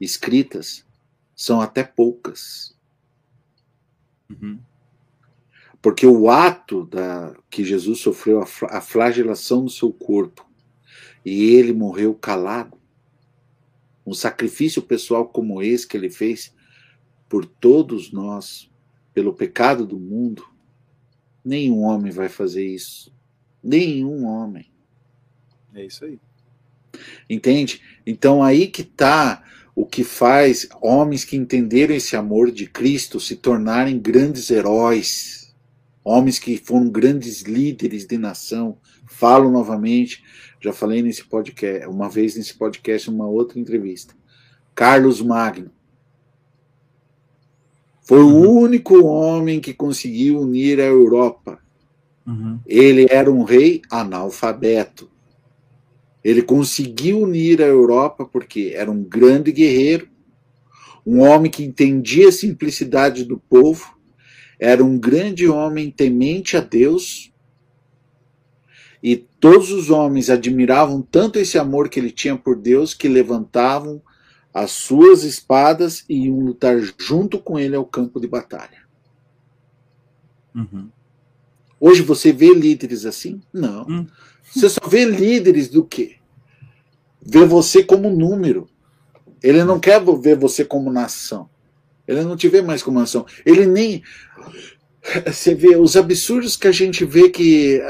escritas 0.00 0.86
são 1.34 1.60
até 1.60 1.82
poucas. 1.82 2.76
Uhum. 4.30 4.60
Porque 5.82 6.06
o 6.06 6.28
ato 6.28 6.84
da, 6.84 7.34
que 7.48 7.64
Jesus 7.64 8.00
sofreu, 8.00 8.42
a, 8.42 8.76
a 8.76 8.80
flagelação 8.80 9.64
do 9.64 9.70
seu 9.70 9.92
corpo, 9.92 10.46
e 11.24 11.54
ele 11.54 11.72
morreu 11.72 12.14
calado, 12.14 12.78
um 14.06 14.14
sacrifício 14.14 14.82
pessoal 14.82 15.26
como 15.26 15.62
esse 15.62 15.86
que 15.86 15.96
ele 15.96 16.10
fez 16.10 16.54
por 17.28 17.46
todos 17.46 18.10
nós, 18.10 18.70
pelo 19.14 19.32
pecado 19.32 19.86
do 19.86 19.98
mundo, 19.98 20.44
nenhum 21.44 21.82
homem 21.82 22.10
vai 22.10 22.28
fazer 22.28 22.66
isso. 22.66 23.12
Nenhum 23.62 24.26
homem. 24.26 24.70
É 25.74 25.84
isso 25.84 26.04
aí. 26.04 26.18
Entende? 27.28 27.80
Então 28.04 28.42
aí 28.42 28.66
que 28.66 28.82
está 28.82 29.44
o 29.74 29.86
que 29.86 30.02
faz 30.02 30.68
homens 30.82 31.24
que 31.24 31.36
entenderam 31.36 31.94
esse 31.94 32.16
amor 32.16 32.50
de 32.50 32.66
Cristo 32.66 33.20
se 33.20 33.36
tornarem 33.36 33.98
grandes 33.98 34.50
heróis, 34.50 35.39
homens 36.04 36.38
que 36.38 36.56
foram 36.56 36.88
grandes 36.88 37.42
líderes 37.42 38.06
de 38.06 38.18
nação. 38.18 38.78
Falo 39.06 39.50
novamente, 39.50 40.22
já 40.60 40.72
falei 40.72 41.02
nesse 41.02 41.24
podcast, 41.24 41.86
uma 41.86 42.08
vez 42.08 42.36
nesse 42.36 42.54
podcast, 42.54 43.10
uma 43.10 43.26
outra 43.26 43.58
entrevista. 43.58 44.14
Carlos 44.74 45.20
Magno 45.20 45.70
foi 48.02 48.22
uhum. 48.22 48.48
o 48.48 48.60
único 48.60 49.04
homem 49.04 49.60
que 49.60 49.72
conseguiu 49.72 50.40
unir 50.40 50.80
a 50.80 50.84
Europa. 50.84 51.60
Uhum. 52.26 52.58
Ele 52.66 53.06
era 53.08 53.30
um 53.30 53.44
rei 53.44 53.82
analfabeto. 53.90 55.08
Ele 56.22 56.42
conseguiu 56.42 57.20
unir 57.20 57.62
a 57.62 57.66
Europa 57.66 58.24
porque 58.24 58.72
era 58.74 58.90
um 58.90 59.02
grande 59.02 59.52
guerreiro, 59.52 60.08
um 61.06 61.20
homem 61.20 61.50
que 61.50 61.62
entendia 61.62 62.28
a 62.28 62.32
simplicidade 62.32 63.24
do 63.24 63.38
povo, 63.38 63.96
era 64.60 64.84
um 64.84 64.98
grande 64.98 65.48
homem 65.48 65.90
temente 65.90 66.54
a 66.54 66.60
Deus, 66.60 67.32
e 69.02 69.16
todos 69.16 69.70
os 69.72 69.88
homens 69.88 70.28
admiravam 70.28 71.00
tanto 71.00 71.38
esse 71.38 71.58
amor 71.58 71.88
que 71.88 71.98
ele 71.98 72.10
tinha 72.10 72.36
por 72.36 72.54
Deus 72.54 72.92
que 72.92 73.08
levantavam 73.08 74.02
as 74.52 74.72
suas 74.72 75.24
espadas 75.24 76.04
e 76.06 76.26
iam 76.26 76.38
lutar 76.40 76.78
junto 76.98 77.38
com 77.38 77.58
ele 77.58 77.74
ao 77.74 77.86
campo 77.86 78.20
de 78.20 78.26
batalha. 78.26 78.80
Uhum. 80.54 80.90
Hoje 81.78 82.02
você 82.02 82.30
vê 82.30 82.52
líderes 82.52 83.06
assim? 83.06 83.40
Não. 83.50 83.86
Uhum. 83.86 84.06
Você 84.52 84.68
só 84.68 84.86
vê 84.86 85.06
líderes 85.06 85.68
do 85.68 85.82
quê? 85.82 86.16
Vê 87.22 87.46
você 87.46 87.82
como 87.82 88.10
número. 88.10 88.68
Ele 89.42 89.64
não 89.64 89.80
quer 89.80 90.02
ver 90.20 90.36
você 90.36 90.62
como 90.62 90.92
nação. 90.92 91.48
Ele 92.10 92.24
não 92.24 92.36
te 92.36 92.48
vê 92.48 92.60
mais 92.60 92.82
como 92.82 92.98
nação. 92.98 93.24
Ele 93.44 93.66
nem. 93.66 94.02
Você 95.26 95.54
vê 95.54 95.76
os 95.76 95.96
absurdos 95.96 96.56
que 96.56 96.68
a 96.68 96.72
gente 96.72 97.04
vê 97.04 97.30
que 97.30 97.80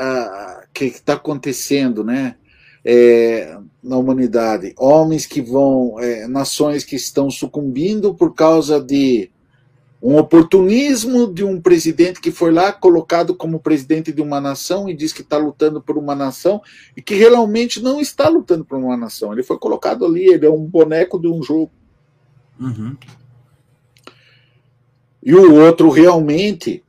que 0.72 0.84
está 0.84 1.14
acontecendo, 1.14 2.04
né? 2.04 2.36
É, 2.84 3.58
na 3.82 3.96
humanidade, 3.98 4.74
homens 4.78 5.26
que 5.26 5.42
vão, 5.42 6.00
é, 6.00 6.26
nações 6.26 6.82
que 6.82 6.96
estão 6.96 7.30
sucumbindo 7.30 8.14
por 8.14 8.34
causa 8.34 8.80
de 8.80 9.30
um 10.02 10.16
oportunismo 10.16 11.30
de 11.30 11.44
um 11.44 11.60
presidente 11.60 12.22
que 12.22 12.30
foi 12.30 12.50
lá 12.50 12.72
colocado 12.72 13.34
como 13.34 13.60
presidente 13.60 14.12
de 14.12 14.22
uma 14.22 14.40
nação 14.40 14.88
e 14.88 14.94
diz 14.94 15.12
que 15.12 15.20
está 15.20 15.36
lutando 15.36 15.82
por 15.82 15.98
uma 15.98 16.14
nação 16.14 16.62
e 16.96 17.02
que 17.02 17.14
realmente 17.14 17.82
não 17.82 18.00
está 18.00 18.28
lutando 18.28 18.64
por 18.64 18.78
uma 18.78 18.96
nação. 18.96 19.30
Ele 19.32 19.42
foi 19.42 19.58
colocado 19.58 20.06
ali, 20.06 20.26
ele 20.26 20.46
é 20.46 20.50
um 20.50 20.64
boneco 20.64 21.20
de 21.20 21.28
um 21.28 21.42
jogo. 21.42 21.70
Uhum. 22.58 22.96
E 25.22 25.34
o 25.34 25.54
outro 25.54 25.90
realmente 25.90 26.82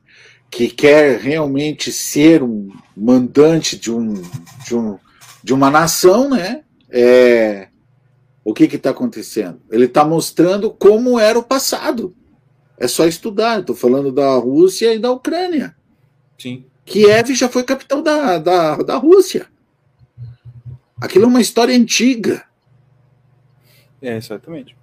que 0.50 0.68
quer 0.68 1.18
realmente 1.18 1.90
ser 1.90 2.42
um 2.42 2.70
mandante 2.96 3.76
de 3.76 3.90
um 3.90 4.14
de, 4.64 4.76
um, 4.76 4.98
de 5.42 5.54
uma 5.54 5.70
nação, 5.70 6.28
né? 6.28 6.62
É, 6.90 7.68
o 8.44 8.52
que 8.52 8.64
está 8.64 8.90
acontecendo? 8.90 9.60
Ele 9.70 9.86
está 9.86 10.04
mostrando 10.04 10.70
como 10.70 11.18
era 11.18 11.38
o 11.38 11.42
passado. 11.42 12.14
É 12.76 12.88
só 12.88 13.06
estudar. 13.06 13.60
Estou 13.60 13.76
falando 13.76 14.10
da 14.10 14.34
Rússia 14.36 14.92
e 14.92 14.98
da 14.98 15.10
Ucrânia. 15.10 15.74
Sim. 16.38 16.64
Kiev 16.84 17.34
já 17.34 17.48
foi 17.48 17.62
capital 17.62 18.02
da, 18.02 18.38
da, 18.38 18.76
da 18.76 18.96
Rússia. 18.96 19.46
Aquilo 21.00 21.24
é 21.24 21.28
uma 21.28 21.40
história 21.40 21.74
antiga. 21.74 22.44
É, 24.00 24.16
exatamente. 24.16 24.76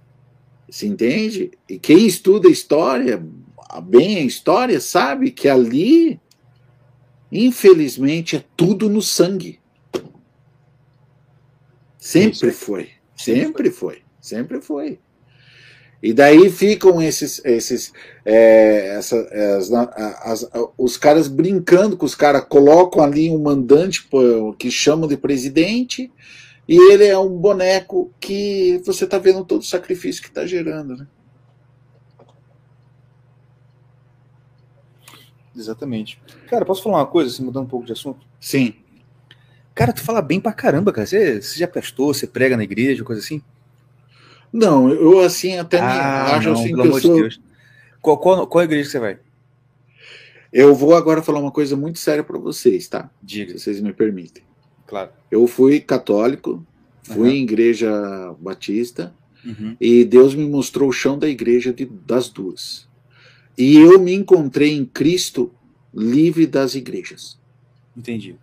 Se 0.68 0.86
entende? 0.86 1.50
E 1.68 1.78
quem 1.78 2.06
estuda 2.06 2.48
história, 2.48 3.22
bem 3.78 4.16
a 4.16 4.22
história, 4.22 4.80
sabe 4.80 5.30
que 5.30 5.48
ali, 5.48 6.18
infelizmente, 7.30 8.36
é 8.36 8.44
tudo 8.56 8.88
no 8.88 9.02
sangue. 9.02 9.60
Sempre 11.98 12.50
foi. 12.50 12.88
Sempre 13.14 13.70
foi. 13.70 14.02
Sempre 14.20 14.60
foi. 14.62 14.98
E 16.02 16.14
daí 16.14 16.50
ficam 16.50 17.00
esses, 17.02 17.44
esses 17.44 17.92
é, 18.24 18.96
essa, 18.96 19.20
as, 19.58 19.70
as, 19.72 20.50
os 20.78 20.96
caras 20.96 21.28
brincando 21.28 21.96
com 21.96 22.06
os 22.06 22.14
caras, 22.14 22.46
colocam 22.48 23.02
ali 23.02 23.30
um 23.30 23.38
mandante 23.38 24.08
que 24.58 24.70
chamam 24.70 25.06
de 25.06 25.18
presidente, 25.18 26.10
e 26.66 26.92
ele 26.92 27.04
é 27.04 27.18
um 27.18 27.36
boneco 27.36 28.10
que 28.18 28.80
você 28.84 29.04
está 29.04 29.18
vendo 29.18 29.44
todo 29.44 29.60
o 29.60 29.64
sacrifício 29.64 30.22
que 30.22 30.28
está 30.28 30.46
gerando. 30.46 30.96
Né? 30.96 31.06
Exatamente. 35.56 36.20
Cara, 36.48 36.64
posso 36.64 36.82
falar 36.82 36.98
uma 36.98 37.06
coisa, 37.06 37.30
assim, 37.30 37.44
mudando 37.44 37.64
um 37.64 37.68
pouco 37.68 37.86
de 37.86 37.92
assunto? 37.92 38.26
Sim. 38.38 38.74
Cara, 39.74 39.92
tu 39.92 40.02
fala 40.02 40.20
bem 40.20 40.40
pra 40.40 40.52
caramba, 40.52 40.92
cara. 40.92 41.06
Você, 41.06 41.40
você 41.40 41.58
já 41.58 41.68
prestou, 41.68 42.12
você 42.12 42.26
prega 42.26 42.56
na 42.56 42.64
igreja, 42.64 43.04
coisa 43.04 43.20
assim? 43.20 43.42
Não, 44.52 44.90
eu 44.90 45.20
assim 45.20 45.58
até 45.58 45.78
ah, 45.78 46.36
acho 46.36 46.48
não, 46.48 46.60
assim 46.60 46.70
pelo 46.70 46.82
amor 46.82 47.00
sou... 47.00 47.14
de 47.14 47.20
Deus. 47.22 47.40
Qual, 48.02 48.18
qual, 48.18 48.46
qual 48.46 48.64
igreja 48.64 48.84
que 48.84 48.90
você 48.90 48.98
vai? 48.98 49.18
Eu 50.52 50.74
vou 50.74 50.96
agora 50.96 51.22
falar 51.22 51.38
uma 51.38 51.52
coisa 51.52 51.76
muito 51.76 51.98
séria 52.00 52.24
para 52.24 52.38
vocês, 52.38 52.88
tá? 52.88 53.08
Diga. 53.22 53.52
Se 53.52 53.64
vocês 53.64 53.80
me 53.80 53.92
permitem. 53.92 54.42
Claro. 54.86 55.10
Eu 55.30 55.46
fui 55.46 55.78
católico, 55.78 56.66
fui 57.02 57.28
uhum. 57.28 57.34
em 57.36 57.42
igreja 57.42 58.34
batista, 58.40 59.14
uhum. 59.44 59.76
e 59.80 60.04
Deus 60.04 60.34
me 60.34 60.48
mostrou 60.48 60.88
o 60.88 60.92
chão 60.92 61.16
da 61.16 61.28
igreja 61.28 61.72
de, 61.72 61.84
das 61.84 62.28
duas. 62.28 62.88
E 63.60 63.76
eu 63.76 64.00
me 64.00 64.14
encontrei 64.14 64.74
em 64.74 64.86
Cristo 64.86 65.52
livre 65.92 66.46
das 66.46 66.74
igrejas. 66.74 67.38
Entendi. 67.94 68.34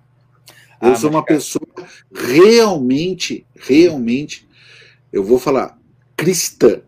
Eu 0.79 0.91
ah, 0.91 0.95
sou 0.95 1.09
uma 1.09 1.23
cara... 1.23 1.39
pessoa 1.39 1.65
realmente, 2.13 3.43
realmente, 3.55 4.47
eu 5.11 5.23
vou 5.23 5.39
falar, 5.39 5.75
cristã. 6.15 6.81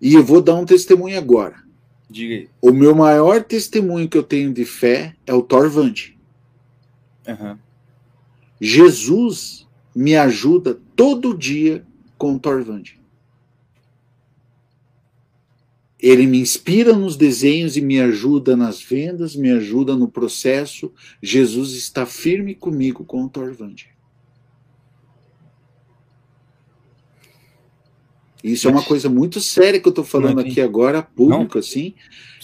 E 0.00 0.14
eu 0.14 0.24
vou 0.24 0.42
dar 0.42 0.56
um 0.56 0.64
testemunho 0.64 1.16
agora. 1.16 1.62
Diga 2.10 2.34
aí. 2.34 2.48
O 2.60 2.72
meu 2.72 2.96
maior 2.96 3.44
testemunho 3.44 4.08
que 4.08 4.18
eu 4.18 4.24
tenho 4.24 4.52
de 4.52 4.64
fé 4.64 5.14
é 5.24 5.32
o 5.32 5.40
Torvand. 5.40 6.16
Uhum. 7.28 7.56
Jesus 8.60 9.68
me 9.94 10.16
ajuda 10.16 10.76
todo 10.96 11.32
dia 11.32 11.86
com 12.16 12.34
o 12.34 12.40
Torvand. 12.40 12.97
Ele 16.00 16.26
me 16.26 16.38
inspira 16.38 16.92
nos 16.92 17.16
desenhos 17.16 17.76
e 17.76 17.80
me 17.80 18.00
ajuda 18.00 18.56
nas 18.56 18.80
vendas, 18.80 19.34
me 19.34 19.50
ajuda 19.50 19.96
no 19.96 20.08
processo. 20.08 20.92
Jesus 21.20 21.72
está 21.72 22.06
firme 22.06 22.54
comigo 22.54 23.04
com 23.04 23.24
o 23.24 23.28
Torvand. 23.28 23.74
Isso 28.42 28.68
é 28.68 28.70
uma 28.70 28.84
coisa 28.84 29.08
muito 29.08 29.40
séria 29.40 29.80
que 29.80 29.88
eu 29.88 29.90
estou 29.90 30.04
falando 30.04 30.38
aqui 30.38 30.60
agora, 30.60 31.02
público, 31.02 31.54
não? 31.54 31.60
assim. 31.60 31.94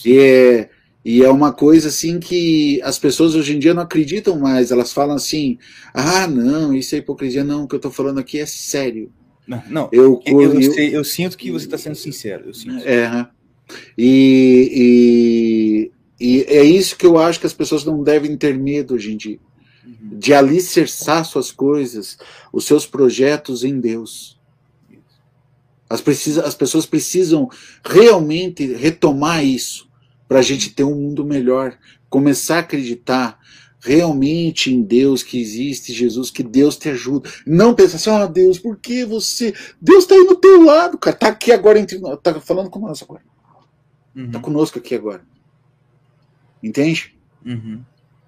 E 0.04 0.18
é, 0.18 0.70
e 1.04 1.22
é 1.22 1.30
uma 1.30 1.52
coisa 1.52 1.88
assim 1.88 2.18
que 2.18 2.80
as 2.82 2.98
pessoas 2.98 3.34
hoje 3.34 3.54
em 3.54 3.58
dia 3.58 3.74
não 3.74 3.82
acreditam 3.82 4.38
mais. 4.38 4.72
Elas 4.72 4.92
falam 4.92 5.14
assim: 5.14 5.58
ah, 5.92 6.26
não, 6.26 6.74
isso 6.74 6.94
é 6.94 6.98
hipocrisia. 6.98 7.44
Não, 7.44 7.64
o 7.64 7.68
que 7.68 7.74
eu 7.74 7.78
estou 7.78 7.92
falando 7.92 8.18
aqui 8.18 8.40
é 8.40 8.46
sério. 8.46 9.12
Não, 9.46 9.62
não 9.68 9.88
eu, 9.92 10.20
eu, 10.24 10.42
eu, 10.42 10.60
eu, 10.60 10.74
eu 10.90 11.04
sinto 11.04 11.36
que 11.36 11.50
você 11.50 11.66
está 11.66 11.76
sendo 11.76 11.94
sincero. 11.94 12.44
Eu 12.46 12.54
sinto. 12.54 12.82
É, 12.84 13.28
e, 13.96 15.90
e, 16.20 16.36
e, 16.38 16.42
é 16.42 16.62
isso 16.62 16.96
que 16.96 17.06
eu 17.06 17.18
acho 17.18 17.40
que 17.40 17.46
as 17.46 17.52
pessoas 17.52 17.84
não 17.84 18.02
devem 18.02 18.36
ter 18.36 18.56
medo 18.56 18.94
hoje 18.94 19.12
em 19.12 19.16
dia. 19.16 19.38
Uhum. 19.84 20.18
De 20.18 20.32
alicerçar 20.32 21.24
suas 21.24 21.50
coisas, 21.50 22.18
os 22.52 22.64
seus 22.64 22.86
projetos 22.86 23.64
em 23.64 23.80
Deus. 23.80 24.38
As, 25.88 26.00
precisa, 26.00 26.42
as 26.46 26.54
pessoas 26.54 26.86
precisam 26.86 27.48
realmente 27.84 28.72
retomar 28.74 29.44
isso 29.44 29.88
para 30.26 30.38
a 30.38 30.42
gente 30.42 30.70
ter 30.70 30.84
um 30.84 30.94
mundo 30.94 31.24
melhor, 31.24 31.76
começar 32.08 32.56
a 32.56 32.60
acreditar 32.60 33.38
realmente 33.84 34.72
em 34.72 34.82
Deus, 34.82 35.22
que 35.22 35.38
existe 35.38 35.92
Jesus, 35.92 36.30
que 36.30 36.42
Deus 36.42 36.76
te 36.78 36.88
ajuda. 36.88 37.30
Não 37.46 37.74
pensar 37.74 37.96
assim, 37.96 38.10
ah, 38.10 38.26
Deus, 38.26 38.58
por 38.58 38.78
que 38.78 39.04
você. 39.04 39.52
Deus 39.80 40.04
está 40.04 40.14
aí 40.14 40.24
no 40.24 40.36
teu 40.36 40.64
lado, 40.64 40.96
cara. 40.96 41.14
Está 41.14 41.28
aqui 41.28 41.52
agora 41.52 41.78
entre 41.78 41.98
nós. 41.98 42.14
Está 42.14 42.40
falando 42.40 42.70
com 42.70 42.80
nós 42.80 43.02
agora. 43.02 43.20
Está 44.14 44.20
uhum. 44.20 44.30
Tá 44.30 44.40
conosco 44.40 44.78
aqui 44.78 44.94
agora. 44.94 45.22
Entende? 46.62 47.16
Uhum. 47.44 47.82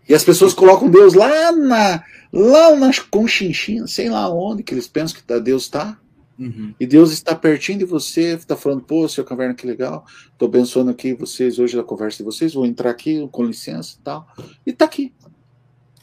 E 0.09 0.14
as 0.14 0.24
pessoas 0.24 0.55
colocam 0.55 0.91
Deus 0.91 1.14
lá 1.14 1.53
na 1.53 2.05
lá 2.32 2.76
nas 2.76 2.99
conchinchinas, 2.99 3.93
sei 3.93 4.11
lá 4.11 4.28
onde 4.32 4.62
que 4.62 4.74
eles 4.74 4.87
pensam 4.87 5.18
que 5.18 5.41
Deus 5.41 5.62
está. 5.64 5.99
Uhum. 6.39 6.74
E 6.78 6.87
Deus 6.87 7.12
está 7.12 7.34
pertinho 7.34 7.78
de 7.78 7.84
você, 7.87 8.34
está 8.34 8.57
falando, 8.57 8.82
pô, 8.82 9.09
seu 9.09 9.24
caverna, 9.24 9.55
que 9.55 9.66
legal. 9.66 10.05
Estou 10.30 10.49
abençoando 10.49 10.91
aqui 10.91 11.14
vocês 11.14 11.59
hoje 11.59 11.76
na 11.76 11.82
conversa 11.82 12.18
de 12.18 12.24
vocês. 12.24 12.53
Vou 12.53 12.66
entrar 12.66 12.91
aqui 12.91 13.26
com 13.32 13.45
licença 13.45 13.97
e 13.99 14.03
tal. 14.03 14.28
E 14.66 14.70
está 14.70 14.84
aqui. 14.84 15.14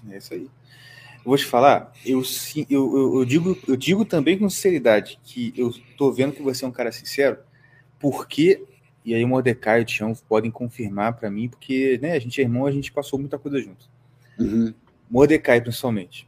É 0.10 0.18
isso 0.18 0.34
aí. 0.34 0.50
Eu 1.24 1.30
vou 1.30 1.38
te 1.38 1.46
falar, 1.46 1.94
eu, 2.06 2.22
eu, 2.70 2.98
eu, 2.98 3.20
eu, 3.20 3.26
digo, 3.26 3.58
eu 3.66 3.78
digo 3.78 4.04
também 4.04 4.38
com 4.38 4.50
sinceridade 4.50 5.20
que 5.24 5.54
eu 5.56 5.70
estou 5.70 6.12
vendo 6.12 6.34
que 6.34 6.42
você 6.42 6.66
é 6.66 6.68
um 6.68 6.72
cara 6.72 6.92
sincero, 6.92 7.38
porque, 7.98 8.62
e 9.06 9.14
aí 9.14 9.24
o 9.24 9.28
Mordecai 9.28 9.80
e 9.80 9.84
o 9.84 9.86
Tião 9.86 10.14
podem 10.28 10.50
confirmar 10.50 11.14
para 11.14 11.30
mim, 11.30 11.50
porque 11.50 12.00
né, 12.02 12.14
a 12.14 12.20
gente 12.20 12.40
é 12.40 12.44
irmão, 12.44 12.66
a 12.66 12.72
gente 12.72 12.92
passou 12.92 13.20
muita 13.20 13.38
coisa 13.38 13.60
junto. 13.60 13.90
Uhum. 14.40 14.74
Mordecai, 15.10 15.62
principalmente. 15.62 16.28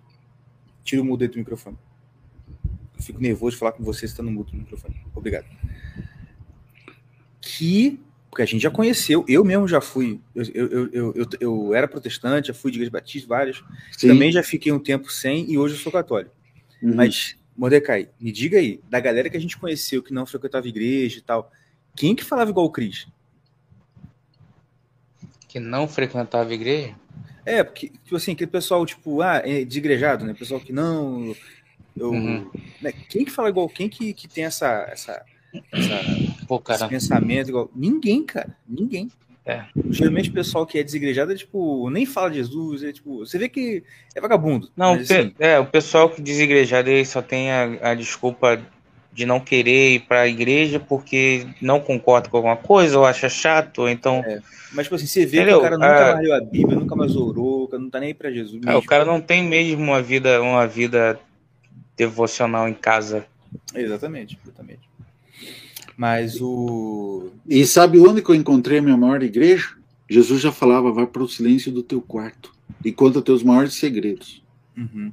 Tira 0.83 1.01
o 1.01 1.05
mudo 1.05 1.27
do 1.27 1.37
microfone. 1.37 1.77
Eu 2.95 3.01
fico 3.01 3.21
nervoso 3.21 3.51
de 3.51 3.59
falar 3.59 3.71
com 3.71 3.83
você 3.83 4.05
estando 4.05 4.29
mudo 4.29 4.51
no 4.53 4.59
microfone. 4.59 4.95
Obrigado. 5.15 5.45
Que 7.41 7.99
porque 8.35 8.41
a 8.43 8.45
gente 8.45 8.63
já 8.63 8.69
conheceu, 8.69 9.23
eu 9.29 9.45
mesmo 9.45 9.65
já 9.65 9.79
fui, 9.79 10.19
eu, 10.35 10.43
eu, 10.53 10.89
eu, 10.91 11.13
eu, 11.15 11.27
eu 11.39 11.73
era 11.73 11.87
protestante, 11.87 12.49
já 12.49 12.53
fui 12.53 12.69
de 12.69 12.77
igreja 12.77 12.91
batista, 12.91 13.29
várias, 13.29 13.63
Sim. 13.93 14.09
também 14.09 14.29
já 14.29 14.43
fiquei 14.43 14.73
um 14.73 14.79
tempo 14.79 15.09
sem 15.09 15.49
e 15.49 15.57
hoje 15.57 15.75
eu 15.75 15.79
sou 15.79 15.89
católico. 15.89 16.35
Uhum. 16.83 16.95
Mas, 16.95 17.37
Mordecai, 17.55 18.09
me 18.19 18.33
diga 18.33 18.57
aí, 18.57 18.81
da 18.89 18.99
galera 18.99 19.29
que 19.29 19.37
a 19.37 19.39
gente 19.39 19.57
conheceu 19.57 20.03
que 20.03 20.13
não 20.13 20.25
frequentava 20.25 20.67
igreja 20.67 21.17
e 21.17 21.21
tal, 21.21 21.49
quem 21.95 22.15
que 22.15 22.23
falava 22.23 22.49
igual 22.49 22.65
o 22.65 22.71
Cris? 22.71 23.07
Que 25.47 25.59
não 25.59 25.87
frequentava 25.87 26.53
igreja? 26.53 26.95
É, 27.45 27.63
porque, 27.63 27.89
tipo 27.89 28.15
assim, 28.15 28.33
aquele 28.33 28.49
pessoal, 28.49 28.85
tipo, 28.85 29.21
ah, 29.21 29.41
é 29.45 29.63
desigrejado, 29.63 30.25
né? 30.25 30.33
Pessoal 30.33 30.59
que 30.59 30.73
não. 30.73 31.35
Eu, 31.95 32.09
uhum. 32.09 32.49
né? 32.81 32.91
Quem 33.07 33.23
que 33.23 33.31
fala 33.31 33.49
igual? 33.49 33.69
Quem 33.69 33.87
que, 33.87 34.13
que 34.13 34.27
tem 34.27 34.45
essa, 34.45 34.85
essa, 34.91 35.23
essa, 35.71 36.01
Pô, 36.47 36.61
esse 36.69 36.87
pensamento 36.87 37.49
igual. 37.49 37.69
Ninguém, 37.73 38.23
cara. 38.23 38.57
Ninguém. 38.67 39.09
É. 39.45 39.63
Geralmente 39.91 40.31
o 40.31 40.33
pessoal 40.33 40.65
que 40.65 40.79
é 40.79 40.83
desigrejado 40.83 41.31
é 41.31 41.35
tipo, 41.35 41.87
nem 41.91 42.03
fala 42.03 42.31
de 42.31 42.37
Jesus, 42.37 42.83
é 42.83 42.91
tipo, 42.91 43.19
você 43.19 43.37
vê 43.37 43.47
que 43.47 43.83
é 44.15 44.19
vagabundo. 44.19 44.71
Não, 44.75 44.95
mas, 44.95 45.09
assim, 45.09 45.35
é, 45.37 45.59
o 45.59 45.65
pessoal 45.67 46.09
que 46.09 46.19
é 46.19 46.23
desigrejado 46.23 46.89
ele 46.89 47.05
só 47.05 47.21
tem 47.21 47.51
a, 47.51 47.91
a 47.91 47.93
desculpa 47.93 48.59
de 49.15 49.25
não 49.25 49.39
querer 49.39 49.95
ir 49.95 49.99
para 50.01 50.21
a 50.21 50.27
igreja 50.27 50.77
porque 50.77 51.47
não 51.61 51.79
concorda 51.79 52.27
com 52.27 52.35
alguma 52.35 52.57
coisa 52.57 52.99
ou 52.99 53.05
acha 53.05 53.29
chato, 53.29 53.83
ou 53.83 53.89
então. 53.89 54.21
É. 54.25 54.41
Mas, 54.73 54.87
tipo 54.87 54.95
assim, 54.95 55.07
você 55.07 55.25
vê 55.25 55.37
Entendeu? 55.37 55.61
que 55.61 55.65
o 55.65 55.69
cara 55.69 55.77
nunca 55.77 56.13
mais 56.13 56.27
leu 56.27 56.35
a 56.35 56.41
Bíblia, 56.41 56.77
nunca 56.77 56.95
mais 56.97 57.15
orou, 57.15 57.69
não 57.71 57.89
tá 57.89 57.97
nem 58.01 58.07
aí 58.07 58.13
pra 58.13 58.29
Jesus. 58.29 58.61
É, 58.65 58.75
o 58.75 58.81
cara 58.81 59.05
não 59.05 59.21
tem 59.21 59.41
mesmo 59.41 59.81
uma 59.81 60.01
vida, 60.01 60.41
uma 60.41 60.67
vida 60.67 61.17
devocional 61.95 62.67
em 62.67 62.73
casa. 62.73 63.25
Exatamente, 63.73 64.37
exatamente. 64.43 64.81
Mas 65.95 66.41
o. 66.41 67.31
E 67.47 67.65
sabe 67.65 67.97
onde 67.99 68.21
que 68.21 68.29
eu 68.29 68.35
encontrei 68.35 68.79
a 68.79 68.81
minha 68.81 68.97
maior 68.97 69.23
igreja? 69.23 69.69
Jesus 70.09 70.41
já 70.41 70.51
falava, 70.51 70.91
vai 70.91 71.07
para 71.07 71.23
o 71.23 71.29
silêncio 71.29 71.71
do 71.71 71.81
teu 71.81 72.01
quarto 72.01 72.51
e 72.83 72.91
conta 72.91 73.21
teus 73.21 73.41
maiores 73.41 73.75
segredos. 73.75 74.43
Uhum. 74.77 75.09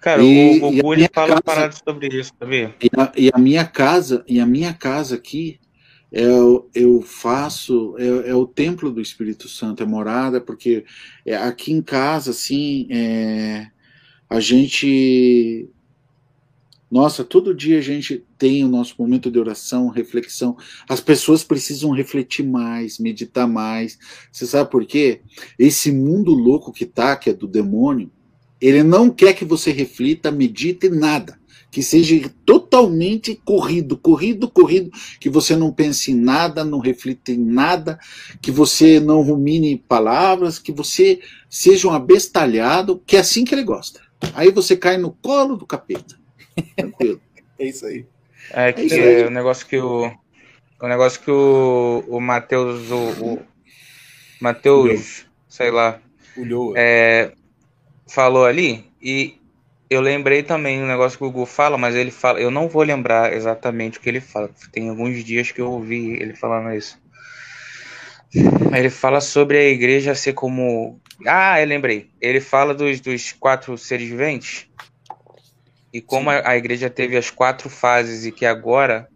Cara, 0.00 0.22
e, 0.22 0.58
o 0.58 0.70
Gugu 0.72 0.94
ele 0.94 1.08
fala 1.12 1.42
parado 1.42 1.76
sobre 1.86 2.08
isso, 2.08 2.32
sabia? 2.38 2.74
E 2.80 2.88
a, 2.96 3.12
e 3.16 3.30
a, 3.32 3.38
minha 3.38 3.66
casa, 3.66 4.24
e 4.26 4.40
a 4.40 4.46
minha 4.46 4.72
casa 4.72 5.14
aqui, 5.14 5.60
eu, 6.10 6.68
eu 6.74 7.02
faço, 7.02 7.94
é, 7.98 8.30
é, 8.30 8.34
o 8.34 8.46
templo 8.46 8.90
do 8.90 9.00
Espírito 9.00 9.48
Santo, 9.48 9.82
é 9.82 9.86
morada, 9.86 10.40
porque 10.40 10.84
é, 11.26 11.36
aqui 11.36 11.72
em 11.72 11.82
casa, 11.82 12.30
assim, 12.30 12.88
é, 12.90 13.66
a 14.28 14.40
gente 14.40 15.68
nossa, 16.90 17.22
todo 17.22 17.54
dia 17.54 17.78
a 17.78 17.82
gente 17.82 18.24
tem 18.36 18.64
o 18.64 18.68
nosso 18.68 18.96
momento 18.98 19.30
de 19.30 19.38
oração, 19.38 19.86
reflexão. 19.86 20.56
As 20.88 21.00
pessoas 21.00 21.44
precisam 21.44 21.92
refletir 21.92 22.42
mais, 22.42 22.98
meditar 22.98 23.46
mais. 23.46 23.96
Você 24.32 24.44
sabe 24.44 24.68
por 24.68 24.84
quê? 24.84 25.20
Esse 25.56 25.92
mundo 25.92 26.32
louco 26.32 26.72
que 26.72 26.84
tá, 26.84 27.14
que 27.14 27.30
é 27.30 27.32
do 27.32 27.46
demônio, 27.46 28.10
ele 28.60 28.82
não 28.82 29.10
quer 29.10 29.34
que 29.34 29.44
você 29.44 29.72
reflita, 29.72 30.30
medite 30.30 30.88
nada. 30.88 31.38
Que 31.70 31.82
seja 31.84 32.28
totalmente 32.44 33.40
corrido, 33.44 33.96
corrido, 33.96 34.50
corrido, 34.50 34.90
que 35.20 35.30
você 35.30 35.54
não 35.54 35.72
pense 35.72 36.10
em 36.10 36.16
nada, 36.16 36.64
não 36.64 36.80
reflita 36.80 37.30
em 37.30 37.38
nada, 37.38 37.96
que 38.42 38.50
você 38.50 38.98
não 38.98 39.22
rumine 39.22 39.78
palavras, 39.88 40.58
que 40.58 40.72
você 40.72 41.20
seja 41.48 41.86
um 41.86 41.92
abestalhado, 41.92 43.00
que 43.06 43.16
é 43.16 43.20
assim 43.20 43.44
que 43.44 43.54
ele 43.54 43.62
gosta. 43.62 44.00
Aí 44.34 44.50
você 44.50 44.76
cai 44.76 44.98
no 44.98 45.12
colo 45.12 45.56
do 45.56 45.64
capeta. 45.64 46.18
Tranquilo. 46.76 47.20
é 47.58 47.64
isso 47.64 47.86
aí. 47.86 48.04
É, 48.52 48.72
que 48.72 48.92
é, 48.92 49.26
o 49.26 49.30
negócio 49.30 49.66
que 49.66 49.78
o. 49.78 50.12
O 50.82 50.88
negócio 50.88 51.20
que 51.20 51.30
o, 51.30 52.04
o 52.08 52.20
Matheus. 52.20 52.90
O, 52.90 53.24
o 53.24 53.42
Matheus, 54.40 55.26
sei 55.48 55.70
lá. 55.70 56.00
O 56.36 56.74
é, 56.76 57.32
falou 58.10 58.44
ali. 58.44 58.84
E 59.00 59.38
eu 59.88 60.00
lembrei 60.00 60.42
também 60.42 60.82
um 60.82 60.86
negócio 60.86 61.18
que 61.18 61.24
o 61.24 61.30
Gugu 61.30 61.46
fala, 61.46 61.78
mas 61.78 61.94
ele 61.94 62.10
fala. 62.10 62.40
Eu 62.40 62.50
não 62.50 62.68
vou 62.68 62.82
lembrar 62.82 63.32
exatamente 63.32 63.98
o 63.98 64.00
que 64.00 64.08
ele 64.08 64.20
fala. 64.20 64.50
Tem 64.72 64.88
alguns 64.88 65.24
dias 65.24 65.50
que 65.50 65.60
eu 65.60 65.70
ouvi 65.70 66.12
ele 66.14 66.34
falando 66.34 66.74
isso. 66.74 66.98
Ele 68.72 68.90
fala 68.90 69.20
sobre 69.20 69.58
a 69.58 69.68
igreja 69.68 70.14
ser 70.14 70.34
como. 70.34 71.00
Ah, 71.26 71.60
eu 71.60 71.66
lembrei. 71.66 72.10
Ele 72.20 72.40
fala 72.40 72.72
dos, 72.72 73.00
dos 73.00 73.32
quatro 73.32 73.76
seres 73.76 74.08
viventes. 74.08 74.68
E 75.92 76.00
como 76.00 76.30
a, 76.30 76.48
a, 76.48 76.56
igreja 76.56 76.88
teve 76.88 77.16
as 77.16 77.30
quatro 77.30 77.68
fases 77.68 78.24
e 78.24 78.30
que 78.30 78.46
agora 78.46 79.08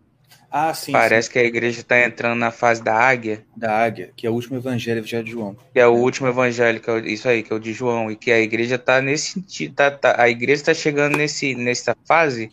ah, 0.56 0.72
sim, 0.72 0.92
parece 0.92 1.26
sim. 1.26 1.32
que 1.32 1.38
a 1.40 1.44
igreja 1.44 1.80
está 1.80 2.00
entrando 2.00 2.38
na 2.38 2.52
fase 2.52 2.80
da 2.80 2.94
águia. 2.94 3.44
Da 3.56 3.76
águia, 3.76 4.12
que 4.14 4.24
é 4.24 4.30
o 4.30 4.34
último 4.34 4.56
evangelho 4.56 5.04
já 5.04 5.20
de 5.20 5.32
João. 5.32 5.56
Que 5.72 5.80
é 5.80 5.86
o 5.88 5.94
último 5.94 6.28
evangelho, 6.28 6.80
que 6.80 6.88
é 6.88 6.98
isso 7.00 7.28
aí, 7.28 7.42
que 7.42 7.52
é 7.52 7.56
o 7.56 7.58
de 7.58 7.72
João. 7.72 8.08
E 8.08 8.14
que 8.14 8.30
a 8.30 8.38
igreja 8.38 8.76
está 8.76 9.02
nesse 9.02 9.32
sentido, 9.32 9.74
tá, 9.74 9.90
tá, 9.90 10.14
a 10.16 10.28
igreja 10.28 10.62
está 10.62 10.72
chegando 10.72 11.16
nesse, 11.16 11.56
nessa 11.56 11.96
fase 12.06 12.52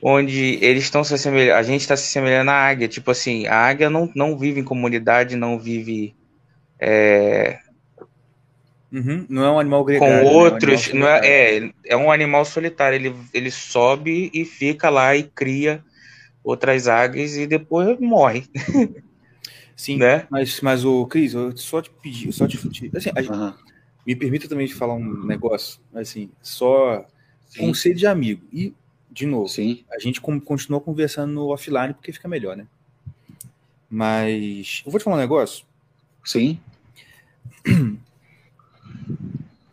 onde 0.00 0.60
eles 0.62 0.84
estão 0.84 1.02
se 1.02 1.12
assemelhando, 1.12 1.58
a 1.58 1.62
gente 1.64 1.80
está 1.80 1.96
se 1.96 2.04
assemelhando 2.04 2.52
à 2.52 2.54
águia. 2.54 2.86
Tipo 2.86 3.10
assim, 3.10 3.48
a 3.48 3.56
águia 3.56 3.90
não, 3.90 4.08
não 4.14 4.38
vive 4.38 4.60
em 4.60 4.64
comunidade, 4.64 5.34
não 5.34 5.58
vive. 5.58 6.14
É, 6.78 7.58
Uhum. 8.92 9.26
Não 9.28 9.44
é 9.44 9.50
um 9.50 9.58
animal 9.58 9.84
gregário. 9.84 10.22
Com 10.22 10.34
outros, 10.34 10.92
né? 10.92 10.92
é, 10.92 10.94
um 10.94 11.00
não 11.00 11.08
é, 11.08 11.20
é, 11.26 11.70
é 11.88 11.96
um 11.96 12.12
animal 12.12 12.44
solitário. 12.44 12.94
Ele, 12.94 13.14
ele 13.34 13.50
sobe 13.50 14.30
e 14.32 14.44
fica 14.44 14.88
lá 14.88 15.14
e 15.16 15.24
cria 15.24 15.84
outras 16.48 16.88
águias 16.88 17.36
e 17.36 17.46
depois 17.46 17.98
morre. 18.00 18.44
Sim, 19.76 19.98
né? 19.98 20.26
mas, 20.28 20.60
mas 20.60 20.84
o 20.84 21.06
Cris, 21.06 21.34
eu 21.34 21.56
só 21.56 21.80
te 21.80 21.90
pedi, 21.90 22.32
só 22.32 22.48
te 22.48 22.56
assim, 22.56 23.10
uhum. 23.30 23.54
me 24.04 24.16
permita 24.16 24.48
também 24.48 24.66
de 24.66 24.74
falar 24.74 24.94
um 24.94 25.24
negócio, 25.24 25.80
assim, 25.94 26.30
só 26.42 27.06
Sim. 27.48 27.60
conselho 27.60 27.94
de 27.94 28.06
amigo. 28.06 28.42
E, 28.52 28.74
de 29.10 29.24
novo, 29.24 29.48
Sim. 29.48 29.84
a 29.92 29.98
gente 30.00 30.20
continua 30.20 30.80
conversando 30.80 31.32
no 31.32 31.48
offline 31.48 31.94
porque 31.94 32.12
fica 32.12 32.26
melhor, 32.26 32.56
né? 32.56 32.66
Mas 33.88 34.82
eu 34.84 34.90
vou 34.90 34.98
te 34.98 35.04
falar 35.04 35.16
um 35.16 35.20
negócio. 35.20 35.64
Sim. 36.24 36.58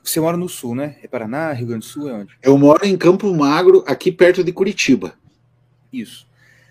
Você 0.04 0.20
mora 0.20 0.38
no 0.38 0.48
sul, 0.48 0.76
né? 0.76 0.98
É 1.02 1.08
Paraná, 1.08 1.52
Rio 1.52 1.68
Grande 1.68 1.88
do 1.88 1.90
Sul, 1.90 2.10
é 2.10 2.14
onde? 2.14 2.38
Eu 2.44 2.56
moro 2.60 2.86
em 2.86 2.96
Campo 2.96 3.34
Magro, 3.34 3.84
aqui 3.88 4.12
perto 4.12 4.44
de 4.44 4.54
Curitiba. 4.54 5.16
Isso. 5.92 6.25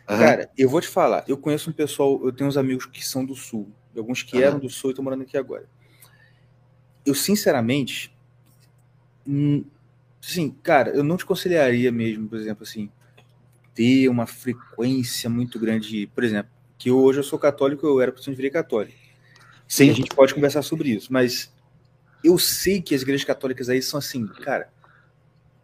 Uhum. 0.09 0.19
Cara, 0.19 0.51
eu 0.57 0.69
vou 0.69 0.81
te 0.81 0.89
falar, 0.89 1.25
eu 1.27 1.37
conheço 1.37 1.71
um 1.71 1.73
pessoal, 1.73 2.21
eu 2.25 2.33
tenho 2.33 2.49
uns 2.49 2.57
amigos 2.57 2.85
que 2.87 3.05
são 3.05 3.25
do 3.25 3.35
sul, 3.35 3.71
alguns 3.97 4.23
que 4.23 4.37
uhum. 4.37 4.43
eram 4.43 4.59
do 4.59 4.69
sul 4.69 4.91
e 4.91 4.93
estão 4.93 5.05
morando 5.05 5.23
aqui 5.23 5.37
agora. 5.37 5.67
Eu, 7.07 7.15
sinceramente, 7.15 8.15
hum, 9.27 9.65
sim, 10.21 10.51
cara, 10.63 10.91
eu 10.91 11.03
não 11.03 11.17
te 11.17 11.25
aconselharia 11.25 11.91
mesmo, 11.91 12.29
por 12.29 12.39
exemplo, 12.39 12.65
assim, 12.65 12.91
ter 13.75 14.09
uma 14.09 14.27
frequência 14.27 15.29
muito 15.29 15.59
grande, 15.59 16.07
por 16.15 16.23
exemplo, 16.23 16.53
que 16.79 16.91
hoje 16.91 17.21
eu 17.21 17.25
sou 17.25 17.39
católico, 17.39 17.87
eu 17.87 18.01
era 18.01 18.13
protestante 18.13 18.37
virei 18.37 18.51
católico. 18.51 18.99
Sim. 19.67 19.91
a 19.91 19.95
gente 19.95 20.15
pode 20.15 20.35
conversar 20.35 20.63
sobre 20.63 20.91
isso, 20.91 21.11
mas 21.11 21.53
eu 22.23 22.39
sei 22.39 22.81
que 22.81 22.95
as 22.95 23.03
igrejas 23.03 23.25
católicas 23.25 23.69
aí 23.69 23.81
são 23.81 23.99
assim, 23.99 24.27
cara, 24.27 24.69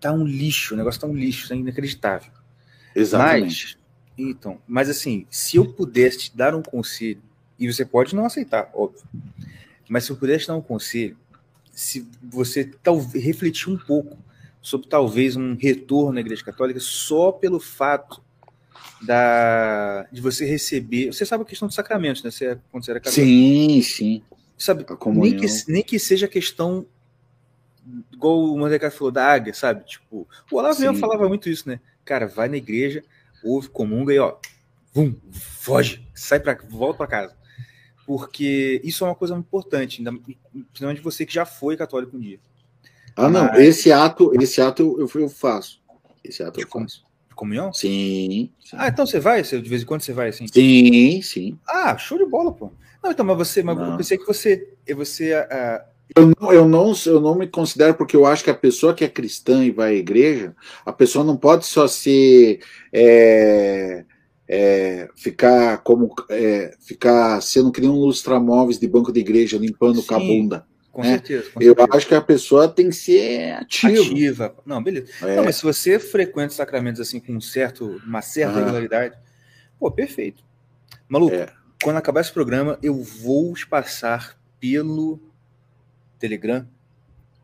tá 0.00 0.10
um 0.12 0.24
lixo, 0.24 0.74
o 0.74 0.76
negócio 0.76 1.00
tá 1.00 1.06
um 1.06 1.14
lixo, 1.14 1.52
é 1.52 1.56
inacreditável. 1.56 2.32
Exatamente. 2.94 3.79
Então, 4.22 4.58
mas 4.66 4.88
assim, 4.88 5.26
se 5.30 5.56
eu 5.56 5.72
pudesse 5.72 6.18
te 6.18 6.36
dar 6.36 6.54
um 6.54 6.62
conselho, 6.62 7.22
e 7.58 7.70
você 7.70 7.84
pode 7.84 8.14
não 8.14 8.24
aceitar, 8.24 8.70
óbvio, 8.74 9.02
mas 9.88 10.04
se 10.04 10.10
eu 10.10 10.16
pudesse 10.16 10.44
te 10.44 10.48
dar 10.48 10.56
um 10.56 10.62
conselho, 10.62 11.16
se 11.72 12.06
você 12.22 12.64
talvez 12.82 13.24
refletir 13.24 13.70
um 13.70 13.78
pouco 13.78 14.18
sobre 14.60 14.88
talvez 14.88 15.36
um 15.36 15.54
retorno 15.54 16.18
à 16.18 16.20
Igreja 16.20 16.44
Católica 16.44 16.80
só 16.80 17.32
pelo 17.32 17.58
fato 17.58 18.22
da 19.00 20.06
de 20.12 20.20
você 20.20 20.44
receber. 20.44 21.12
Você 21.12 21.24
sabe 21.24 21.42
a 21.42 21.46
questão 21.46 21.66
dos 21.66 21.74
sacramentos, 21.74 22.22
né? 22.22 22.30
Você, 22.30 22.58
quando 22.70 22.84
você 22.84 22.90
era 22.90 23.00
católico. 23.00 23.26
Sim, 23.26 23.82
sim. 23.82 24.22
Sabe, 24.58 24.84
nem 25.06 25.36
que, 25.36 25.46
nem 25.68 25.82
que 25.82 25.98
seja 25.98 26.28
questão 26.28 26.86
igual 28.12 28.44
o 28.44 28.58
Mandeca 28.58 28.90
falou 28.90 29.10
da 29.10 29.24
águia, 29.26 29.54
sabe? 29.54 29.84
Tipo, 29.84 30.28
o 30.50 30.56
Olavo 30.56 30.94
falava 30.96 31.26
muito 31.28 31.48
isso, 31.48 31.66
né? 31.66 31.80
Cara, 32.04 32.26
vai 32.26 32.48
na 32.48 32.58
igreja, 32.58 33.02
ouve, 33.44 33.68
comunga 33.68 34.12
e 34.12 34.18
ó, 34.18 34.36
vum, 34.92 35.14
foge, 35.32 36.06
sai 36.14 36.40
para 36.40 36.58
volta 36.68 36.98
para 36.98 37.06
casa. 37.06 37.36
Porque 38.06 38.80
isso 38.82 39.04
é 39.04 39.08
uma 39.08 39.14
coisa 39.14 39.36
importante, 39.36 39.98
ainda, 39.98 40.12
principalmente 40.72 41.00
você 41.00 41.24
que 41.24 41.32
já 41.32 41.46
foi 41.46 41.76
católico 41.76 42.16
um 42.16 42.20
dia. 42.20 42.40
Ah, 43.14 43.28
não, 43.28 43.46
Mas... 43.46 43.60
esse 43.60 43.92
ato, 43.92 44.32
esse 44.40 44.60
ato 44.60 44.96
eu, 44.98 45.20
eu 45.20 45.28
faço. 45.28 45.80
Esse 46.24 46.42
ato 46.42 46.60
eu 46.60 46.68
faço. 46.68 47.04
Comunhão? 47.34 47.72
Sim, 47.72 48.50
sim. 48.62 48.76
Ah, 48.76 48.88
então 48.88 49.06
você 49.06 49.18
vai? 49.18 49.42
Você, 49.42 49.60
de 49.60 49.68
vez 49.68 49.82
em 49.82 49.86
quando 49.86 50.02
você 50.02 50.12
vai 50.12 50.28
assim? 50.28 50.46
Sim, 50.46 51.22
sim. 51.22 51.58
Ah, 51.66 51.96
show 51.96 52.18
de 52.18 52.26
bola, 52.26 52.52
pô. 52.52 52.70
Não, 53.02 53.10
então, 53.10 53.24
mas 53.24 53.36
você, 53.36 53.62
mas 53.62 53.78
eu 53.78 53.96
pensei 53.96 54.18
que 54.18 54.26
você, 54.26 54.74
você 54.94 55.34
uh, 55.34 55.84
eu 56.16 56.32
não, 56.40 56.52
eu, 56.52 56.68
não, 56.68 56.92
eu 57.06 57.20
não 57.20 57.34
me 57.34 57.46
considero, 57.46 57.94
porque 57.94 58.16
eu 58.16 58.26
acho 58.26 58.42
que 58.44 58.50
a 58.50 58.54
pessoa 58.54 58.94
que 58.94 59.04
é 59.04 59.08
cristã 59.08 59.64
e 59.64 59.70
vai 59.70 59.92
à 59.92 59.94
igreja, 59.94 60.54
a 60.84 60.92
pessoa 60.92 61.24
não 61.24 61.36
pode 61.36 61.66
só 61.66 61.86
ser. 61.86 62.60
É, 62.92 64.04
é, 64.52 65.08
ficar 65.14 65.78
como 65.78 66.12
é, 66.28 66.74
ficar 66.80 67.40
sendo 67.40 67.70
que 67.70 67.80
nem 67.80 67.88
um 67.88 68.00
lustramóveis 68.00 68.80
de 68.80 68.88
banco 68.88 69.12
de 69.12 69.20
igreja 69.20 69.56
limpando 69.56 70.00
Sim, 70.00 70.06
com 70.08 70.14
a 70.16 70.18
bunda. 70.18 70.66
Com, 70.90 71.02
né? 71.02 71.10
certeza, 71.10 71.50
com 71.54 71.62
eu 71.62 71.74
certeza. 71.76 71.96
acho 71.96 72.08
que 72.08 72.14
a 72.16 72.20
pessoa 72.20 72.68
tem 72.68 72.88
que 72.88 72.96
ser 72.96 73.52
ativa. 73.52 74.00
Ativa. 74.00 74.54
Não, 74.66 74.82
beleza. 74.82 75.06
É. 75.22 75.36
Não, 75.36 75.44
mas 75.44 75.54
se 75.54 75.62
você 75.62 76.00
frequenta 76.00 76.52
sacramentos 76.52 77.00
assim 77.00 77.20
com 77.20 77.32
um 77.32 77.40
certo, 77.40 78.00
uma 78.04 78.22
certa 78.22 78.54
ah. 78.54 78.58
regularidade, 78.58 79.16
pô, 79.78 79.88
perfeito. 79.88 80.42
Maluco, 81.08 81.36
é. 81.36 81.46
quando 81.80 81.98
acabar 81.98 82.20
esse 82.20 82.32
programa, 82.32 82.76
eu 82.82 83.00
vou 83.00 83.54
passar 83.68 84.36
pelo 84.58 85.20
Telegram 86.20 86.66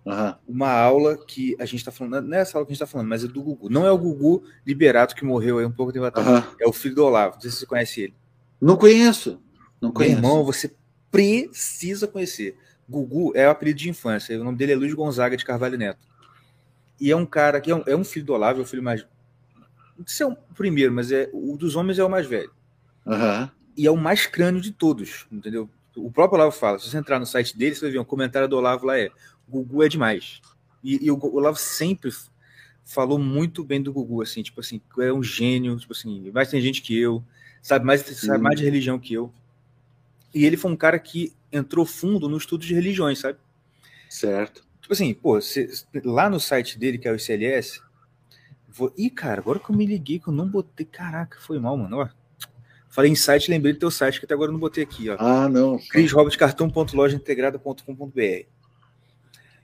uhum. 0.07 0.35
uma 0.47 0.71
aula 0.71 1.19
que 1.19 1.57
a 1.59 1.65
gente 1.65 1.81
está 1.81 1.91
falando, 1.91 2.23
não 2.27 2.37
é 2.37 2.41
essa 2.41 2.57
aula 2.57 2.65
que 2.65 2.71
a 2.71 2.75
gente 2.75 2.83
está 2.83 2.87
falando, 2.87 3.09
mas 3.09 3.25
é 3.25 3.27
do 3.27 3.43
Gugu. 3.43 3.69
Não 3.69 3.85
é 3.85 3.91
o 3.91 3.99
Gugu 3.99 4.45
Liberato 4.65 5.15
que 5.15 5.25
morreu 5.25 5.59
aí 5.59 5.67
um 5.67 5.73
pouco 5.73 5.93
tempo 5.93 6.05
atrás, 6.05 6.29
uhum. 6.29 6.55
é 6.61 6.67
o 6.67 6.73
filho 6.73 6.95
do 6.95 7.05
Olavo. 7.05 7.35
Não 7.35 7.41
sei 7.41 7.51
se 7.51 7.57
você 7.59 7.67
conhece 7.67 8.01
ele. 8.03 8.15
Não 8.61 8.77
conheço. 8.77 9.41
Não 9.81 9.91
conheço. 9.91 10.21
Meu 10.21 10.31
irmão, 10.31 10.45
você 10.45 10.73
precisa 11.11 12.07
conhecer. 12.07 12.57
Gugu 12.89 13.33
é 13.35 13.49
o 13.49 13.51
apelido 13.51 13.81
de 13.81 13.91
infância. 13.91 14.41
O 14.41 14.45
nome 14.45 14.57
dele 14.57 14.73
é 14.73 14.77
Luiz 14.77 14.95
Gonzaga 14.95 15.37
de 15.37 15.45
Carvalho 15.45 15.77
Neto. 15.77 16.07
E 17.01 17.11
é 17.11 17.17
um 17.17 17.27
cara 17.27 17.61
que 17.61 17.71
é 17.71 17.75
um, 17.75 17.83
é 17.87 17.97
um 17.97 18.05
filho 18.05 18.25
do 18.25 18.33
Olavo, 18.33 18.61
é 18.61 18.63
o 18.63 18.67
filho 18.67 18.83
mais. 18.83 19.05
Não 19.99 20.07
sei 20.07 20.17
se 20.17 20.23
é 20.23 20.27
o 20.27 20.37
primeiro, 20.55 20.93
mas 20.93 21.11
é 21.11 21.29
o 21.33 21.57
dos 21.57 21.75
homens 21.75 21.99
é 21.99 22.05
o 22.05 22.09
mais 22.09 22.27
velho. 22.27 22.51
Uhum. 23.05 23.49
E 23.77 23.87
é 23.87 23.91
o 23.91 23.97
mais 23.97 24.27
crânio 24.27 24.61
de 24.61 24.73
todos, 24.73 25.27
entendeu? 25.31 25.69
O 25.97 26.11
próprio 26.11 26.39
Olavo 26.39 26.53
fala. 26.53 26.79
Se 26.79 26.89
você 26.91 26.99
entrar 26.99 27.19
no 27.19 27.27
site 27.27 27.57
dele, 27.57 27.75
você 27.75 27.83
vai 27.83 27.91
ver 27.91 27.99
um 27.99 28.05
comentário 28.05 28.49
do 28.49 28.57
Olavo 28.57 28.87
lá 28.87 28.99
é: 28.99 29.11
Gugu 29.49 29.83
é 29.83 29.89
demais. 29.89 30.41
E, 30.85 31.07
e 31.07 31.11
o 31.11 31.19
Olavo 31.35 31.59
sempre 31.59 32.11
falou 32.85 33.19
muito 33.19 33.65
bem 33.65 33.83
do 33.83 33.93
Gugu, 33.93 34.23
assim, 34.23 34.43
tipo 34.43 34.61
assim, 34.61 34.81
é 35.01 35.13
um 35.13 35.23
gênio, 35.23 35.77
tipo 35.77 35.93
assim, 35.93 36.31
mais 36.31 36.49
tem 36.49 36.61
gente 36.61 36.81
que 36.81 36.97
eu, 36.97 37.23
sabe 37.61 37.85
mais, 37.85 38.03
sabe 38.03 38.41
mais 38.41 38.57
de 38.57 38.65
religião 38.65 38.99
que 38.99 39.13
eu. 39.13 39.33
E 40.33 40.45
ele 40.45 40.57
foi 40.57 40.71
um 40.71 40.77
cara 40.77 40.99
que 40.99 41.33
entrou 41.51 41.85
fundo 41.85 42.29
no 42.29 42.37
estudo 42.37 42.65
de 42.65 42.75
religiões, 42.75 43.19
sabe? 43.19 43.39
Certo. 44.09 44.65
Tipo 44.81 44.93
assim, 44.93 45.13
pô, 45.13 45.41
cê, 45.41 45.69
lá 46.05 46.31
no 46.31 46.39
site 46.39 46.79
dele, 46.79 46.97
que 46.97 47.09
é 47.09 47.13
o 47.13 47.17
ICLS, 47.17 47.83
vou... 48.69 48.93
Ih, 48.97 49.11
cara, 49.11 49.41
agora 49.41 49.59
que 49.59 49.69
eu 49.69 49.77
me 49.77 49.85
liguei 49.85 50.21
que 50.21 50.29
eu 50.29 50.33
não 50.33 50.47
botei. 50.47 50.87
Caraca, 50.87 51.41
foi 51.41 51.59
mal, 51.59 51.77
mano. 51.77 51.99
Ó, 51.99 52.09
Falei 52.97 53.13
em 53.13 53.15
site, 53.15 53.49
lembrei 53.51 53.75
do 53.75 53.79
teu 53.79 53.91
site, 53.91 54.19
que 54.19 54.25
até 54.25 54.33
agora 54.33 54.49
eu 54.49 54.55
não 54.55 54.59
botei 54.59 54.83
aqui. 54.83 55.11
Ó. 55.11 55.17
Ah, 55.19 55.51
não. 55.51 55.79
crisrobertcartão.lojaintegrada.com.br 55.91 58.47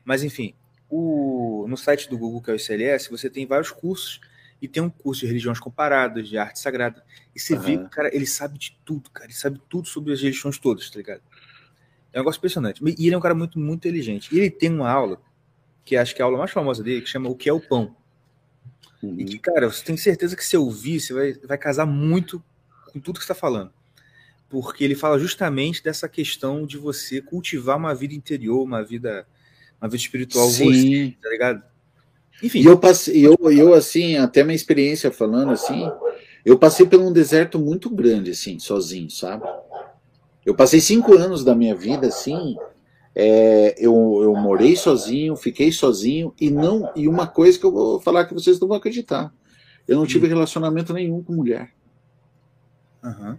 Mas, 0.05 0.22
enfim, 0.22 0.55
o, 0.87 1.64
no 1.66 1.78
site 1.78 2.11
do 2.11 2.18
Google, 2.18 2.43
que 2.43 2.51
é 2.51 2.53
o 2.53 2.57
ICLS, 2.57 3.09
você 3.09 3.30
tem 3.30 3.47
vários 3.47 3.70
cursos 3.70 4.20
e 4.61 4.68
tem 4.68 4.83
um 4.83 4.91
curso 4.91 5.22
de 5.22 5.28
religiões 5.28 5.59
comparadas, 5.59 6.28
de 6.28 6.37
arte 6.37 6.59
sagrada. 6.59 7.03
E 7.35 7.41
você 7.41 7.55
uhum. 7.55 7.61
vê 7.61 7.78
que, 7.78 7.89
cara, 7.89 8.14
ele 8.14 8.26
sabe 8.26 8.59
de 8.59 8.78
tudo, 8.85 9.09
cara. 9.09 9.24
Ele 9.24 9.35
sabe 9.35 9.59
tudo 9.66 9.89
sobre 9.89 10.12
as 10.12 10.20
religiões 10.20 10.59
todas, 10.59 10.91
tá 10.91 10.99
ligado? 10.99 11.22
É 12.12 12.18
um 12.18 12.20
negócio 12.20 12.39
impressionante. 12.39 12.85
E 12.85 13.07
ele 13.07 13.14
é 13.14 13.18
um 13.18 13.22
cara 13.22 13.35
muito, 13.35 13.59
muito 13.59 13.89
inteligente. 13.89 14.28
E 14.30 14.41
ele 14.41 14.51
tem 14.51 14.70
uma 14.70 14.91
aula, 14.91 15.18
que 15.87 15.97
acho 15.97 16.14
que 16.14 16.20
é 16.20 16.22
a 16.22 16.26
aula 16.26 16.37
mais 16.37 16.51
famosa 16.51 16.85
dele, 16.85 17.01
que 17.01 17.09
chama 17.09 17.30
O 17.30 17.35
que 17.35 17.49
é 17.49 17.53
o 17.55 17.66
Pão. 17.66 17.97
Uhum. 19.03 19.18
E 19.18 19.24
que, 19.24 19.39
cara, 19.39 19.70
você 19.70 19.83
tem 19.83 19.97
certeza 19.97 20.37
que 20.37 20.45
se 20.45 20.55
ouvir, 20.55 21.01
você 21.01 21.14
vai, 21.14 21.33
vai 21.33 21.57
casar 21.57 21.87
muito 21.87 22.45
com 22.93 23.01
tudo 23.01 23.18
que 23.18 23.24
está 23.24 23.34
falando. 23.34 23.70
Porque 24.49 24.84
ele 24.84 24.95
fala 24.95 25.18
justamente 25.18 25.82
dessa 25.82 26.09
questão 26.09 26.66
de 26.66 26.76
você 26.76 27.22
cultivar 27.22 27.76
uma 27.78 27.95
vida 27.95 28.14
interior, 28.14 28.62
uma 28.62 28.84
vida, 28.84 29.26
uma 29.80 29.88
vida 29.88 30.03
espiritual 30.03 30.49
Sim. 30.49 30.64
você, 30.64 31.16
tá 31.22 31.30
ligado? 31.30 31.62
Enfim. 32.43 32.61
E 32.61 32.66
eu 32.66 32.78
passei, 32.78 33.26
eu, 33.26 33.36
eu 33.51 33.72
assim, 33.72 34.16
até 34.16 34.43
minha 34.43 34.57
experiência 34.57 35.11
falando 35.11 35.53
assim, 35.53 35.88
eu 36.45 36.59
passei 36.59 36.84
por 36.84 37.01
um 37.01 37.12
deserto 37.12 37.59
muito 37.59 37.88
grande, 37.88 38.32
assim, 38.32 38.59
sozinho, 38.59 39.09
sabe? 39.09 39.45
Eu 40.45 40.55
passei 40.55 40.80
cinco 40.80 41.14
anos 41.16 41.45
da 41.45 41.55
minha 41.55 41.74
vida, 41.74 42.09
assim, 42.09 42.57
é, 43.14 43.74
eu, 43.78 44.20
eu 44.22 44.34
morei 44.34 44.74
sozinho, 44.74 45.36
fiquei 45.36 45.70
sozinho, 45.70 46.34
e 46.40 46.51
não 46.51 46.90
e 46.97 47.07
uma 47.07 47.26
coisa 47.26 47.59
que 47.59 47.64
eu 47.64 47.70
vou 47.70 48.01
falar 48.01 48.24
que 48.24 48.34
vocês 48.34 48.59
não 48.59 48.68
vão 48.68 48.76
acreditar. 48.76 49.32
Eu 49.86 49.97
não 49.97 50.07
tive 50.07 50.26
hum. 50.26 50.30
relacionamento 50.30 50.93
nenhum 50.93 51.22
com 51.22 51.32
mulher. 51.32 51.72
Uhum. 53.03 53.36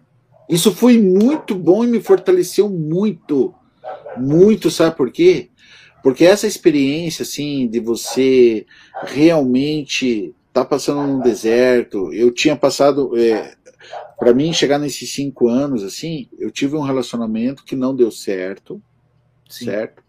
Isso 0.49 0.73
foi 0.73 0.99
muito 0.99 1.55
bom 1.55 1.83
e 1.83 1.87
me 1.87 2.01
fortaleceu 2.01 2.69
muito. 2.69 3.53
Muito, 4.17 4.69
sabe 4.69 4.95
por 4.95 5.11
quê? 5.11 5.49
Porque 6.03 6.25
essa 6.25 6.45
experiência, 6.45 7.23
assim, 7.23 7.67
de 7.67 7.79
você 7.79 8.65
realmente 9.03 10.35
tá 10.51 10.63
passando 10.63 11.01
num 11.07 11.19
deserto, 11.19 12.13
eu 12.13 12.29
tinha 12.31 12.55
passado, 12.55 13.17
é, 13.17 13.55
para 14.19 14.33
mim 14.33 14.53
chegar 14.53 14.77
nesses 14.77 15.11
cinco 15.11 15.47
anos, 15.47 15.83
assim, 15.83 16.27
eu 16.37 16.51
tive 16.51 16.75
um 16.75 16.81
relacionamento 16.81 17.63
que 17.63 17.75
não 17.75 17.95
deu 17.95 18.11
certo, 18.11 18.81
Sim. 19.49 19.65
certo? 19.65 20.02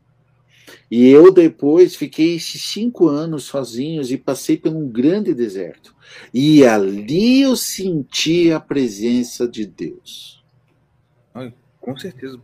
E 0.91 1.09
eu 1.09 1.33
depois 1.33 1.97
fiquei 1.97 2.37
esses 2.37 2.63
cinco 2.63 3.09
anos 3.09 3.45
sozinhos 3.45 4.11
e 4.11 4.19
passei 4.19 4.57
por 4.57 4.73
um 4.73 4.89
grande 4.89 5.35
deserto. 5.35 5.95
E 6.33 6.65
ali 6.65 7.43
eu 7.43 7.57
senti 7.57 8.53
a 8.53 8.61
presença 8.61 9.49
de 9.49 9.67
Deus. 9.67 10.43
Ai, 11.35 11.53
com 11.81 11.97
certeza. 11.97 12.41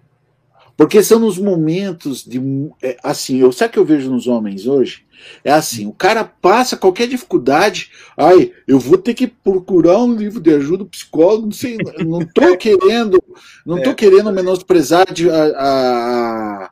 Porque 0.77 1.03
são 1.03 1.19
nos 1.19 1.37
momentos 1.37 2.25
de. 2.25 2.41
É, 2.83 2.97
assim, 3.03 3.37
eu 3.37 3.53
sabe 3.53 3.75
que 3.75 3.79
eu 3.79 3.85
vejo 3.85 4.11
nos 4.11 4.27
homens 4.27 4.67
hoje? 4.67 5.05
É 5.45 5.53
assim, 5.53 5.87
o 5.87 5.93
cara 5.93 6.25
passa 6.25 6.75
qualquer 6.75 7.07
dificuldade, 7.07 7.91
ai, 8.17 8.53
eu 8.67 8.79
vou 8.79 8.97
ter 8.97 9.13
que 9.13 9.27
procurar 9.27 9.99
um 10.03 10.15
livro 10.15 10.41
de 10.41 10.55
ajuda 10.55 10.87
psicólogo, 10.87 11.45
não 11.45 11.53
sei, 11.53 11.77
não 12.07 12.21
tô 12.21 12.57
querendo, 12.57 13.23
não 13.65 13.83
tô 13.83 13.91
é. 13.91 13.95
querendo 13.95 14.33
menosprezar 14.33 15.07
a, 15.07 16.65
a, 16.65 16.71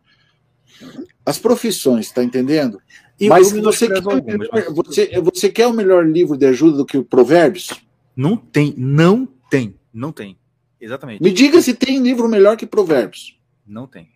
as 1.28 1.38
profissões, 1.38 2.10
tá 2.10 2.24
entendendo? 2.24 2.80
Eu, 3.20 3.28
mas 3.28 3.52
você, 3.52 3.86
quer, 3.86 3.96
algumas, 3.98 4.48
mas... 4.50 4.64
você, 4.74 5.20
você 5.20 5.50
quer 5.50 5.66
o 5.66 5.74
melhor 5.74 6.08
livro 6.08 6.38
de 6.38 6.46
ajuda 6.46 6.78
do 6.78 6.86
que 6.86 6.96
o 6.96 7.04
Provérbios? 7.04 7.68
Não 8.16 8.34
tem, 8.34 8.72
não 8.78 9.28
tem, 9.50 9.74
não 9.92 10.10
tem. 10.10 10.38
Exatamente. 10.80 11.22
Me 11.22 11.30
diga 11.30 11.60
se 11.60 11.74
tem 11.74 12.00
livro 12.00 12.26
melhor 12.28 12.56
que 12.56 12.64
Provérbios. 12.64 13.38
Não 13.66 13.86
tem. 13.86 14.08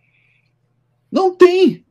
Não 1.11 1.35
tem. 1.35 1.85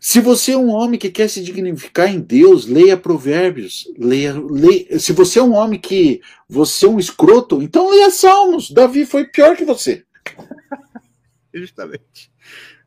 Se 0.00 0.18
você 0.20 0.52
é 0.52 0.58
um 0.58 0.70
homem 0.70 0.98
que 0.98 1.08
quer 1.08 1.28
se 1.28 1.40
dignificar 1.40 2.12
em 2.12 2.18
Deus, 2.18 2.66
leia 2.66 2.96
Provérbios. 2.96 3.88
Leia, 3.96 4.34
leia. 4.34 4.98
Se 4.98 5.12
você 5.12 5.38
é 5.38 5.42
um 5.42 5.54
homem 5.54 5.78
que 5.78 6.20
você 6.48 6.86
é 6.86 6.88
um 6.88 6.98
escroto, 6.98 7.62
então 7.62 7.90
leia 7.90 8.10
Salmos. 8.10 8.72
Davi 8.72 9.06
foi 9.06 9.24
pior 9.24 9.56
que 9.56 9.64
você. 9.64 10.04
Justamente. 11.54 12.32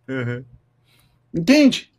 Uhum. 0.10 0.57
Entende? 1.38 1.94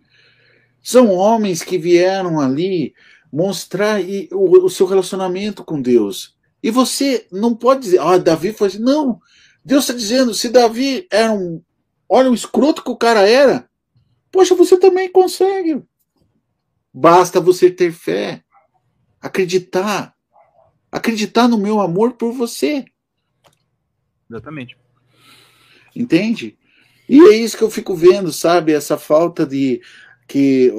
São 0.83 1.11
homens 1.11 1.63
que 1.63 1.79
vieram 1.79 2.41
ali 2.41 2.95
mostrar 3.33 4.01
o, 4.33 4.65
o 4.65 4.71
seu 4.71 4.87
relacionamento 4.87 5.65
com 5.65 5.81
Deus. 5.81 6.37
E 6.63 6.71
você 6.71 7.27
não 7.31 7.55
pode 7.55 7.83
dizer, 7.83 8.01
ah, 8.01 8.19
Davi 8.19 8.53
foi 8.53 8.69
assim. 8.69 8.81
Não. 8.81 9.21
Deus 9.65 9.85
está 9.85 9.93
dizendo, 9.93 10.35
se 10.35 10.49
Davi 10.49 11.07
era 11.11 11.33
um. 11.33 11.63
Olha 12.09 12.31
o 12.31 12.35
escroto 12.35 12.83
que 12.83 12.91
o 12.91 12.97
cara 12.97 13.29
era. 13.29 13.69
Poxa, 14.33 14.55
você 14.55 14.79
também 14.79 15.11
consegue. 15.11 15.83
Basta 16.93 17.41
você 17.41 17.71
ter 17.71 17.93
fé, 17.93 18.43
acreditar. 19.21 20.15
Acreditar 20.91 21.47
no 21.47 21.59
meu 21.59 21.81
amor 21.81 22.15
por 22.15 22.33
você. 22.33 22.85
Exatamente. 24.29 24.77
Entende? 25.95 26.58
E 27.09 27.21
é 27.21 27.37
isso 27.37 27.57
que 27.57 27.65
eu 27.65 27.71
fico 27.71 27.95
vendo, 27.95 28.33
sabe? 28.33 28.73
Essa 28.73 28.99
falta 28.99 29.47
de 29.47 29.81
que 30.27 30.71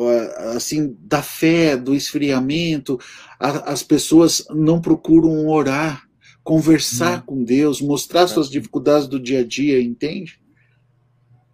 assim 0.54 0.96
da 1.00 1.24
fé, 1.24 1.76
do 1.76 1.96
esfriamento, 1.96 3.00
a, 3.40 3.72
as 3.72 3.82
pessoas 3.82 4.46
não 4.52 4.80
procuram 4.80 5.48
orar, 5.48 6.08
conversar 6.44 7.18
não. 7.18 7.26
com 7.26 7.44
Deus, 7.44 7.82
mostrar 7.82 8.28
suas 8.28 8.50
dificuldades 8.50 9.08
do 9.08 9.20
dia 9.20 9.40
a 9.40 9.44
dia, 9.44 9.82
entende? 9.82 10.40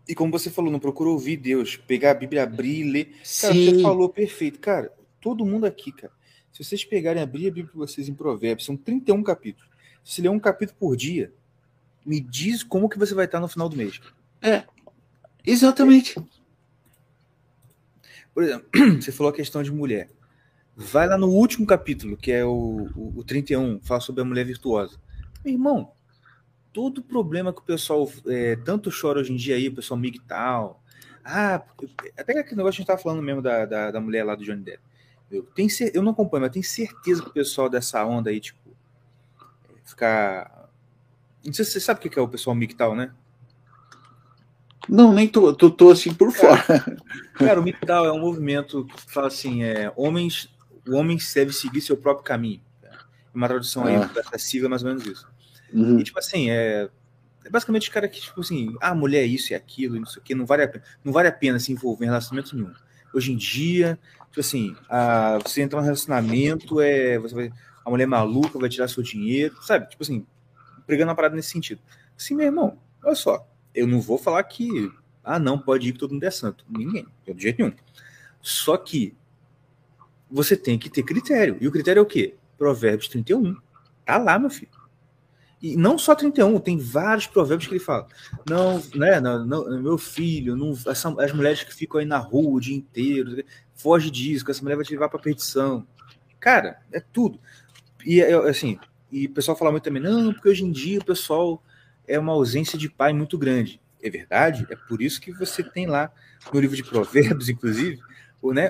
E 0.07 0.13
como 0.13 0.32
você 0.32 0.49
falou, 0.49 0.71
não 0.71 0.80
procura 0.80 1.09
ouvir 1.09 1.38
Deus, 1.38 1.78
pegar 1.78 2.11
a 2.11 2.13
Bíblia, 2.13 2.43
abrir 2.43 2.84
ler. 2.84 3.05
Cara, 3.41 3.53
Sim. 3.53 3.76
você 3.76 3.82
falou 3.82 4.09
perfeito. 4.09 4.59
Cara, 4.59 4.91
todo 5.19 5.45
mundo 5.45 5.65
aqui, 5.65 5.91
cara. 5.91 6.13
Se 6.51 6.63
vocês 6.63 6.86
pegarem 6.86 7.21
abrir 7.21 7.47
a 7.47 7.51
Bíblia 7.51 7.71
para 7.71 7.80
vocês 7.80 8.07
em 8.07 8.13
Provérbios, 8.13 8.65
são 8.65 8.78
31 8.78 9.23
capítulos. 9.23 9.69
Se 10.03 10.21
ler 10.21 10.30
um 10.30 10.39
capítulo 10.39 10.78
por 10.80 10.95
dia, 10.95 11.34
me 12.05 12.19
diz 12.19 12.61
como 12.61 12.88
que 12.88 12.99
você 12.99 13.15
vai 13.15 13.26
estar 13.26 13.39
no 13.39 13.47
final 13.47 13.67
do 13.67 13.76
mês. 13.76 13.99
É, 14.45 14.63
exatamente. 15.43 16.15
Por 18.31 18.43
exemplo, 18.43 18.67
você 19.01 19.11
falou 19.11 19.31
a 19.31 19.35
questão 19.35 19.63
de 19.63 19.71
mulher. 19.71 20.11
Vai 20.75 21.07
lá 21.07 21.17
no 21.17 21.29
último 21.29 21.65
capítulo, 21.65 22.15
que 22.15 22.31
é 22.31 22.45
o, 22.45 22.87
o, 22.95 23.13
o 23.17 23.23
31, 23.23 23.79
fala 23.81 24.01
sobre 24.01 24.21
a 24.21 24.25
mulher 24.25 24.45
virtuosa. 24.45 24.99
Meu 25.43 25.55
irmão, 25.55 25.91
todo 26.71 27.01
problema 27.01 27.51
que 27.51 27.61
o 27.61 27.63
pessoal 27.63 28.07
é, 28.27 28.55
tanto 28.57 28.91
chora 28.91 29.19
hoje 29.19 29.33
em 29.33 29.35
dia 29.35 29.55
aí, 29.55 29.67
o 29.67 29.73
pessoal 29.73 29.99
migtal. 29.99 30.83
Ah, 31.23 31.63
até 32.15 32.37
aquele 32.37 32.57
negócio 32.57 32.75
que 32.75 32.81
a 32.81 32.83
gente 32.83 32.85
tava 32.85 33.01
falando 33.01 33.23
mesmo 33.23 33.41
da, 33.41 33.65
da, 33.65 33.89
da 33.89 33.99
mulher 33.99 34.23
lá 34.23 34.35
do 34.35 34.43
Johnny 34.43 34.61
Depp. 34.61 34.83
Eu, 35.31 35.41
tenho, 35.41 35.69
eu 35.91 36.03
não 36.03 36.11
acompanho, 36.11 36.41
mas 36.43 36.51
tenho 36.51 36.63
certeza 36.63 37.23
que 37.23 37.29
o 37.29 37.33
pessoal 37.33 37.67
dessa 37.67 38.05
onda 38.05 38.29
aí, 38.29 38.39
tipo, 38.39 38.59
ficar. 39.83 40.69
Não 41.43 41.51
sei 41.51 41.65
se 41.65 41.71
você 41.71 41.79
sabe 41.79 42.05
o 42.05 42.09
que 42.11 42.19
é 42.19 42.21
o 42.21 42.27
pessoal 42.27 42.55
MGTOW, 42.55 42.95
né? 42.95 43.11
Não, 44.88 45.13
nem 45.13 45.27
tô, 45.27 45.53
tô, 45.53 45.69
tô 45.69 45.91
assim 45.91 46.13
por 46.13 46.33
cara, 46.33 46.57
fora. 46.57 46.97
Cara, 47.36 47.59
o 47.59 47.63
MGTOW 47.63 48.05
é 48.05 48.11
um 48.11 48.19
movimento 48.19 48.86
que 48.86 49.11
fala 49.11 49.27
assim: 49.27 49.63
é, 49.63 49.91
homens, 49.95 50.49
o 50.88 50.95
homem 50.95 51.17
deve 51.33 51.53
seguir 51.53 51.81
seu 51.81 51.97
próprio 51.97 52.23
caminho. 52.23 52.61
Uma 53.33 53.47
tradução 53.47 53.83
ah. 53.83 53.88
aí 53.88 54.07
dessa 54.13 54.38
sigla, 54.38 54.69
mais 54.69 54.81
ou 54.83 54.89
menos 54.89 55.05
isso. 55.05 55.27
Uhum. 55.73 55.99
E, 55.99 56.03
tipo 56.03 56.17
assim, 56.17 56.49
é, 56.49 56.89
é 57.43 57.49
basicamente 57.49 57.91
cara 57.91 58.07
que, 58.07 58.21
tipo 58.21 58.39
assim, 58.39 58.75
ah, 58.81 58.95
mulher 58.95 59.23
é 59.23 59.25
isso 59.25 59.51
e 59.51 59.55
aquilo, 59.55 59.99
não 59.99 60.05
sei 60.05 60.21
o 60.21 60.23
que, 60.23 60.33
não 60.33 60.45
vale 60.45 60.63
a 60.63 60.67
pena, 60.67 60.83
não 61.03 61.11
vale 61.11 61.27
a 61.27 61.31
pena 61.31 61.59
se 61.59 61.71
envolver 61.71 62.05
em 62.05 62.07
relacionamento 62.07 62.55
nenhum. 62.55 62.71
Hoje 63.13 63.31
em 63.31 63.38
dia, 63.38 63.99
tipo 64.29 64.39
assim, 64.39 64.75
a, 64.89 65.39
você 65.43 65.61
entrar 65.61 65.79
num 65.79 65.86
relacionamento, 65.86 66.79
é, 66.79 67.19
você 67.19 67.36
vai, 67.36 67.51
a 67.83 67.89
mulher 67.89 68.07
maluca 68.07 68.57
vai 68.57 68.69
tirar 68.69 68.88
seu 68.88 69.03
dinheiro, 69.03 69.55
sabe? 69.61 69.89
Tipo 69.89 70.01
assim, 70.01 70.25
pregando 70.88 71.09
uma 71.09 71.15
parada 71.15 71.36
nesse 71.36 71.49
sentido. 71.49 71.81
Assim, 72.17 72.36
meu 72.36 72.45
irmão, 72.45 72.79
olha 73.03 73.15
só, 73.15 73.45
eu 73.76 73.86
não 73.86 74.01
vou 74.01 74.17
falar 74.17 74.43
que, 74.43 74.91
ah, 75.23 75.38
não, 75.38 75.59
pode 75.59 75.89
ir 75.89 75.93
que 75.93 75.99
todo 75.99 76.13
mundo 76.13 76.23
é 76.23 76.32
santo. 76.32 76.65
Ninguém, 76.69 77.05
de 77.28 77.43
jeito 77.43 77.59
nenhum. 77.59 77.76
Só 78.41 78.78
que 78.78 79.15
você 80.30 80.55
tem 80.55 80.80
que 80.80 80.89
ter 80.89 81.03
critério. 81.03 81.57
E 81.59 81.67
o 81.67 81.71
critério 81.71 81.99
é 81.99 82.03
o 82.03 82.05
quê? 82.05 82.36
Provérbios 82.57 83.07
31. 83.09 83.55
Tá 84.05 84.17
lá, 84.17 84.39
meu 84.39 84.49
filho. 84.49 84.71
E 85.61 85.76
não 85.76 85.97
só 85.97 86.13
31, 86.13 86.59
tem 86.59 86.78
vários 86.78 87.26
provérbios 87.26 87.67
que 87.67 87.73
ele 87.73 87.84
fala. 87.84 88.07
Não, 88.47 88.82
né, 88.93 89.19
não, 89.19 89.45
não 89.45 89.82
meu 89.82 89.97
filho, 89.97 90.55
não, 90.55 90.78
essa, 90.88 91.09
as 91.23 91.32
mulheres 91.32 91.63
que 91.63 91.73
ficam 91.73 91.99
aí 91.99 92.05
na 92.05 92.17
rua 92.17 92.51
o 92.51 92.59
dia 92.59 92.76
inteiro, 92.76 93.43
foge 93.73 94.11
disso, 94.11 94.45
que 94.45 94.51
essa 94.51 94.61
mulher 94.61 94.76
vai 94.76 94.86
te 94.86 94.91
levar 94.91 95.09
para 95.09 95.17
perdição. 95.17 95.88
Cara, 96.39 96.80
é 96.91 96.99
tudo. 96.99 97.39
E 98.05 98.21
assim, 98.21 98.78
e 99.11 99.26
o 99.26 99.32
pessoal 99.32 99.57
fala 99.57 99.71
muito 99.71 99.84
também, 99.84 100.03
não, 100.03 100.34
porque 100.34 100.49
hoje 100.49 100.63
em 100.63 100.71
dia 100.71 100.99
o 100.99 101.05
pessoal 101.05 101.63
é 102.07 102.19
uma 102.19 102.33
ausência 102.33 102.77
de 102.77 102.89
pai 102.89 103.13
muito 103.13 103.37
grande. 103.37 103.81
É 104.01 104.09
verdade, 104.09 104.67
é 104.69 104.75
por 104.75 105.01
isso 105.01 105.19
que 105.19 105.31
você 105.31 105.63
tem 105.63 105.87
lá 105.87 106.11
no 106.53 106.59
livro 106.59 106.75
de 106.75 106.83
Provérbios, 106.83 107.49
inclusive, 107.49 107.99
o, 108.41 108.53
né, 108.53 108.69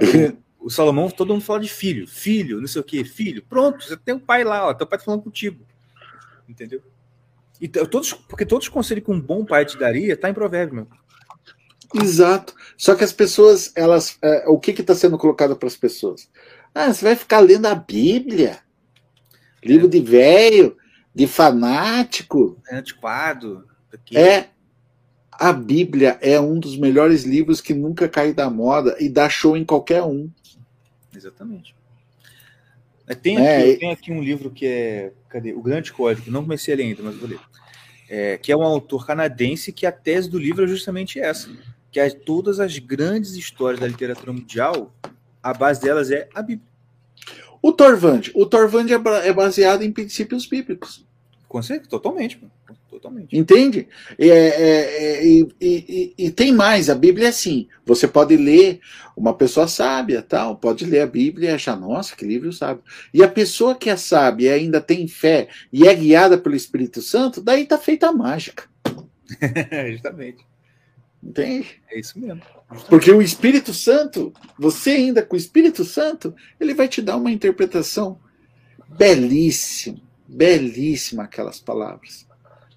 o, 0.59 0.67
o 0.67 0.69
Salomão, 0.69 1.09
todo 1.09 1.33
mundo 1.33 1.43
fala 1.43 1.59
de 1.59 1.69
filho, 1.69 2.07
filho, 2.07 2.61
não 2.61 2.67
sei 2.67 2.81
o 2.81 2.85
que, 2.85 3.03
filho. 3.03 3.43
Pronto, 3.43 3.83
você 3.83 3.97
tem 3.97 4.15
um 4.15 4.19
pai 4.19 4.43
lá, 4.43 4.67
ó, 4.67 4.73
teu 4.73 4.87
pai 4.87 4.97
tá 4.97 5.05
falando 5.05 5.23
contigo 5.23 5.65
entendeu? 6.47 6.81
E 7.59 7.67
todos, 7.67 8.13
porque 8.13 8.45
todos 8.45 8.67
os 8.67 8.73
conselhos 8.73 9.03
que 9.03 9.11
um 9.11 9.19
bom 9.19 9.45
pai 9.45 9.65
te 9.65 9.77
daria 9.77 10.13
está 10.13 10.29
em 10.29 10.33
provérbio, 10.33 10.75
meu. 10.75 10.87
Exato. 12.03 12.53
Só 12.77 12.95
que 12.95 13.03
as 13.03 13.13
pessoas, 13.13 13.71
elas, 13.75 14.17
é, 14.21 14.45
o 14.47 14.59
que 14.59 14.71
está 14.71 14.93
sendo 14.93 15.17
colocado 15.17 15.55
para 15.55 15.67
as 15.67 15.77
pessoas? 15.77 16.29
Ah, 16.73 16.93
você 16.93 17.05
vai 17.05 17.15
ficar 17.15 17.39
lendo 17.39 17.65
a 17.67 17.75
Bíblia, 17.75 18.59
livro 19.63 19.87
é. 19.87 19.89
de 19.89 20.01
velho, 20.01 20.77
de 21.15 21.25
fanático, 21.27 22.61
é 22.69 22.75
antiquado. 22.75 23.65
Aqui. 23.91 24.17
É. 24.17 24.49
A 25.31 25.51
Bíblia 25.53 26.17
é 26.21 26.39
um 26.39 26.59
dos 26.59 26.77
melhores 26.77 27.23
livros 27.23 27.61
que 27.61 27.73
nunca 27.73 28.07
cai 28.07 28.33
da 28.33 28.49
moda 28.49 28.95
e 28.99 29.09
dá 29.09 29.29
show 29.29 29.55
em 29.55 29.65
qualquer 29.65 30.03
um. 30.03 30.29
Exatamente. 31.15 31.73
É, 33.07 33.15
tem 33.15 33.37
aqui, 33.37 33.47
é, 33.47 33.75
tem 33.77 33.91
aqui 33.91 34.11
um 34.11 34.21
livro 34.21 34.49
que 34.49 34.65
é. 34.65 35.11
Cadê? 35.29 35.53
O 35.53 35.61
Grande 35.61 35.93
Código. 35.93 36.31
Não 36.31 36.43
comecei 36.43 36.73
a 36.73 36.77
ler 36.77 36.83
ainda, 36.83 37.03
mas 37.03 37.15
vou 37.15 37.29
ler. 37.29 37.39
É, 38.09 38.37
que 38.37 38.51
é 38.51 38.57
um 38.57 38.63
autor 38.63 39.05
canadense 39.05 39.71
que 39.71 39.85
a 39.85 39.91
tese 39.91 40.29
do 40.29 40.39
livro 40.39 40.65
é 40.65 40.67
justamente 40.67 41.19
essa. 41.19 41.49
Que 41.91 41.99
é 41.99 42.09
todas 42.09 42.59
as 42.59 42.77
grandes 42.77 43.33
histórias 43.33 43.79
da 43.79 43.87
literatura 43.87 44.33
mundial, 44.33 44.93
a 45.41 45.53
base 45.53 45.81
delas 45.81 46.11
é 46.11 46.27
a 46.33 46.41
Bíblia. 46.41 46.74
O 47.65 47.73
Torvand. 47.73 48.21
O 48.35 48.45
Torvand 48.45 48.85
é, 48.91 49.27
é 49.27 49.33
baseado 49.33 49.81
em 49.81 49.91
princípios 49.91 50.45
bíblicos. 50.45 51.03
Com 51.47 51.63
certeza, 51.63 51.89
totalmente. 51.89 52.39
Totalmente. 52.91 53.35
Entende? 53.35 53.87
É, 54.19 54.27
é, 54.27 55.17
é, 55.17 55.25
e, 55.25 55.47
e, 55.59 56.13
e, 56.15 56.29
tem 56.29 56.53
mais, 56.53 56.91
a 56.91 56.95
Bíblia 56.95 57.25
é 57.25 57.29
assim. 57.29 57.67
Você 57.83 58.07
pode 58.07 58.37
ler, 58.37 58.81
uma 59.17 59.33
pessoa 59.33 59.67
sábia, 59.67 60.21
tal, 60.21 60.57
pode 60.57 60.85
ler 60.85 61.01
a 61.01 61.07
Bíblia 61.07 61.49
e 61.49 61.53
achar, 61.55 61.75
nossa, 61.75 62.15
que 62.15 62.23
livro 62.23 62.53
sábio. 62.53 62.83
E 63.11 63.23
a 63.23 63.27
pessoa 63.27 63.73
que 63.73 63.89
é 63.89 63.97
sábia 63.97 64.49
e 64.49 64.59
ainda 64.59 64.79
tem 64.79 65.07
fé 65.07 65.47
e 65.73 65.87
é 65.87 65.95
guiada 65.95 66.37
pelo 66.37 66.55
Espírito 66.55 67.01
Santo, 67.01 67.41
daí 67.41 67.63
está 67.63 67.79
feita 67.79 68.09
a 68.09 68.13
mágica. 68.13 68.65
Justamente. 69.91 70.45
Entende? 71.23 71.81
É 71.89 71.99
isso 71.99 72.19
mesmo. 72.19 72.43
Porque 72.89 73.11
o 73.11 73.21
Espírito 73.21 73.73
Santo, 73.73 74.33
você 74.57 74.91
ainda 74.91 75.23
com 75.23 75.35
o 75.35 75.39
Espírito 75.39 75.83
Santo, 75.83 76.33
ele 76.59 76.73
vai 76.73 76.87
te 76.87 77.01
dar 77.01 77.17
uma 77.17 77.31
interpretação 77.31 78.19
belíssima, 78.97 80.01
belíssima 80.27 81.23
aquelas 81.23 81.59
palavras 81.59 82.25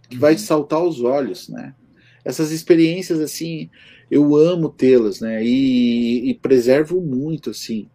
que 0.09 0.17
vai 0.17 0.35
te 0.35 0.41
saltar 0.41 0.81
aos 0.81 1.01
olhos, 1.01 1.49
né? 1.49 1.75
Essas 2.25 2.51
experiências, 2.51 3.21
assim, 3.21 3.71
eu 4.11 4.35
amo 4.37 4.69
tê-las, 4.69 5.21
né? 5.21 5.45
E, 5.45 6.31
e, 6.31 6.35
preservo 6.35 7.01
muito, 7.01 7.51
assim. 7.51 7.89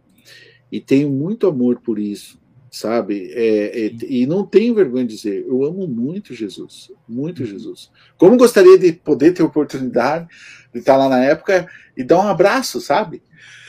E 0.71 0.79
tenho 0.79 1.09
muito 1.09 1.47
amor 1.47 1.79
por 1.81 1.99
isso, 1.99 2.39
sabe? 2.69 3.31
É, 3.31 3.85
é, 3.85 3.91
e 4.07 4.25
não 4.25 4.45
tenho 4.45 4.75
vergonha 4.75 5.05
de 5.05 5.15
dizer, 5.15 5.45
eu 5.47 5.63
amo 5.63 5.87
muito 5.87 6.33
Jesus, 6.33 6.91
muito 7.07 7.41
uhum. 7.41 7.47
Jesus. 7.47 7.91
Como 8.17 8.37
gostaria 8.37 8.77
de 8.77 8.93
poder 8.93 9.33
ter 9.33 9.43
oportunidade 9.43 10.27
de 10.73 10.79
estar 10.79 10.97
lá 10.97 11.07
na 11.07 11.23
época 11.23 11.67
e 11.95 12.03
dar 12.03 12.19
um 12.19 12.27
abraço, 12.27 12.81
sabe? 12.81 13.21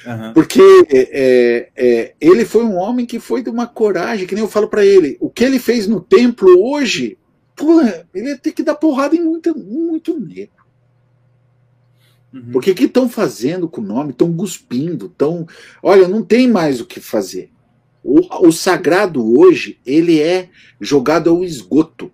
Uhum. 0.07 0.33
Porque 0.33 0.61
é, 0.91 1.71
é, 1.77 2.15
ele 2.21 2.45
foi 2.45 2.65
um 2.65 2.77
homem 2.77 3.07
que 3.07 3.19
foi 3.19 3.43
de 3.43 3.51
uma 3.51 3.67
coragem, 3.67 4.27
que 4.27 4.35
nem 4.35 4.45
eu 4.45 4.51
falo 4.51 4.69
para 4.69 4.85
ele. 4.85 5.17
O 5.21 5.31
que 5.31 5.45
ele 5.45 5.59
fez 5.59 5.87
no 5.87 6.01
templo 6.01 6.49
hoje, 6.67 7.19
Porra, 7.57 8.07
ele 8.13 8.31
ia 8.31 8.39
ter 8.39 8.53
que 8.53 8.63
dar 8.63 8.75
porrada 8.75 9.15
em 9.15 9.23
muito, 9.23 9.57
muito 9.57 10.19
negro. 10.19 10.65
Uhum. 12.33 12.51
Porque 12.53 12.73
o 12.73 12.75
que 12.75 12.85
estão 12.85 13.09
fazendo 13.09 13.69
com 13.69 13.81
o 13.81 13.85
nome? 13.85 14.11
Estão 14.11 14.35
cuspindo, 14.37 15.07
estão. 15.07 15.47
Olha, 15.83 16.09
não 16.09 16.23
tem 16.23 16.49
mais 16.49 16.81
o 16.81 16.87
que 16.87 16.99
fazer. 16.99 17.51
O, 18.03 18.49
o, 18.49 18.53
sagrado 18.53 19.39
hoje, 19.39 19.79
ele 19.87 20.21
é 20.21 20.51
jogado 20.81 21.31
ao 21.31 21.45
esgoto. 21.45 22.11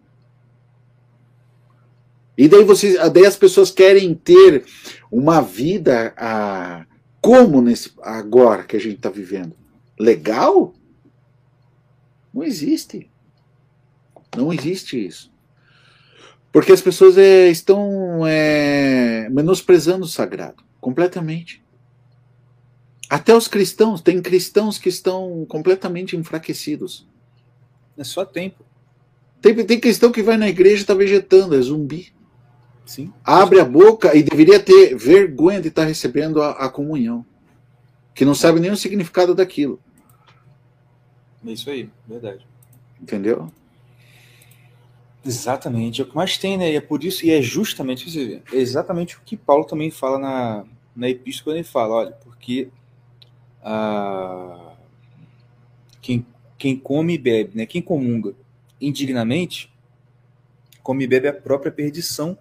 E 2.41 2.49
daí, 2.49 2.65
vocês, 2.65 2.97
daí 3.13 3.27
as 3.27 3.37
pessoas 3.37 3.71
querem 3.71 4.15
ter 4.15 4.65
uma 5.13 5.43
vida 5.43 6.15
ah, 6.17 6.87
como 7.21 7.61
nesse 7.61 7.93
agora 8.01 8.65
que 8.65 8.75
a 8.75 8.81
gente 8.81 8.97
está 8.97 9.11
vivendo. 9.11 9.55
Legal? 9.99 10.73
Não 12.33 12.43
existe. 12.43 13.11
Não 14.35 14.51
existe 14.51 15.07
isso. 15.07 15.31
Porque 16.51 16.73
as 16.73 16.81
pessoas 16.81 17.19
é, 17.19 17.51
estão 17.51 18.27
é, 18.27 19.29
menosprezando 19.29 20.07
o 20.07 20.09
sagrado, 20.09 20.65
completamente. 20.81 21.63
Até 23.11 23.37
os 23.37 23.49
cristãos, 23.49 24.01
tem 24.01 24.23
cristãos 24.23 24.79
que 24.79 24.89
estão 24.89 25.45
completamente 25.47 26.17
enfraquecidos. 26.17 27.07
É 27.99 28.03
só 28.03 28.25
tempo. 28.25 28.65
Tem, 29.43 29.55
tem 29.67 29.79
cristão 29.79 30.11
que 30.11 30.23
vai 30.23 30.39
na 30.39 30.49
igreja 30.49 30.77
e 30.77 30.81
está 30.81 30.95
vegetando, 30.95 31.55
é 31.55 31.61
zumbi. 31.61 32.19
Sim. 32.91 33.13
Abre 33.25 33.61
a 33.61 33.65
boca 33.65 34.17
e 34.17 34.21
deveria 34.21 34.59
ter 34.59 34.97
vergonha 34.97 35.61
de 35.61 35.69
estar 35.69 35.85
recebendo 35.85 36.43
a, 36.43 36.51
a 36.51 36.69
comunhão. 36.69 37.25
Que 38.13 38.25
não 38.25 38.35
sabe 38.35 38.59
nem 38.59 38.73
o 38.73 38.77
significado 38.77 39.33
daquilo. 39.33 39.79
É 41.47 41.53
isso 41.53 41.71
aí, 41.71 41.89
verdade. 42.05 42.45
Entendeu? 43.01 43.49
Exatamente, 45.25 46.01
é 46.01 46.05
o 46.05 46.09
que 46.09 46.17
mais 46.17 46.37
tem, 46.37 46.59
né? 46.59 46.73
E 46.73 46.75
é 46.75 46.81
por 46.81 47.05
isso, 47.05 47.25
e 47.25 47.31
é 47.31 47.41
justamente, 47.41 48.43
é 48.53 48.57
exatamente 48.57 49.17
o 49.17 49.21
que 49.21 49.37
Paulo 49.37 49.65
também 49.65 49.93
fala 49.93 50.19
na, 50.19 50.65
na 50.97 51.09
epístola, 51.09 51.55
ele 51.55 51.63
fala, 51.63 51.95
olha, 51.95 52.13
porque 52.25 52.71
ah, 53.63 54.73
quem, 56.03 56.27
quem 56.59 56.77
come 56.77 57.15
e 57.15 57.19
bebe, 57.19 57.57
né? 57.57 57.67
Quem 57.67 57.83
comunga 57.83 58.35
indignamente, 58.81 59.73
come 60.83 61.05
e 61.05 61.07
bebe 61.07 61.29
a 61.29 61.33
própria 61.33 61.71
perdição, 61.71 62.37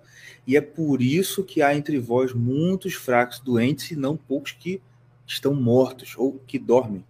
e 0.50 0.58
é 0.58 0.62
por 0.62 1.00
isso 1.00 1.44
que 1.44 1.62
há 1.62 1.76
entre 1.76 2.00
vós 2.00 2.34
muitos 2.34 2.96
fracos, 2.96 3.38
doentes, 3.38 3.92
e 3.92 3.96
não 3.96 4.18
poucos 4.18 4.52
que 4.52 4.82
estão 5.24 5.54
mortos 5.54 6.16
ou 6.18 6.42
que 6.48 6.58
dormem. 6.58 7.06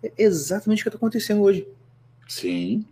É 0.00 0.12
exatamente 0.16 0.82
o 0.82 0.82
que 0.84 0.88
está 0.90 0.96
acontecendo 0.96 1.42
hoje. 1.42 1.66
Sim. 2.28 2.84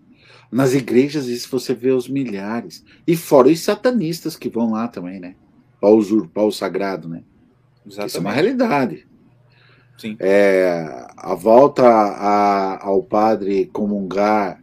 Nas 0.51 0.74
igrejas, 0.74 1.28
isso 1.28 1.49
você 1.49 1.72
vê 1.72 1.93
os 1.93 2.09
milhares. 2.09 2.84
E 3.07 3.16
fora 3.16 3.47
os 3.47 3.61
satanistas 3.61 4.34
que 4.34 4.49
vão 4.49 4.72
lá 4.72 4.89
também, 4.89 5.20
né? 5.20 5.37
Para 5.80 5.91
usurpar 5.91 6.47
o 6.47 6.51
sagrado, 6.51 7.09
né? 7.09 7.22
Exatamente. 7.87 8.09
Isso 8.09 8.16
é 8.16 8.20
uma 8.20 8.32
realidade. 8.32 9.07
Sim. 9.97 10.16
É, 10.18 11.07
a 11.16 11.32
volta 11.37 11.87
a, 11.87 12.84
ao 12.84 13.05
padre 13.05 13.66
comungar 13.66 14.61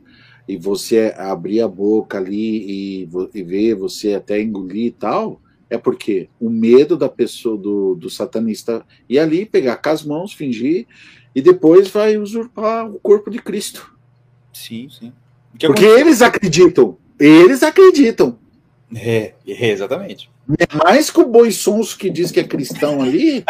e 0.47 0.57
você 0.57 1.13
abrir 1.17 1.61
a 1.61 1.67
boca 1.67 2.17
ali 2.17 3.03
e, 3.03 3.09
e 3.33 3.43
ver 3.43 3.75
você 3.75 4.13
até 4.13 4.41
engolir 4.41 4.87
e 4.87 4.91
tal, 4.91 5.41
é 5.69 5.77
porque 5.77 6.29
o 6.39 6.49
medo 6.49 6.95
da 6.95 7.09
pessoa, 7.09 7.57
do, 7.57 7.95
do 7.95 8.09
satanista, 8.09 8.85
ir 9.09 9.19
ali, 9.19 9.45
pegar 9.45 9.77
com 9.77 9.89
as 9.89 10.03
mãos, 10.03 10.33
fingir, 10.33 10.85
e 11.33 11.41
depois 11.41 11.87
vai 11.87 12.17
usurpar 12.17 12.87
o 12.89 12.99
corpo 12.99 13.31
de 13.31 13.39
Cristo. 13.39 13.91
Sim, 14.53 14.87
sim. 14.89 15.11
Porque 15.59 15.85
eles 15.85 16.21
acreditam. 16.21 16.97
Eles 17.19 17.63
acreditam. 17.63 18.37
É, 18.95 19.33
é 19.47 19.69
exatamente. 19.71 20.29
É 20.59 20.75
mais 20.75 21.09
que 21.09 21.19
o 21.19 21.27
boi 21.27 21.51
sonso 21.51 21.97
que 21.97 22.09
diz 22.09 22.31
que 22.31 22.39
é 22.39 22.43
cristão 22.43 23.01
ali. 23.01 23.43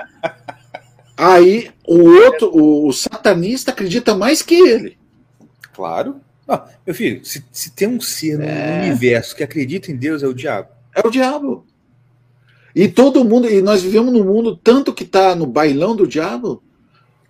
aí 1.18 1.72
o 1.86 2.00
outro, 2.00 2.50
o, 2.56 2.88
o, 2.88 2.94
satanista, 2.94 3.72
acredita 3.72 4.16
mais 4.16 4.42
que 4.42 4.56
ele. 4.56 4.98
Claro. 5.74 6.22
Ah, 6.48 6.68
meu 6.86 6.94
filho, 6.94 7.24
se, 7.26 7.44
se 7.52 7.72
tem 7.72 7.88
um 7.88 8.02
ser 8.02 8.38
no 8.38 8.46
é. 8.46 8.84
universo 8.84 9.36
que 9.36 9.44
acredita 9.44 9.92
em 9.92 9.96
Deus, 9.96 10.24
é 10.24 10.28
o 10.28 10.34
diabo. 10.34 10.70
É 10.96 11.06
o 11.06 11.10
diabo. 11.10 11.66
E 12.76 12.88
todo 12.88 13.24
mundo, 13.24 13.50
e 13.50 13.62
nós 13.62 13.82
vivemos 13.82 14.12
num 14.12 14.24
mundo 14.24 14.58
tanto 14.58 14.94
que 14.94 15.06
tá 15.06 15.36
no 15.36 15.46
bailão 15.46 15.96
do 15.96 16.08
diabo, 16.08 16.62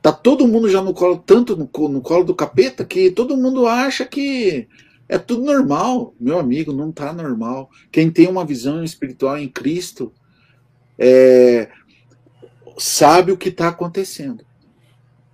Tá 0.04 0.12
todo 0.12 0.46
mundo 0.46 0.68
já 0.68 0.82
no 0.82 0.94
colo, 0.94 1.18
tanto 1.26 1.56
no, 1.56 1.88
no 1.88 2.02
colo 2.02 2.26
do 2.26 2.36
capeta, 2.36 2.84
que 2.84 3.10
todo 3.10 3.38
mundo 3.38 3.66
acha 3.66 4.06
que 4.06 4.68
é 5.08 5.18
tudo 5.18 5.46
normal. 5.46 6.14
Meu 6.20 6.38
amigo, 6.38 6.74
não 6.74 6.92
tá 6.92 7.14
normal. 7.14 7.70
Quem 7.90 8.12
tem 8.12 8.28
uma 8.28 8.44
visão 8.44 8.84
espiritual 8.84 9.38
em 9.38 9.48
Cristo 9.48 10.12
é, 11.00 11.70
sabe 12.78 13.32
o 13.32 13.38
que 13.38 13.48
está 13.48 13.70
acontecendo. 13.70 14.44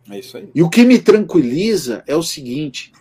É 0.07 0.19
isso 0.19 0.38
aí. 0.38 0.51
E 0.53 0.61
o 0.61 0.69
que 0.69 0.86
me 0.86 0.99
tranquiliza 0.99 2.03
é 2.05 2.15
o 2.15 2.21
seguinte: 2.21 2.91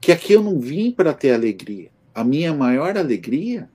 que 0.00 0.12
aqui 0.12 0.32
eu 0.32 0.42
não 0.42 0.58
vim 0.58 0.90
para 0.90 1.12
ter 1.12 1.32
alegria. 1.32 1.90
A 2.14 2.24
minha 2.24 2.52
maior 2.54 2.96
alegria 2.96 3.68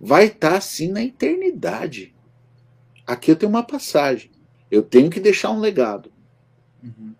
vai 0.00 0.26
estar 0.26 0.52
tá, 0.52 0.60
sim 0.60 0.88
na 0.88 1.02
eternidade. 1.02 2.14
Aqui 3.06 3.30
eu 3.30 3.36
tenho 3.36 3.50
uma 3.50 3.62
passagem. 3.62 4.30
Eu 4.70 4.82
tenho 4.82 5.10
que 5.10 5.20
deixar 5.20 5.50
um 5.50 5.60
legado. 5.60 6.10
Uhum. 6.82 7.14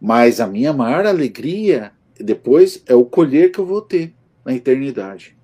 Mas 0.00 0.40
a 0.40 0.46
minha 0.46 0.72
maior 0.72 1.06
alegria 1.06 1.92
depois 2.18 2.82
é 2.86 2.94
o 2.94 3.04
colher 3.04 3.52
que 3.52 3.58
eu 3.58 3.66
vou 3.66 3.82
ter 3.82 4.14
na 4.44 4.54
eternidade. 4.54 5.36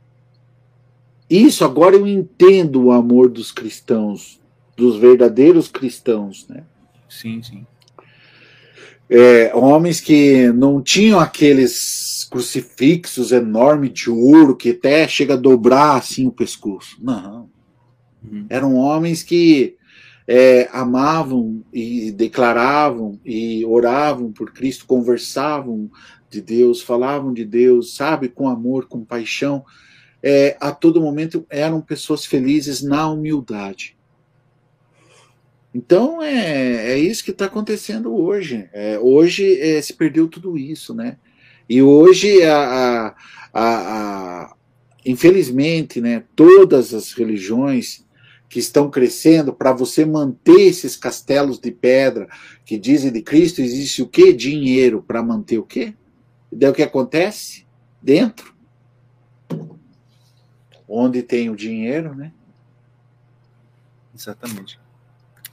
Isso 1.28 1.64
agora 1.64 1.96
eu 1.96 2.06
entendo 2.06 2.84
o 2.84 2.92
amor 2.92 3.30
dos 3.30 3.50
cristãos, 3.50 4.40
dos 4.76 4.96
verdadeiros 4.96 5.68
cristãos, 5.68 6.46
né? 6.48 6.64
Sim, 7.08 7.42
sim. 7.42 7.66
É, 9.14 9.54
homens 9.54 10.00
que 10.00 10.50
não 10.52 10.80
tinham 10.80 11.20
aqueles 11.20 12.26
crucifixos 12.30 13.30
enormes 13.30 13.92
de 13.92 14.10
ouro 14.10 14.56
que 14.56 14.70
até 14.70 15.06
chega 15.06 15.34
a 15.34 15.36
dobrar 15.36 15.96
assim 15.96 16.26
o 16.26 16.32
pescoço. 16.32 16.96
Não. 16.98 17.50
Uhum. 18.24 18.46
Eram 18.48 18.74
homens 18.74 19.22
que 19.22 19.76
é, 20.26 20.66
amavam 20.72 21.62
e 21.70 22.10
declaravam 22.10 23.20
e 23.22 23.62
oravam 23.66 24.32
por 24.32 24.50
Cristo, 24.50 24.86
conversavam 24.86 25.90
de 26.30 26.40
Deus, 26.40 26.80
falavam 26.80 27.34
de 27.34 27.44
Deus, 27.44 27.94
sabe, 27.94 28.30
com 28.30 28.48
amor, 28.48 28.86
com 28.86 29.04
paixão, 29.04 29.62
é, 30.22 30.56
a 30.58 30.72
todo 30.72 31.02
momento 31.02 31.44
eram 31.50 31.82
pessoas 31.82 32.24
felizes 32.24 32.82
na 32.82 33.06
humildade. 33.10 33.94
Então 35.74 36.22
é, 36.22 36.92
é 36.92 36.98
isso 36.98 37.24
que 37.24 37.30
está 37.30 37.46
acontecendo 37.46 38.14
hoje. 38.14 38.68
É, 38.72 38.98
hoje 38.98 39.58
é, 39.60 39.80
se 39.80 39.94
perdeu 39.94 40.28
tudo 40.28 40.58
isso, 40.58 40.94
né? 40.94 41.16
E 41.68 41.80
hoje 41.80 42.42
a, 42.42 43.14
a, 43.14 43.14
a, 43.54 44.56
infelizmente, 45.04 46.00
né, 46.00 46.24
todas 46.36 46.92
as 46.92 47.12
religiões 47.12 48.04
que 48.48 48.58
estão 48.58 48.90
crescendo 48.90 49.54
para 49.54 49.72
você 49.72 50.04
manter 50.04 50.60
esses 50.60 50.94
castelos 50.94 51.58
de 51.58 51.70
pedra 51.70 52.28
que 52.66 52.76
dizem 52.76 53.10
de 53.10 53.22
Cristo, 53.22 53.62
existe 53.62 54.02
o 54.02 54.06
que? 54.06 54.34
Dinheiro 54.34 55.02
para 55.02 55.22
manter 55.22 55.56
o 55.56 55.62
quê? 55.62 55.94
E 56.50 56.56
daí 56.56 56.70
o 56.70 56.74
que 56.74 56.82
acontece? 56.82 57.64
Dentro. 58.02 58.54
Onde 60.86 61.22
tem 61.22 61.48
o 61.48 61.56
dinheiro, 61.56 62.14
né? 62.14 62.30
Exatamente. 64.14 64.81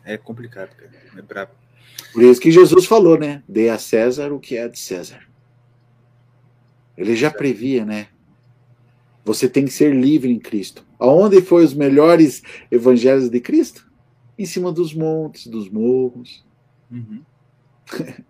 É 0.10 0.18
complicado, 0.18 0.76
cara. 0.76 0.92
É 1.16 1.22
brabo. 1.22 1.52
Por 2.12 2.24
isso 2.24 2.42
que 2.42 2.50
Jesus 2.50 2.88
falou, 2.88 3.16
né? 3.16 3.44
Dê 3.48 3.70
a 3.70 3.78
César 3.78 4.34
o 4.34 4.40
que 4.40 4.58
é 4.58 4.68
de 4.68 4.80
César. 4.80 5.22
Ele 6.98 7.16
já 7.16 7.30
previa, 7.30 7.86
né? 7.86 8.08
Você 9.24 9.48
tem 9.48 9.66
que 9.66 9.72
ser 9.72 9.94
livre 9.94 10.32
em 10.32 10.40
Cristo. 10.40 10.84
Aonde 10.98 11.44
foi 11.44 11.64
os 11.64 11.76
melhores 11.76 12.42
evangelhos 12.72 13.30
de 13.30 13.40
Cristo? 13.40 13.88
Em 14.36 14.48
cima 14.48 14.72
dos 14.72 14.96
montes, 14.96 15.46
dos 15.46 15.70
morros. 15.70 16.44
Uhum. 16.90 17.22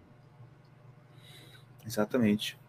Exatamente. 1.87 2.59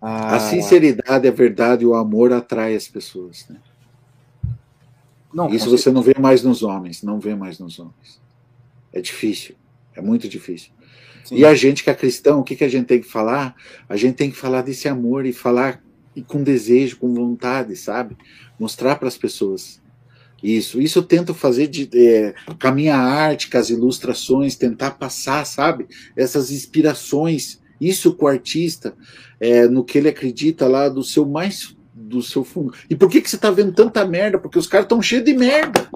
Ah, 0.00 0.36
a 0.36 0.38
sinceridade, 0.38 1.26
a 1.26 1.32
verdade 1.32 1.82
e 1.82 1.86
o 1.86 1.96
amor 1.96 2.32
atrai 2.32 2.76
as 2.76 2.86
pessoas. 2.86 3.44
Né? 3.48 3.60
Não, 5.32 5.48
Isso 5.50 5.68
você 5.68 5.90
não 5.90 6.02
vê 6.02 6.14
mais 6.18 6.42
nos 6.42 6.62
homens, 6.62 7.02
não 7.02 7.20
vê 7.20 7.34
mais 7.34 7.58
nos 7.58 7.78
homens. 7.78 8.20
É 8.92 9.00
difícil, 9.00 9.54
é 9.94 10.00
muito 10.00 10.28
difícil. 10.28 10.70
Sim. 11.24 11.36
E 11.36 11.44
a 11.44 11.54
gente 11.54 11.84
que 11.84 11.90
é 11.90 11.94
cristão, 11.94 12.40
o 12.40 12.44
que, 12.44 12.56
que 12.56 12.64
a 12.64 12.68
gente 12.68 12.86
tem 12.86 13.00
que 13.00 13.06
falar? 13.08 13.54
A 13.88 13.96
gente 13.96 14.16
tem 14.16 14.30
que 14.30 14.36
falar 14.36 14.62
desse 14.62 14.88
amor 14.88 15.26
e 15.26 15.32
falar 15.32 15.82
e 16.16 16.22
com 16.22 16.42
desejo, 16.42 16.96
com 16.96 17.12
vontade, 17.12 17.76
sabe? 17.76 18.16
Mostrar 18.58 18.96
para 18.96 19.08
as 19.08 19.18
pessoas 19.18 19.80
isso. 20.42 20.80
Isso 20.80 21.00
eu 21.00 21.02
tento 21.02 21.34
fazer 21.34 21.66
de, 21.66 21.88
é, 21.94 22.34
com 22.60 22.68
a 22.68 22.72
minha 22.72 22.96
arte, 22.96 23.50
com 23.50 23.58
as 23.58 23.70
ilustrações, 23.70 24.56
tentar 24.56 24.92
passar, 24.92 25.44
sabe? 25.44 25.86
Essas 26.16 26.50
inspirações, 26.50 27.60
isso 27.80 28.14
com 28.14 28.24
o 28.24 28.28
artista, 28.28 28.94
é, 29.40 29.66
no 29.68 29.84
que 29.84 29.98
ele 29.98 30.08
acredita 30.08 30.66
lá 30.66 30.88
do 30.88 31.02
seu 31.02 31.26
mais 31.26 31.76
do 32.08 32.22
seu 32.22 32.42
fundo. 32.42 32.72
E 32.88 32.96
por 32.96 33.10
que, 33.10 33.20
que 33.20 33.28
você 33.28 33.36
está 33.36 33.50
vendo 33.50 33.72
tanta 33.72 34.04
merda? 34.04 34.38
Porque 34.38 34.58
os 34.58 34.66
caras 34.66 34.86
estão 34.86 35.02
cheios 35.02 35.24
de 35.24 35.34
merda. 35.34 35.88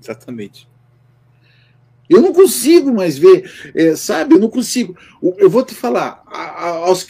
Exatamente. 0.00 0.68
Eu 2.08 2.22
não 2.22 2.32
consigo 2.32 2.94
mais 2.94 3.18
ver, 3.18 3.50
é, 3.74 3.96
sabe? 3.96 4.34
Eu 4.34 4.38
não 4.38 4.48
consigo. 4.48 4.96
Eu 5.20 5.50
vou 5.50 5.64
te 5.64 5.74
falar, 5.74 6.22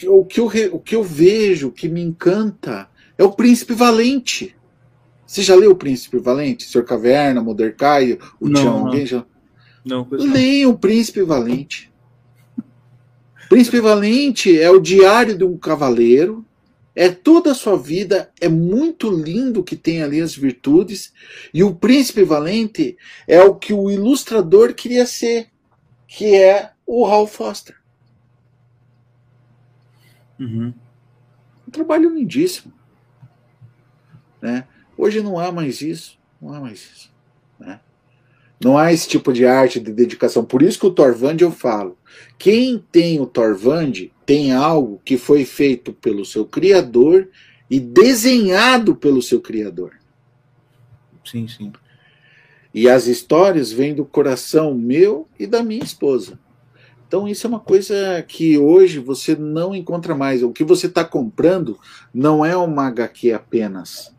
o, 0.09 0.25
que 0.25 0.41
eu, 0.41 0.47
o 0.73 0.81
que 0.81 0.97
eu 0.97 1.05
vejo, 1.05 1.71
que 1.71 1.87
me 1.87 2.01
encanta, 2.01 2.89
é 3.19 3.23
o 3.23 3.33
Príncipe 3.33 3.75
Valente. 3.75 4.57
Você 5.27 5.43
já 5.43 5.55
leu 5.55 5.73
o 5.73 5.77
Príncipe 5.77 6.19
Valente? 6.19 6.65
Sr. 6.65 6.85
Caverna, 6.85 7.43
Modercaio, 7.43 8.19
o 8.41 8.49
não, 8.49 8.61
Tião? 8.63 8.87
Alguém 8.87 9.05
já? 9.05 9.27
Não, 9.85 10.07
Leiam 10.11 10.71
o 10.71 10.79
Príncipe 10.79 11.23
Valente. 11.23 11.93
Príncipe 13.49 13.81
Valente 13.81 14.59
é 14.59 14.71
o 14.71 14.81
diário 14.81 15.37
de 15.37 15.45
um 15.45 15.59
cavaleiro 15.59 16.46
é 16.97 17.11
toda 17.11 17.53
a 17.53 17.55
sua 17.55 17.77
vida, 17.77 18.33
é 18.41 18.49
muito 18.49 19.11
lindo 19.11 19.63
que 19.63 19.77
tem 19.77 20.03
ali 20.03 20.23
as 20.23 20.35
virtudes, 20.35 21.13
e 21.53 21.63
o 21.63 21.75
príncipe 21.75 22.25
valente 22.25 22.97
é 23.29 23.43
o 23.43 23.55
que 23.55 23.75
o 23.75 23.91
ilustrador 23.91 24.73
queria 24.73 25.05
ser, 25.05 25.51
que 26.09 26.35
é 26.35 26.73
o 26.87 27.05
Hal 27.05 27.27
Foster. 27.27 27.77
Uhum. 30.41 30.73
Um 31.69 31.71
trabalho 31.71 32.15
lindíssimo. 32.15 32.73
Né? 34.41 34.67
Hoje 34.97 35.21
não 35.21 35.39
há 35.39 35.53
mais 35.53 35.83
isso, 35.83 36.19
não 36.41 36.55
há 36.55 36.61
mais 36.61 36.79
isso. 36.81 37.16
Não 38.63 38.79
há 38.79 38.93
esse 38.93 39.07
tipo 39.07 39.33
de 39.33 39.45
arte 39.45 39.79
de 39.79 39.93
dedicação. 39.93 40.45
Por 40.45 40.63
isso 40.63 40.79
que 40.79 40.87
o 40.87 40.91
Torvand 40.91 41.37
eu 41.41 41.51
falo. 41.51 41.97
Quem 42.39 42.83
tem 42.91 43.21
o 43.21 43.27
Torvand 43.27 44.11
tem 44.25 44.53
algo 44.53 45.01
que 45.05 45.19
foi 45.19 45.45
feito 45.45 45.93
pelo 45.93 46.25
seu 46.25 46.45
criador 46.45 47.29
e 47.71 47.79
desenhado 47.79 48.97
pelo 48.97 49.21
seu 49.21 49.41
criador. 49.41 49.93
Sim, 51.25 51.47
sim. 51.49 51.73
E 52.73 52.89
as 52.89 53.07
histórias 53.07 53.73
vêm 53.73 53.95
do 53.95 54.05
coração 54.05 54.75
meu 54.75 55.29
e 55.39 55.47
da 55.47 55.63
minha 55.63 55.83
esposa. 55.83 56.39
Então 57.07 57.29
isso 57.29 57.47
é 57.47 57.49
uma 57.49 57.61
coisa 57.61 58.23
que 58.27 58.59
hoje 58.59 58.99
você 58.99 59.37
não 59.37 59.75
encontra 59.75 60.15
mais. 60.15 60.43
O 60.43 60.53
que 60.53 60.65
você 60.65 60.87
está 60.87 61.05
comprando 61.05 61.79
não 62.13 62.45
é 62.45 62.57
uma 62.57 62.87
HQ 62.89 63.33
apenas. 63.33 64.16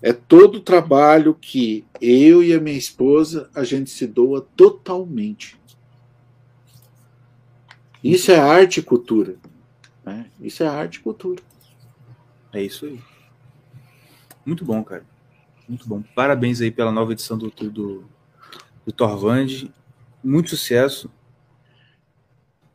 É 0.00 0.12
todo 0.12 0.56
o 0.56 0.60
trabalho 0.60 1.34
que 1.34 1.84
eu 2.00 2.42
e 2.42 2.54
a 2.54 2.60
minha 2.60 2.78
esposa 2.78 3.50
a 3.54 3.64
gente 3.64 3.90
se 3.90 4.06
doa 4.06 4.46
totalmente. 4.56 5.58
Isso 8.02 8.30
é 8.30 8.38
arte 8.38 8.78
e 8.78 8.82
cultura. 8.82 9.36
Né? 10.04 10.30
Isso 10.40 10.62
é 10.62 10.68
arte 10.68 10.96
e 10.96 11.00
cultura. 11.00 11.42
É 12.52 12.62
isso 12.62 12.86
aí. 12.86 13.00
Muito 14.46 14.64
bom, 14.64 14.82
cara. 14.84 15.04
Muito 15.68 15.86
bom. 15.86 16.02
Parabéns 16.14 16.60
aí 16.60 16.70
pela 16.70 16.92
nova 16.92 17.12
edição 17.12 17.36
do, 17.36 17.50
do, 17.50 18.04
do 18.86 18.92
Torvand. 18.92 19.70
Muito 20.22 20.50
sucesso. 20.50 21.10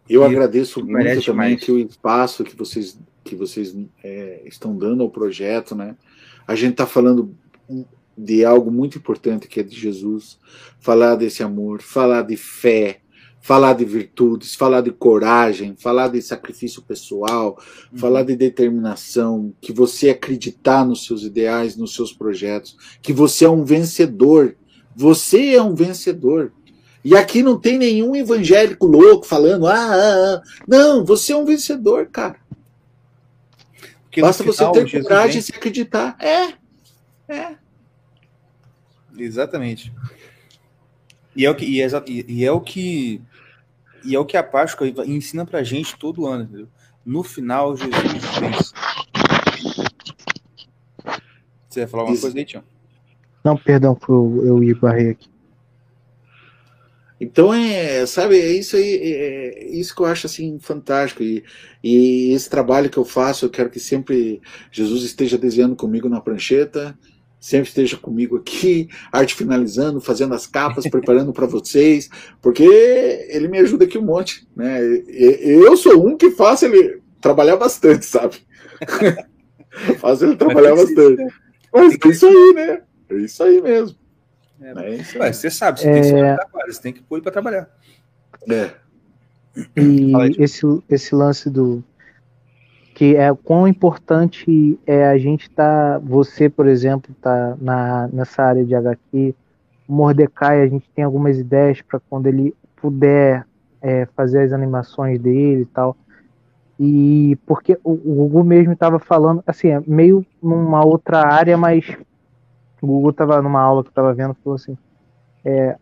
Eu 0.07 0.21
e 0.21 0.25
agradeço 0.25 0.85
muito 0.85 1.25
também 1.25 1.55
que 1.55 1.71
o 1.71 1.79
espaço 1.79 2.43
que 2.43 2.55
vocês, 2.55 2.99
que 3.23 3.35
vocês 3.35 3.75
é, 4.03 4.43
estão 4.45 4.77
dando 4.77 5.01
ao 5.01 5.09
projeto, 5.09 5.73
né? 5.73 5.95
A 6.47 6.55
gente 6.55 6.71
está 6.71 6.85
falando 6.85 7.35
de 8.17 8.45
algo 8.45 8.71
muito 8.71 8.97
importante 8.97 9.47
que 9.47 9.59
é 9.59 9.63
de 9.63 9.75
Jesus, 9.75 10.37
falar 10.79 11.15
desse 11.15 11.41
amor, 11.41 11.81
falar 11.81 12.21
de 12.23 12.37
fé, 12.37 12.99
falar 13.43 13.73
de 13.73 13.83
virtudes, 13.83 14.55
falar 14.55 14.81
de 14.81 14.91
coragem, 14.91 15.75
falar 15.77 16.07
de 16.07 16.21
sacrifício 16.21 16.81
pessoal, 16.81 17.59
uhum. 17.91 17.97
falar 17.99 18.23
de 18.23 18.37
determinação, 18.37 19.53
que 19.59 19.73
você 19.73 20.11
acreditar 20.11 20.85
nos 20.85 21.05
seus 21.05 21.23
ideais, 21.23 21.75
nos 21.75 21.93
seus 21.93 22.13
projetos, 22.13 22.77
que 23.01 23.11
você 23.11 23.43
é 23.43 23.49
um 23.49 23.65
vencedor. 23.65 24.55
Você 24.95 25.55
é 25.55 25.61
um 25.61 25.75
vencedor. 25.75 26.53
E 27.03 27.17
aqui 27.17 27.43
não 27.43 27.59
tem 27.59 27.77
nenhum 27.77 28.15
evangélico 28.15 28.87
louco 28.87 29.25
falando, 29.25 29.67
ah, 29.67 29.73
ah, 29.73 30.35
ah. 30.35 30.41
não, 30.65 31.03
você 31.03 31.33
é 31.33 31.35
um 31.35 31.43
vencedor, 31.43 32.07
cara. 32.07 32.37
Porque 34.13 34.21
Basta 34.21 34.43
final, 34.43 34.75
você 34.75 34.85
ter 34.85 35.01
coragem 35.01 35.39
de 35.39 35.41
se 35.41 35.55
acreditar. 35.55 36.15
É, 36.19 36.53
é. 37.27 37.55
Exatamente. 39.17 39.91
E 41.35 41.43
é 41.43 41.49
o 41.49 41.55
que, 41.55 41.65
e 41.65 41.81
é, 41.81 41.87
e 42.27 42.45
é 42.45 42.51
o 42.51 42.61
que 42.61 43.19
e 44.05 44.15
é 44.15 44.19
o 44.19 44.25
que 44.25 44.37
a 44.37 44.43
Páscoa 44.43 44.87
ensina 45.07 45.47
pra 45.47 45.63
gente 45.63 45.97
todo 45.97 46.27
ano, 46.27 46.43
entendeu? 46.43 46.67
No 47.03 47.23
final, 47.23 47.75
Jesus 47.75 47.95
vence. 48.39 48.71
Você 51.67 51.79
ia 51.79 51.87
falar 51.87 52.03
alguma 52.03 52.21
coisa 52.21 52.37
aí, 52.37 52.45
Tião? 52.45 52.63
Não, 53.43 53.57
perdão, 53.57 53.97
eu, 54.07 54.43
eu 54.45 54.63
ia 54.63 54.75
barrer 54.75 55.13
aqui. 55.13 55.32
Então 57.23 57.53
é, 57.53 58.05
sabe, 58.05 58.37
é 58.37 58.51
isso 58.51 58.75
aí, 58.75 58.95
é, 58.95 59.63
é 59.63 59.71
isso 59.71 59.95
que 59.95 60.01
eu 60.01 60.05
acho 60.05 60.27
assim 60.27 60.59
fantástico 60.59 61.23
e, 61.23 61.41
e 61.81 62.33
esse 62.33 62.49
trabalho 62.49 62.89
que 62.89 62.97
eu 62.97 63.05
faço, 63.05 63.45
eu 63.45 63.49
quero 63.49 63.69
que 63.69 63.79
sempre 63.79 64.41
Jesus 64.69 65.03
esteja 65.03 65.37
desenhando 65.37 65.73
comigo 65.73 66.09
na 66.09 66.19
prancheta, 66.19 66.97
sempre 67.39 67.69
esteja 67.69 67.95
comigo 67.95 68.35
aqui, 68.35 68.89
arte 69.09 69.35
finalizando, 69.35 70.01
fazendo 70.01 70.33
as 70.33 70.45
capas, 70.45 70.89
preparando 70.89 71.31
para 71.31 71.47
vocês, 71.47 72.09
porque 72.41 72.65
ele 73.29 73.47
me 73.47 73.59
ajuda 73.59 73.85
aqui 73.85 73.97
um 73.97 74.05
monte, 74.05 74.45
né? 74.53 74.81
Eu 75.07 75.77
sou 75.77 76.05
um 76.05 76.17
que 76.17 76.31
faço 76.31 76.65
ele 76.65 77.01
trabalhar 77.21 77.55
bastante, 77.55 78.05
sabe? 78.05 78.35
faço 79.99 80.25
ele 80.25 80.35
trabalhar 80.35 80.75
bastante. 80.75 81.23
Mas 81.73 81.93
é 81.93 82.07
isso 82.09 82.27
aí, 82.27 82.53
né? 82.53 82.81
É 83.09 83.15
isso 83.15 83.41
aí 83.41 83.61
mesmo. 83.61 84.02
É, 84.61 84.71
é 84.71 85.25
aí. 85.25 85.33
você 85.33 85.49
sabe, 85.49 85.79
você, 85.79 85.89
é... 85.89 86.35
tem 86.35 86.45
que 86.45 86.73
você 86.73 86.81
tem 86.81 86.93
que 86.93 87.01
pôr 87.01 87.21
para 87.21 87.31
trabalhar. 87.31 87.69
É. 88.49 88.71
E 89.77 90.11
esse, 90.39 90.61
esse 90.89 91.13
lance 91.13 91.49
do 91.49 91.83
que 92.93 93.15
é 93.15 93.33
quão 93.33 93.67
importante 93.67 94.79
é 94.85 95.05
a 95.07 95.17
gente 95.17 95.49
estar, 95.49 95.99
tá, 95.99 95.99
você, 95.99 96.47
por 96.47 96.67
exemplo, 96.67 97.13
tá 97.21 97.57
na, 97.59 98.07
nessa 98.11 98.43
área 98.43 98.63
de 98.63 98.75
HQ, 98.75 99.35
Mordecai, 99.87 100.61
a 100.61 100.67
gente 100.67 100.89
tem 100.95 101.03
algumas 101.03 101.37
ideias 101.37 101.81
para 101.81 101.99
quando 101.99 102.27
ele 102.27 102.55
puder 102.75 103.45
é, 103.81 104.07
fazer 104.15 104.43
as 104.43 104.53
animações 104.53 105.19
dele 105.19 105.63
e 105.63 105.65
tal. 105.65 105.97
E 106.79 107.37
porque 107.45 107.77
o, 107.83 107.91
o 107.91 108.15
Google 108.15 108.43
mesmo 108.43 108.73
estava 108.73 108.99
falando, 108.99 109.43
assim, 109.45 109.69
é 109.69 109.81
meio 109.85 110.25
numa 110.41 110.85
outra 110.85 111.19
área, 111.19 111.57
mas 111.57 111.85
o 112.83 112.87
Google 112.87 113.11
estava 113.11 113.41
numa 113.41 113.61
aula 113.61 113.83
que 113.83 113.87
eu 113.89 113.91
estava 113.91 114.13
vendo, 114.13 114.35
falou 114.43 114.55
assim, 114.55 114.77
é, 115.43 115.77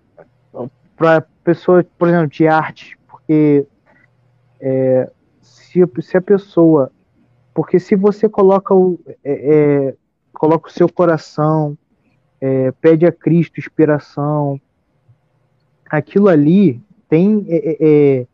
para 0.96 1.22
pessoa, 1.44 1.86
por 1.98 2.08
exemplo, 2.08 2.28
de 2.28 2.48
arte, 2.48 2.98
porque 3.08 3.66
é, 4.60 5.12
se, 5.42 5.80
se 6.02 6.18
a 6.18 6.22
pessoa 6.22 6.92
porque 7.54 7.80
se 7.80 7.96
você 7.96 8.30
coloca 8.30 8.74
o, 8.74 9.00
é, 9.24 9.90
é, 9.90 9.96
coloca 10.34 10.70
o 10.70 10.72
seu 10.72 10.88
coração, 10.90 11.78
é, 12.40 12.72
pede 12.72 13.06
a 13.06 13.12
Cristo 13.12 13.60
inspiração, 13.60 14.60
aquilo 15.90 16.28
ali 16.28 16.82
tem, 17.10 17.46
é, 17.48 17.58
é, 17.58 17.78
é 18.20 18.28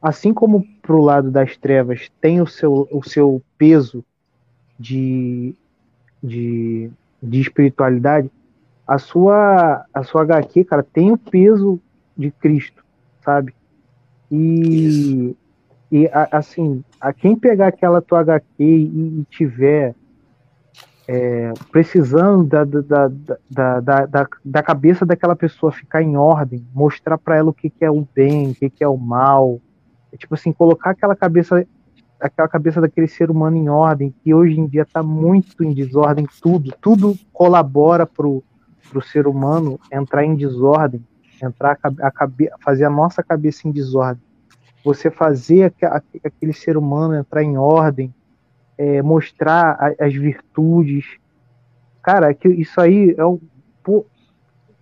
assim 0.00 0.32
como 0.32 0.64
para 0.80 0.94
o 0.94 1.02
lado 1.02 1.30
das 1.30 1.56
trevas 1.56 2.10
tem 2.20 2.40
o 2.40 2.46
seu, 2.46 2.88
o 2.90 3.02
seu 3.02 3.42
peso 3.58 4.04
de, 4.78 5.54
de, 6.22 6.90
de 7.22 7.40
espiritualidade, 7.40 8.30
a 8.86 8.98
sua, 8.98 9.84
a 9.92 10.02
sua 10.02 10.22
HQ, 10.22 10.64
cara, 10.64 10.82
tem 10.82 11.12
o 11.12 11.18
peso 11.18 11.80
de 12.16 12.30
Cristo, 12.30 12.84
sabe? 13.24 13.54
E, 14.30 15.26
Isso. 15.26 15.36
e 15.92 16.10
assim, 16.32 16.82
a 17.00 17.12
quem 17.12 17.36
pegar 17.36 17.68
aquela 17.68 18.00
tua 18.00 18.20
HQ 18.20 18.44
e, 18.58 19.20
e 19.20 19.26
tiver 19.30 19.94
é, 21.12 21.52
precisando 21.72 22.44
da, 22.44 22.64
da, 22.64 23.10
da, 23.50 23.80
da, 24.06 24.28
da, 24.44 24.62
cabeça 24.62 25.04
daquela 25.04 25.34
pessoa 25.34 25.72
ficar 25.72 26.02
em 26.02 26.16
ordem, 26.16 26.64
mostrar 26.72 27.18
para 27.18 27.36
ela 27.36 27.50
o 27.50 27.52
que, 27.52 27.68
que 27.68 27.84
é 27.84 27.90
o 27.90 28.06
bem, 28.14 28.52
o 28.52 28.54
que, 28.54 28.70
que 28.70 28.84
é 28.84 28.88
o 28.88 28.96
mal, 28.96 29.60
é, 30.12 30.16
tipo 30.16 30.34
assim, 30.34 30.52
colocar 30.52 30.90
aquela 30.90 31.16
cabeça 31.16 31.66
aquela 32.20 32.48
cabeça 32.48 32.80
daquele 32.80 33.08
ser 33.08 33.30
humano 33.30 33.56
em 33.56 33.68
ordem, 33.68 34.14
que 34.22 34.34
hoje 34.34 34.58
em 34.58 34.66
dia 34.66 34.82
está 34.82 35.02
muito 35.02 35.62
em 35.64 35.72
desordem, 35.72 36.26
tudo, 36.42 36.74
tudo 36.80 37.18
colabora 37.32 38.06
pro, 38.06 38.42
pro 38.90 39.02
ser 39.02 39.26
humano 39.26 39.80
entrar 39.92 40.24
em 40.24 40.34
desordem, 40.34 41.04
entrar 41.42 41.78
a, 41.82 42.08
a, 42.08 42.28
fazer 42.62 42.84
a 42.84 42.90
nossa 42.90 43.22
cabeça 43.22 43.66
em 43.66 43.72
desordem 43.72 44.22
você 44.84 45.10
fazer 45.10 45.72
aquele 46.24 46.52
ser 46.52 46.76
humano 46.76 47.14
entrar 47.14 47.42
em 47.42 47.56
ordem, 47.56 48.14
é, 48.78 49.02
mostrar 49.02 49.94
as 49.98 50.14
virtudes. 50.14 51.04
Cara, 52.02 52.32
que 52.32 52.48
isso 52.48 52.80
aí 52.80 53.14
é 53.16 53.24
o. 53.24 53.40
Pô, 53.82 54.06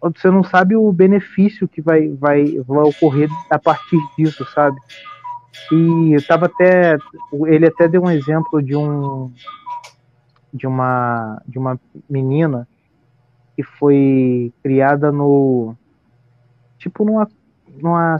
você 0.00 0.30
não 0.30 0.44
sabe 0.44 0.76
o 0.76 0.92
benefício 0.92 1.66
que 1.66 1.82
vai, 1.82 2.08
vai, 2.08 2.58
vai 2.60 2.84
ocorrer 2.84 3.28
a 3.50 3.58
partir 3.58 3.98
disso, 4.16 4.44
sabe? 4.54 4.78
E 5.72 6.12
eu 6.12 6.26
tava 6.26 6.46
até. 6.46 6.96
Ele 7.46 7.66
até 7.66 7.88
deu 7.88 8.02
um 8.02 8.10
exemplo 8.10 8.62
de 8.62 8.74
um. 8.76 9.32
De 10.52 10.66
uma, 10.66 11.42
de 11.46 11.58
uma 11.58 11.78
menina 12.08 12.66
que 13.54 13.62
foi 13.62 14.52
criada 14.62 15.12
no. 15.12 15.74
Tipo 16.78 17.04
numa, 17.04 17.28
numa 17.80 18.18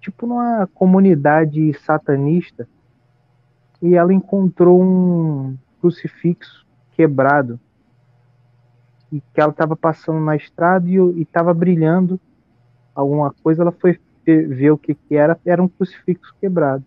tipo 0.00 0.26
numa 0.26 0.66
comunidade 0.68 1.72
satanista 1.84 2.68
e 3.82 3.94
ela 3.94 4.12
encontrou 4.12 4.82
um 4.82 5.56
crucifixo 5.80 6.66
quebrado 6.92 7.60
e 9.12 9.20
que 9.20 9.40
ela 9.40 9.50
estava 9.50 9.76
passando 9.76 10.20
na 10.20 10.36
estrada 10.36 10.88
e 10.88 11.22
estava 11.22 11.52
brilhando 11.54 12.20
alguma 12.94 13.32
coisa 13.42 13.62
ela 13.62 13.72
foi 13.72 13.98
ver 14.36 14.70
o 14.70 14.78
que, 14.78 14.94
que 14.94 15.14
era 15.14 15.38
era 15.44 15.62
um 15.62 15.68
crucifixo 15.68 16.34
quebrado 16.40 16.84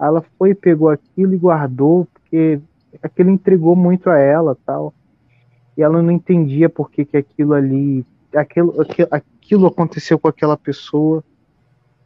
ela 0.00 0.24
foi 0.38 0.54
pegou 0.54 0.88
aquilo 0.88 1.34
e 1.34 1.38
guardou 1.38 2.06
porque 2.12 2.60
aquilo 3.02 3.30
entregou 3.30 3.76
muito 3.76 4.10
a 4.10 4.18
ela 4.18 4.56
tal 4.66 4.92
e 5.76 5.82
ela 5.82 6.02
não 6.02 6.10
entendia 6.10 6.68
por 6.68 6.90
que, 6.90 7.04
que 7.04 7.16
aquilo 7.16 7.54
ali 7.54 8.04
aquilo, 8.34 8.80
aquilo, 8.80 9.08
aquilo 9.10 9.66
aconteceu 9.66 10.18
com 10.18 10.28
aquela 10.28 10.56
pessoa 10.56 11.22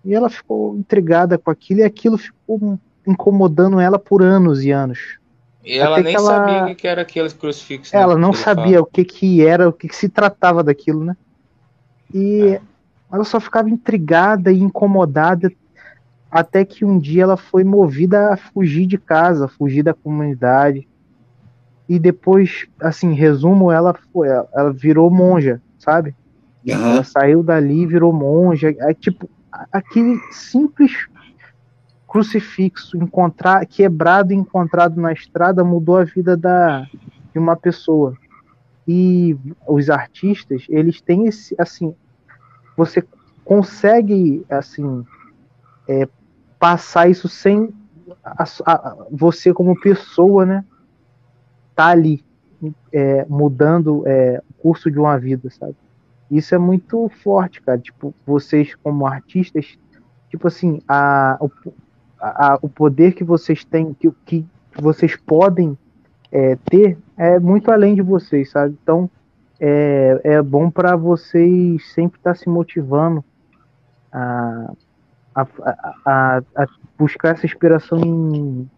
e 0.05 0.15
ela 0.15 0.31
ficou 0.31 0.77
intrigada 0.77 1.37
com 1.37 1.51
aquilo 1.51 1.81
e 1.81 1.85
aquilo 1.85 2.17
ficou 2.17 2.79
incomodando 3.07 3.81
ela 3.81 3.99
por 3.99 4.23
anos 4.23 4.63
e 4.65 4.71
anos. 4.71 5.19
E 5.65 5.79
ela 5.79 6.01
nem 6.01 6.15
ela... 6.15 6.25
sabia 6.25 6.73
o 6.73 6.77
que 6.77 6.87
era 6.87 7.03
aquele 7.03 7.29
crucifixo. 7.31 7.95
Né, 7.95 8.01
ela 8.01 8.17
não 8.17 8.33
sabia 8.33 8.65
fala. 8.65 8.83
o 8.83 8.87
que, 8.87 9.05
que 9.05 9.45
era, 9.45 9.69
o 9.69 9.73
que, 9.73 9.89
que 9.89 9.97
se 9.97 10.09
tratava 10.09 10.63
daquilo, 10.63 11.05
né? 11.05 11.17
E, 12.15 12.43
é. 12.43 12.61
Ela 13.17 13.25
só 13.25 13.41
ficava 13.41 13.71
intrigada 13.71 14.53
e 14.53 14.61
incomodada 14.61 15.51
até 16.31 16.65
que 16.65 16.85
um 16.85 16.99
dia 16.99 17.23
ela 17.23 17.37
foi 17.37 17.65
movida 17.65 18.35
a 18.35 18.37
fugir 18.37 18.87
de 18.87 18.99
casa, 18.99 19.49
fugir 19.49 19.83
da 19.83 19.95
comunidade. 19.95 20.87
E 21.89 21.99
depois, 21.99 22.67
assim, 22.79 23.15
resumo, 23.15 23.73
ela 23.73 23.95
foi, 24.13 24.29
ela 24.29 24.71
virou 24.73 25.11
monja, 25.11 25.63
sabe? 25.79 26.15
Uhum. 26.67 26.75
Ela 26.75 27.05
saiu 27.05 27.43
dali 27.43 27.83
e 27.83 27.87
virou 27.87 28.13
monja. 28.13 28.75
É, 28.81 28.93
tipo, 28.93 29.31
aquele 29.73 30.19
simples 30.31 31.09
crucifixo 32.07 32.99
encontrar, 32.99 33.65
quebrado 33.65 34.33
e 34.33 34.37
encontrado 34.37 35.01
na 35.01 35.13
estrada 35.13 35.65
mudou 35.65 35.97
a 35.97 36.05
vida 36.05 36.37
da, 36.37 36.87
de 37.33 37.39
uma 37.39 37.57
pessoa. 37.57 38.15
E 38.87 39.37
os 39.67 39.89
artistas, 39.89 40.67
eles 40.69 41.01
têm 41.01 41.27
esse, 41.27 41.55
assim, 41.59 41.95
você 42.77 43.05
consegue, 43.45 44.45
assim, 44.51 45.05
é, 45.89 46.09
passar 46.59 47.09
isso 47.09 47.29
sem 47.29 47.73
a, 48.25 48.45
a, 48.67 48.97
você 49.11 49.53
como 49.53 49.79
pessoa, 49.81 50.45
né, 50.45 50.65
tá 51.75 51.89
ali 51.89 52.25
é, 52.93 53.25
mudando 53.29 54.03
é, 54.07 54.43
o 54.51 54.55
curso 54.55 54.91
de 54.91 54.99
uma 54.99 55.19
vida, 55.19 55.51
sabe? 55.51 55.77
Isso 56.31 56.55
é 56.55 56.59
muito 56.59 57.09
forte, 57.23 57.63
cara. 57.63 57.79
Tipo, 57.79 58.15
vocês 58.27 58.75
como 58.75 59.07
artistas, 59.07 59.79
tipo 60.29 60.49
assim, 60.49 60.81
a, 60.89 61.37
o, 61.41 61.51
a, 62.21 62.59
o 62.63 62.69
poder 62.69 63.13
que 63.15 63.23
vocês 63.23 63.65
têm, 63.65 63.95
que, 63.95 64.11
que 64.25 64.45
vocês 64.77 65.15
podem 65.17 65.79
é, 66.33 66.57
ter, 66.57 66.99
é 67.17 67.39
muito 67.39 67.71
além 67.71 67.95
de 67.95 68.03
vocês, 68.03 68.51
sabe? 68.51 68.77
Então, 68.83 69.09
é, 69.61 70.21
é 70.25 70.43
bom 70.43 70.71
para 70.71 70.97
vocês 70.97 71.83
sempre 71.95 72.19
estar 72.19 72.35
tá 72.35 72.39
se 72.39 72.49
motivando 72.49 73.25
a, 74.13 74.73
a, 75.35 75.47
a, 76.05 76.43
a, 76.57 76.67
buscar 76.99 77.35
essa 77.35 77.47
inspiração 77.47 78.01
em, 78.01 78.71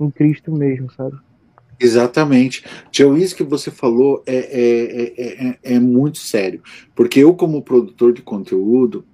em 0.00 0.10
Cristo 0.10 0.52
mesmo, 0.52 0.90
sabe? 0.92 1.16
Exatamente. 1.78 2.64
Tio, 2.90 3.16
isso 3.16 3.36
que 3.36 3.44
você 3.44 3.70
falou 3.70 4.22
é, 4.26 4.36
é, 4.36 5.48
é, 5.48 5.58
é, 5.74 5.78
muito 5.78 6.18
sério. 6.18 6.62
Porque 6.94 7.20
eu, 7.20 7.34
como 7.34 7.62
produtor 7.62 8.12
de 8.12 8.22
conteúdo, 8.22 9.04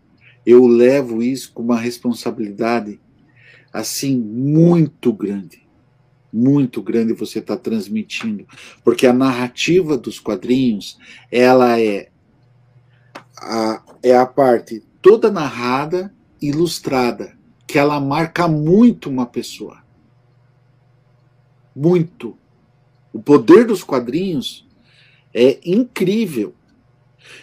eu 0.47 0.66
levo 0.66 1.22
isso 1.22 1.53
com 1.53 1.62
uma 1.62 1.78
responsabilidade 1.78 3.01
assim 3.72 4.16
muito 4.16 5.12
grande. 5.12 5.62
Muito 6.33 6.83
grande 6.83 7.12
você 7.12 7.41
está 7.41 7.57
transmitindo. 7.57 8.47
Porque 8.83 9.07
a 9.07 9.12
narrativa 9.12 9.97
dos 9.99 10.18
quadrinhos, 10.18 10.99
ela 11.30 11.78
é 11.78 12.09
a, 13.37 13.83
é 14.03 14.16
a 14.16 14.26
parte 14.26 14.83
toda 15.01 15.30
narrada, 15.30 16.14
ilustrada, 16.41 17.37
que 17.66 17.78
ela 17.78 18.01
marca 18.01 18.49
muito 18.49 19.11
uma 19.11 19.26
pessoa. 19.26 19.83
Muito 21.74 22.37
o 23.12 23.20
poder 23.20 23.66
dos 23.66 23.85
quadrinhos 23.85 24.66
é 25.35 25.59
incrível. 25.64 26.55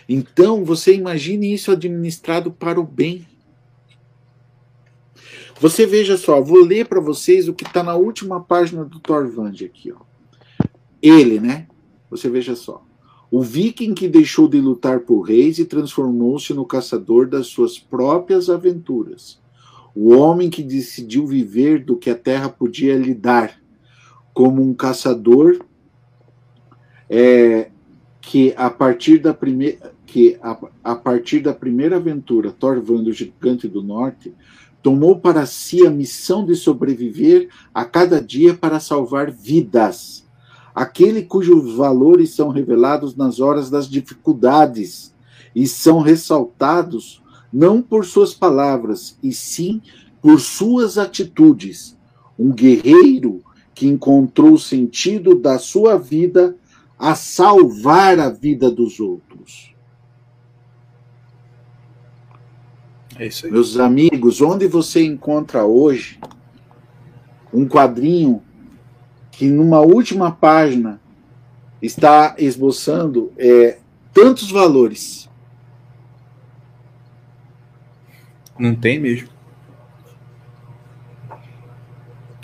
Então, 0.08 0.66
você 0.66 0.96
imagine 0.96 1.54
isso 1.54 1.72
administrado 1.72 2.52
para 2.52 2.80
o 2.80 2.84
bem. 2.84 3.28
Você 5.62 5.86
veja 5.86 6.16
só, 6.16 6.42
vou 6.42 6.64
ler 6.64 6.88
para 6.88 7.02
vocês 7.02 7.50
o 7.50 7.54
que 7.54 7.66
está 7.66 7.84
na 7.84 7.94
última 7.94 8.42
página 8.42 8.86
do 8.86 8.98
Thorvand 9.00 9.56
aqui. 9.66 9.92
Ó. 9.92 9.98
Ele, 11.02 11.40
né? 11.40 11.68
Você 12.10 12.30
veja 12.30 12.56
só. 12.56 12.86
O 13.30 13.42
viking 13.42 13.94
que 13.94 14.08
deixou 14.08 14.48
de 14.48 14.60
lutar 14.60 15.02
por 15.02 15.22
reis 15.22 15.60
e 15.60 15.66
transformou-se 15.66 16.54
no 16.54 16.66
caçador 16.66 17.28
das 17.28 17.48
suas 17.48 17.78
próprias 17.78 18.50
aventuras. 18.50 19.40
O 19.94 20.16
homem 20.16 20.50
que 20.50 20.64
decidiu 20.64 21.28
viver 21.28 21.84
do 21.84 21.98
que 21.98 22.10
a 22.10 22.16
terra 22.16 22.48
podia 22.48 22.98
lhe 22.98 23.14
dar 23.14 23.60
como 24.34 24.62
um 24.62 24.74
caçador 24.74 25.60
é, 27.10 27.70
que 28.22 28.54
a 28.56 28.70
partir 28.70 29.18
da 29.18 29.34
primeira 29.34 29.94
que 30.06 30.40
a, 30.42 30.58
a 30.84 30.96
partir 30.96 31.40
da 31.40 31.54
primeira 31.54 31.98
aventura 31.98 32.52
Thorvando 32.52 33.10
o 33.10 33.14
gigante 33.14 33.68
do 33.68 33.84
norte 33.84 34.34
tomou 34.82 35.20
para 35.20 35.46
si 35.46 35.86
a 35.86 35.90
missão 35.90 36.46
de 36.46 36.56
sobreviver 36.56 37.50
a 37.74 37.84
cada 37.84 38.22
dia 38.22 38.54
para 38.54 38.80
salvar 38.80 39.32
vidas 39.32 40.28
aquele 40.74 41.24
cujos 41.24 41.76
valores 41.76 42.34
são 42.34 42.50
revelados 42.50 43.16
nas 43.16 43.40
horas 43.40 43.70
das 43.70 43.90
dificuldades 43.90 45.14
e 45.56 45.68
são 45.68 46.00
ressaltados 46.00 47.22
não 47.52 47.82
por 47.82 48.06
suas 48.06 48.34
palavras 48.34 49.18
e 49.22 49.34
sim 49.34 49.82
por 50.22 50.40
suas 50.40 50.98
atitudes 50.98 51.98
um 52.38 52.52
guerreiro 52.52 53.42
que 53.76 53.88
encontrou 53.88 54.54
o 54.54 54.60
sentido 54.60 55.36
da 55.36 55.60
sua 55.60 55.98
vida 55.98 56.56
a 56.98 57.16
salvar 57.16 58.20
a 58.20 58.30
vida 58.30 58.70
dos 58.70 59.00
outros. 59.00 59.74
É 63.20 63.28
isso 63.28 63.46
aí. 63.46 63.52
Meus 63.52 63.78
amigos, 63.78 64.40
onde 64.40 64.66
você 64.66 65.04
encontra 65.04 65.66
hoje 65.66 66.18
um 67.54 67.68
quadrinho 67.68 68.42
que 69.30 69.46
numa 69.50 69.82
última 69.82 70.32
página 70.32 71.02
está 71.82 72.34
esboçando 72.38 73.34
é, 73.38 73.78
tantos 74.14 74.50
valores? 74.50 75.30
Não 78.58 78.74
tem 78.74 78.98
mesmo. 78.98 79.28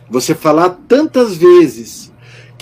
Você 0.09 0.35
falar 0.35 0.71
tantas 0.89 1.37
vezes 1.37 2.11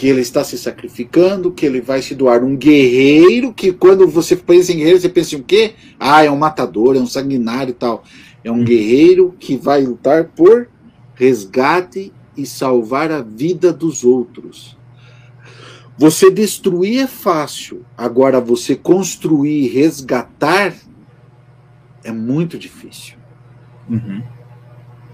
que 0.04 0.10
ele 0.10 0.20
está 0.20 0.44
se 0.44 0.58
sacrificando, 0.58 1.50
que 1.50 1.66
ele 1.66 1.80
vai 1.80 2.02
se 2.02 2.14
doar. 2.14 2.44
Um 2.44 2.58
guerreiro 2.58 3.54
que, 3.54 3.72
quando 3.72 4.06
você 4.06 4.36
pensa 4.36 4.74
em 4.74 4.76
guerreiro, 4.76 5.00
você 5.00 5.08
pensa 5.08 5.34
em 5.34 5.40
o 5.40 5.44
quê? 5.46 5.76
Ah, 5.98 6.26
é 6.26 6.30
um 6.30 6.36
matador, 6.36 6.98
é 6.98 7.00
um 7.00 7.08
sanguinário 7.08 7.72
e 7.72 7.74
tal. 7.74 8.04
É 8.44 8.52
um 8.52 8.66
guerreiro 8.66 9.34
que 9.40 9.56
vai 9.56 9.82
lutar 9.82 10.26
por 10.26 10.68
resgate 11.16 12.12
e 12.36 12.46
salvar 12.46 13.14
a 13.14 13.22
vida 13.22 13.72
dos 13.72 14.04
outros. 14.04 14.78
Você 15.98 16.30
destruir 16.30 17.00
é 17.04 17.08
fácil, 17.08 17.86
agora 17.98 18.42
você 18.42 18.76
construir 18.76 19.64
e 19.64 19.70
resgatar 19.70 20.76
é 22.04 22.12
muito 22.12 22.60
difícil. 22.60 23.16
Uhum. 23.90 24.22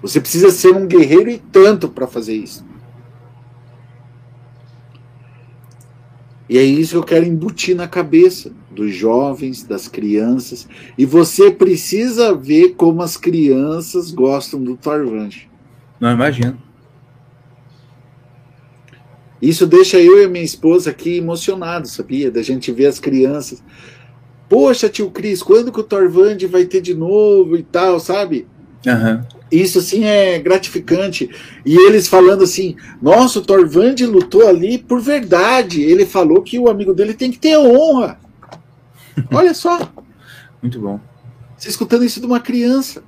Você 0.01 0.19
precisa 0.19 0.49
ser 0.49 0.75
um 0.75 0.87
guerreiro 0.87 1.29
e 1.29 1.37
tanto 1.37 1.89
para 1.89 2.07
fazer 2.07 2.33
isso. 2.33 2.65
E 6.49 6.57
é 6.57 6.63
isso 6.63 6.91
que 6.91 6.97
eu 6.97 7.03
quero 7.03 7.25
embutir 7.25 7.75
na 7.75 7.87
cabeça 7.87 8.51
dos 8.71 8.93
jovens, 8.93 9.63
das 9.63 9.87
crianças. 9.87 10.67
E 10.97 11.05
você 11.05 11.51
precisa 11.51 12.33
ver 12.33 12.69
como 12.69 13.03
as 13.03 13.15
crianças 13.15 14.09
gostam 14.09 14.61
do 14.61 14.75
Tarvante. 14.75 15.47
Não 15.99 16.11
imagino. 16.11 16.57
Isso 19.39 19.67
deixa 19.67 19.99
eu 19.99 20.19
e 20.21 20.25
a 20.25 20.29
minha 20.29 20.43
esposa 20.43 20.89
aqui 20.89 21.17
emocionados, 21.17 21.91
sabia? 21.91 22.31
Da 22.31 22.41
gente 22.41 22.71
ver 22.71 22.87
as 22.87 22.99
crianças. 22.99 23.63
Poxa, 24.49 24.89
tio 24.89 25.11
Cris, 25.11 25.43
quando 25.43 25.71
que 25.71 25.79
o 25.79 25.83
Torvand 25.83 26.39
vai 26.49 26.65
ter 26.65 26.81
de 26.81 26.95
novo 26.95 27.55
e 27.55 27.63
tal, 27.63 27.99
sabe? 27.99 28.47
Uhum. 28.85 29.38
Isso 29.51 29.79
assim 29.79 30.03
é 30.05 30.37
gratificante. 30.39 31.29
E 31.65 31.75
eles 31.87 32.07
falando 32.07 32.43
assim: 32.43 32.75
nossa, 33.01 33.39
o 33.39 33.41
Thorvand 33.41 33.95
lutou 34.07 34.47
ali 34.47 34.77
por 34.77 35.01
verdade. 35.01 35.81
Ele 35.81 36.05
falou 36.05 36.41
que 36.41 36.59
o 36.59 36.69
amigo 36.69 36.93
dele 36.93 37.13
tem 37.13 37.31
que 37.31 37.39
ter 37.39 37.57
honra. 37.57 38.19
Olha 39.33 39.53
só. 39.53 39.91
Muito 40.61 40.79
bom. 40.79 40.99
Você 41.57 41.69
escutando 41.69 42.05
isso 42.05 42.19
de 42.19 42.25
uma 42.25 42.39
criança. 42.39 43.03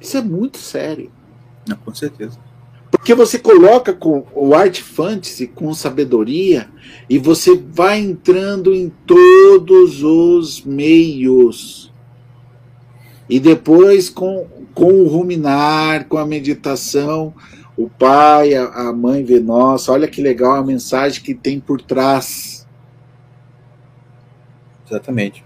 Isso 0.00 0.16
é 0.16 0.22
muito 0.22 0.58
sério. 0.58 1.10
Não, 1.66 1.76
com 1.76 1.94
certeza. 1.94 2.38
Porque 2.90 3.14
você 3.14 3.38
coloca 3.38 3.92
com 3.92 4.24
o 4.34 4.54
art 4.54 4.80
fantasy 4.80 5.46
com 5.48 5.74
sabedoria 5.74 6.68
e 7.08 7.18
você 7.18 7.56
vai 7.56 7.98
entrando 7.98 8.72
em 8.72 8.90
todos 9.04 10.02
os 10.02 10.62
meios 10.62 11.92
e 13.28 13.40
depois, 13.40 14.10
com, 14.10 14.46
com 14.74 14.92
o 14.92 15.08
ruminar, 15.08 16.06
com 16.06 16.18
a 16.18 16.26
meditação, 16.26 17.34
o 17.76 17.88
pai, 17.88 18.54
a, 18.54 18.66
a 18.66 18.92
mãe 18.92 19.24
vê, 19.24 19.40
nossa, 19.40 19.92
olha 19.92 20.06
que 20.06 20.20
legal 20.20 20.52
a 20.52 20.64
mensagem 20.64 21.22
que 21.22 21.34
tem 21.34 21.58
por 21.58 21.80
trás. 21.80 22.66
Exatamente. 24.86 25.44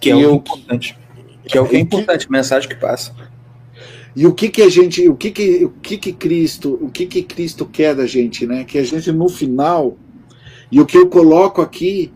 Que 0.00 0.10
é 0.10 0.14
o 0.14 0.34
importante. 0.34 0.96
Que 1.44 1.56
é 1.56 1.60
o 1.60 1.66
que 1.66 1.76
é 1.76 1.80
importante, 1.80 2.26
a 2.28 2.30
mensagem 2.30 2.68
que 2.68 2.76
passa. 2.76 3.14
E 4.14 4.26
o 4.26 4.34
que 4.34 4.48
que 4.48 4.62
a 4.62 4.68
gente, 4.68 5.08
o 5.08 5.16
que 5.16 5.30
que, 5.30 5.64
o 5.64 5.70
que 5.70 5.96
que 5.96 6.12
Cristo, 6.12 6.78
o 6.80 6.90
que 6.90 7.06
que 7.06 7.22
Cristo 7.22 7.64
quer 7.64 7.94
da 7.94 8.06
gente, 8.06 8.46
né? 8.46 8.64
Que 8.64 8.78
a 8.78 8.84
gente 8.84 9.10
no 9.10 9.28
final, 9.28 9.96
e 10.70 10.80
o 10.80 10.86
que 10.86 10.96
eu 10.96 11.08
coloco 11.08 11.62
aqui 11.62 12.12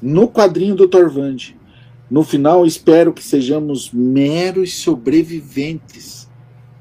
no 0.00 0.28
quadrinho 0.28 0.74
do 0.74 0.86
Torvand. 0.86 1.53
No 2.14 2.22
final, 2.22 2.64
espero 2.64 3.12
que 3.12 3.24
sejamos 3.24 3.90
meros 3.90 4.76
sobreviventes. 4.76 6.30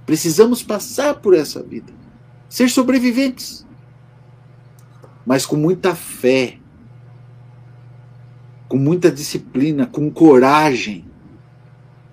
Precisamos 0.06 0.62
passar 0.62 1.16
por 1.16 1.34
essa 1.34 1.64
vida. 1.64 1.92
Ser 2.48 2.70
sobreviventes. 2.70 3.66
Mas 5.26 5.44
com 5.44 5.56
muita 5.56 5.96
fé, 5.96 6.60
com 8.68 8.78
muita 8.78 9.12
disciplina, 9.12 9.88
com 9.88 10.12
coragem. 10.12 11.04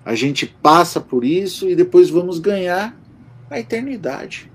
A 0.03 0.15
gente 0.15 0.47
passa 0.47 0.99
por 0.99 1.23
isso 1.23 1.69
e 1.69 1.75
depois 1.75 2.09
vamos 2.09 2.39
ganhar 2.39 2.99
a 3.51 3.59
eternidade. 3.59 4.51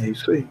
É 0.00 0.08
isso 0.10 0.30
aí. 0.30 0.46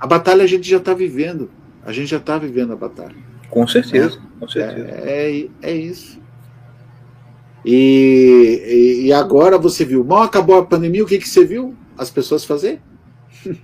A 0.00 0.08
batalha 0.08 0.42
a 0.42 0.48
gente 0.48 0.68
já 0.68 0.78
está 0.78 0.92
vivendo. 0.92 1.56
A 1.88 1.92
gente 1.92 2.08
já 2.08 2.18
está 2.18 2.36
vivendo 2.36 2.74
a 2.74 2.76
batalha. 2.76 3.16
Com 3.48 3.66
certeza, 3.66 4.18
é, 4.18 4.40
com 4.40 4.46
certeza. 4.46 4.88
É, 4.88 5.40
é, 5.40 5.48
é 5.62 5.72
isso. 5.72 6.20
E, 7.64 9.06
e, 9.06 9.12
agora 9.14 9.56
você 9.56 9.86
viu, 9.86 10.04
mal 10.04 10.22
acabou 10.22 10.58
a 10.58 10.66
pandemia, 10.66 11.02
o 11.02 11.06
que, 11.06 11.16
que 11.16 11.26
você 11.26 11.46
viu 11.46 11.74
as 11.96 12.10
pessoas 12.10 12.44
fazer? 12.44 12.82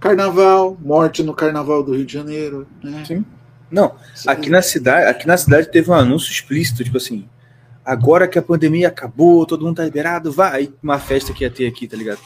Carnaval, 0.00 0.78
morte 0.80 1.22
no 1.22 1.34
Carnaval 1.34 1.82
do 1.82 1.94
Rio 1.94 2.06
de 2.06 2.14
Janeiro. 2.14 2.66
Né? 2.82 3.04
Sim. 3.06 3.22
Não, 3.70 3.94
aqui 4.26 4.48
na 4.48 4.62
cidade, 4.62 5.04
aqui 5.04 5.26
na 5.26 5.36
cidade 5.36 5.70
teve 5.70 5.90
um 5.90 5.94
anúncio 5.94 6.32
explícito, 6.32 6.82
tipo 6.82 6.96
assim, 6.96 7.28
agora 7.84 8.26
que 8.26 8.38
a 8.38 8.42
pandemia 8.42 8.88
acabou, 8.88 9.44
todo 9.44 9.66
mundo 9.66 9.76
tá 9.76 9.84
liberado, 9.84 10.32
vai 10.32 10.72
uma 10.82 10.98
festa 10.98 11.34
que 11.34 11.44
ia 11.44 11.50
ter 11.50 11.66
aqui, 11.66 11.86
tá 11.86 11.94
ligado? 11.94 12.20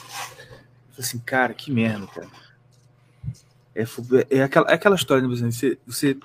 assim, 0.96 1.18
cara, 1.18 1.52
que 1.52 1.72
merda, 1.72 2.06
cara. 2.06 2.28
É, 3.74 3.84
é, 4.30 4.42
aquela, 4.42 4.70
é 4.70 4.74
aquela 4.74 4.96
história, 4.96 5.26
né, 5.26 5.28
você, 5.28 5.78
você 5.86 6.16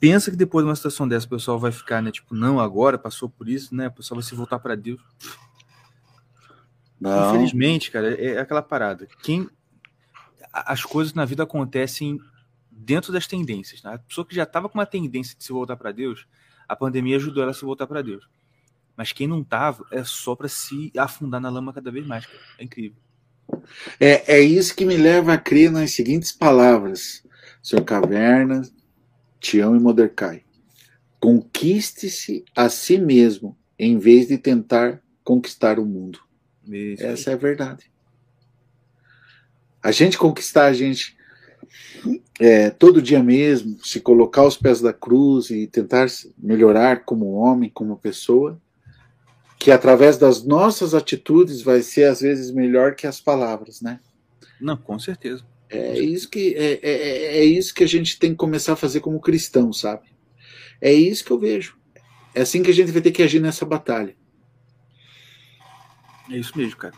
pensa 0.00 0.30
que 0.30 0.36
depois 0.36 0.64
de 0.64 0.68
uma 0.68 0.76
situação 0.76 1.06
dessa 1.06 1.26
o 1.26 1.30
pessoal 1.30 1.58
vai 1.58 1.72
ficar, 1.72 2.02
né, 2.02 2.10
tipo, 2.10 2.34
não, 2.34 2.60
agora 2.60 2.98
passou 2.98 3.28
por 3.28 3.48
isso, 3.48 3.74
né, 3.74 3.88
o 3.88 3.92
pessoal 3.92 4.20
vai 4.20 4.28
se 4.28 4.34
voltar 4.34 4.58
para 4.58 4.74
Deus. 4.74 5.00
Não. 7.00 7.28
Infelizmente, 7.28 7.90
cara, 7.90 8.14
é, 8.14 8.34
é 8.34 8.38
aquela 8.38 8.62
parada. 8.62 9.06
Quem 9.22 9.48
as 10.64 10.82
coisas 10.82 11.12
na 11.12 11.24
vida 11.24 11.42
acontecem 11.42 12.18
dentro 12.70 13.12
das 13.12 13.26
tendências. 13.26 13.82
Né? 13.82 13.94
A 13.94 13.98
pessoa 13.98 14.24
que 14.24 14.34
já 14.34 14.44
estava 14.44 14.68
com 14.68 14.78
uma 14.78 14.86
tendência 14.86 15.36
de 15.36 15.44
se 15.44 15.52
voltar 15.52 15.76
para 15.76 15.92
Deus, 15.92 16.26
a 16.66 16.74
pandemia 16.74 17.16
ajudou 17.16 17.42
ela 17.42 17.52
a 17.52 17.54
se 17.54 17.64
voltar 17.64 17.86
para 17.86 18.02
Deus. 18.02 18.26
Mas 18.96 19.12
quem 19.12 19.26
não 19.26 19.40
estava 19.42 19.84
é 19.90 20.02
só 20.02 20.34
para 20.34 20.48
se 20.48 20.90
afundar 20.96 21.40
na 21.40 21.50
lama 21.50 21.72
cada 21.72 21.90
vez 21.90 22.06
mais. 22.06 22.24
Cara. 22.24 22.38
É 22.58 22.64
incrível. 22.64 22.96
É, 24.00 24.36
é 24.36 24.40
isso 24.40 24.74
que 24.74 24.84
me 24.84 24.96
leva 24.96 25.34
a 25.34 25.38
crer 25.38 25.70
nas 25.70 25.92
seguintes 25.92 26.32
palavras, 26.32 27.22
Sr. 27.62 27.84
Caverna, 27.84 28.62
Tião 29.40 29.76
e 29.76 29.80
Modercai. 29.80 30.42
Conquiste-se 31.20 32.44
a 32.54 32.68
si 32.68 32.98
mesmo, 32.98 33.56
em 33.78 33.98
vez 33.98 34.28
de 34.28 34.38
tentar 34.38 35.02
conquistar 35.24 35.78
o 35.78 35.84
mundo. 35.84 36.20
Isso. 36.66 37.04
Essa 37.04 37.30
é 37.30 37.34
a 37.34 37.36
verdade. 37.36 37.90
A 39.82 39.90
gente 39.90 40.18
conquistar 40.18 40.66
a 40.66 40.72
gente 40.72 41.16
é, 42.40 42.70
todo 42.70 43.02
dia 43.02 43.22
mesmo, 43.22 43.78
se 43.84 44.00
colocar 44.00 44.42
aos 44.42 44.56
pés 44.56 44.80
da 44.80 44.92
cruz 44.92 45.50
e 45.50 45.66
tentar 45.66 46.06
melhorar 46.36 47.04
como 47.04 47.32
homem, 47.32 47.70
como 47.70 47.96
pessoa, 47.96 48.60
que 49.58 49.70
através 49.70 50.18
das 50.18 50.44
nossas 50.44 50.94
atitudes 50.94 51.62
vai 51.62 51.82
ser 51.82 52.04
às 52.04 52.20
vezes 52.20 52.50
melhor 52.50 52.94
que 52.94 53.06
as 53.06 53.20
palavras, 53.20 53.80
né? 53.80 54.00
Não, 54.60 54.76
com 54.76 54.98
certeza. 54.98 55.44
É 55.68 55.98
isso 55.98 56.28
que 56.30 56.54
é, 56.54 56.74
é, 56.74 56.78
é, 56.82 57.38
é 57.38 57.44
isso 57.44 57.74
que 57.74 57.82
a 57.82 57.88
gente 57.88 58.18
tem 58.18 58.30
que 58.30 58.36
começar 58.36 58.74
a 58.74 58.76
fazer 58.76 59.00
como 59.00 59.20
cristão, 59.20 59.72
sabe? 59.72 60.08
É 60.80 60.92
isso 60.92 61.24
que 61.24 61.30
eu 61.30 61.38
vejo. 61.38 61.76
É 62.34 62.42
assim 62.42 62.62
que 62.62 62.70
a 62.70 62.74
gente 62.74 62.92
vai 62.92 63.02
ter 63.02 63.10
que 63.10 63.22
agir 63.22 63.40
nessa 63.40 63.64
batalha. 63.64 64.14
É 66.30 66.36
isso 66.36 66.56
mesmo, 66.56 66.76
cara. 66.76 66.94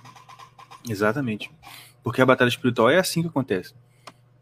Exatamente. 0.89 1.51
Porque 2.03 2.21
a 2.21 2.27
batalha 2.27 2.49
espiritual 2.49 2.91
é 2.91 2.99
assim 2.99 3.23
que 3.23 3.29
acontece. 3.29 3.75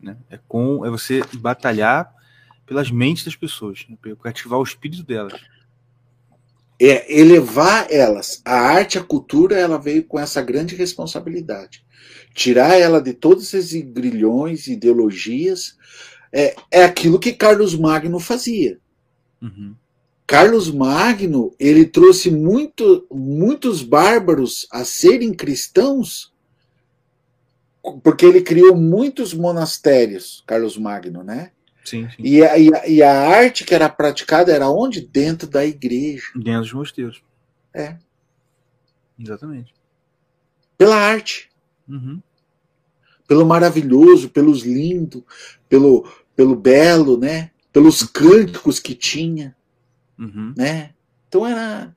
Né? 0.00 0.16
É 0.30 0.38
com 0.48 0.84
é 0.84 0.90
você 0.90 1.22
batalhar 1.34 2.12
pelas 2.64 2.90
mentes 2.90 3.24
das 3.24 3.36
pessoas, 3.36 3.86
né? 3.88 3.96
para 4.00 4.30
ativar 4.30 4.58
o 4.58 4.64
espírito 4.64 5.02
delas 5.02 5.40
é 6.80 7.20
elevar 7.20 7.86
elas. 7.90 8.40
A 8.44 8.54
arte, 8.54 8.98
a 8.98 9.02
cultura, 9.02 9.56
ela 9.56 9.78
veio 9.78 10.04
com 10.04 10.18
essa 10.18 10.42
grande 10.42 10.74
responsabilidade. 10.74 11.84
Tirar 12.34 12.78
ela 12.78 13.00
de 13.00 13.12
todos 13.12 13.52
esses 13.52 13.82
grilhões, 13.82 14.66
ideologias, 14.66 15.76
é, 16.32 16.54
é 16.70 16.84
aquilo 16.84 17.18
que 17.18 17.32
Carlos 17.32 17.74
Magno 17.74 18.20
fazia. 18.20 18.78
Uhum. 19.40 19.74
Carlos 20.26 20.70
Magno, 20.70 21.54
ele 21.58 21.86
trouxe 21.86 22.30
muito, 22.30 23.06
muitos 23.10 23.82
bárbaros 23.82 24.66
a 24.72 24.84
serem 24.84 25.32
cristãos, 25.32 26.34
porque 28.02 28.26
ele 28.26 28.42
criou 28.42 28.76
muitos 28.76 29.32
monastérios, 29.32 30.42
Carlos 30.46 30.76
Magno, 30.76 31.22
né? 31.22 31.52
Sim, 31.86 32.08
sim. 32.10 32.16
E, 32.18 32.42
a, 32.42 32.58
e, 32.58 32.74
a, 32.74 32.88
e, 32.88 33.02
a, 33.02 33.28
arte 33.28 33.64
que 33.64 33.72
era 33.72 33.88
praticada 33.88 34.52
era 34.52 34.68
onde? 34.68 35.00
Dentro 35.00 35.48
da 35.48 35.64
igreja. 35.64 36.24
Dentro 36.34 36.62
dos 36.62 36.72
mosteiros. 36.72 37.22
É. 37.72 37.96
Exatamente. 39.16 39.72
Pela 40.76 40.96
arte. 40.96 41.48
Uhum. 41.88 42.20
Pelo 43.28 43.46
maravilhoso, 43.46 44.28
pelos 44.28 44.62
lindo, 44.62 45.24
pelo, 45.68 46.08
pelo 46.34 46.56
belo, 46.56 47.16
né? 47.16 47.52
Pelos 47.72 48.02
cânticos 48.02 48.80
que 48.80 48.94
tinha. 48.94 49.56
Uhum. 50.18 50.52
Né? 50.56 50.90
Então 51.28 51.46
era. 51.46 51.94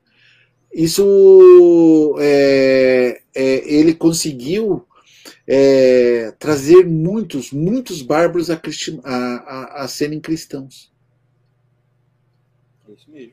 Isso 0.72 2.14
é, 2.20 3.22
é, 3.34 3.74
ele 3.74 3.92
conseguiu 3.92 4.86
é, 5.52 6.30
trazer 6.38 6.86
muitos, 6.86 7.50
muitos 7.50 8.02
bárbaros 8.02 8.50
a, 8.50 8.54
a, 8.54 9.14
a, 9.14 9.82
a 9.82 9.88
serem 9.88 10.20
cristãos. 10.20 10.92
É 12.88 12.92
isso 12.92 13.10
mesmo. 13.10 13.32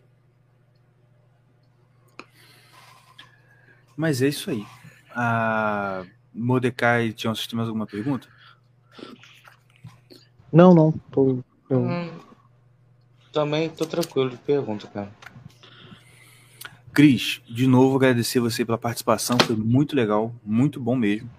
Mas 3.95 4.23
é 4.23 4.29
isso 4.29 4.49
aí. 4.49 4.65
A 5.11 6.05
Mordecai 6.33 7.13
tinha 7.13 7.31
mais 7.53 7.67
alguma 7.67 7.85
pergunta? 7.85 8.27
Não, 10.51 10.73
não. 10.73 10.91
Tô, 11.11 11.43
eu... 11.69 11.81
hum, 11.81 12.09
também 13.31 13.69
tô 13.69 13.85
tranquilo 13.85 14.31
de 14.31 14.37
pergunta, 14.37 14.87
cara. 14.87 15.11
Cris, 16.91 17.43
de 17.47 17.67
novo 17.67 17.95
agradecer 17.95 18.39
você 18.39 18.65
pela 18.65 18.77
participação, 18.77 19.37
foi 19.37 19.55
muito 19.55 19.95
legal, 19.95 20.33
muito 20.43 20.79
bom 20.79 20.95
mesmo. 20.95 21.36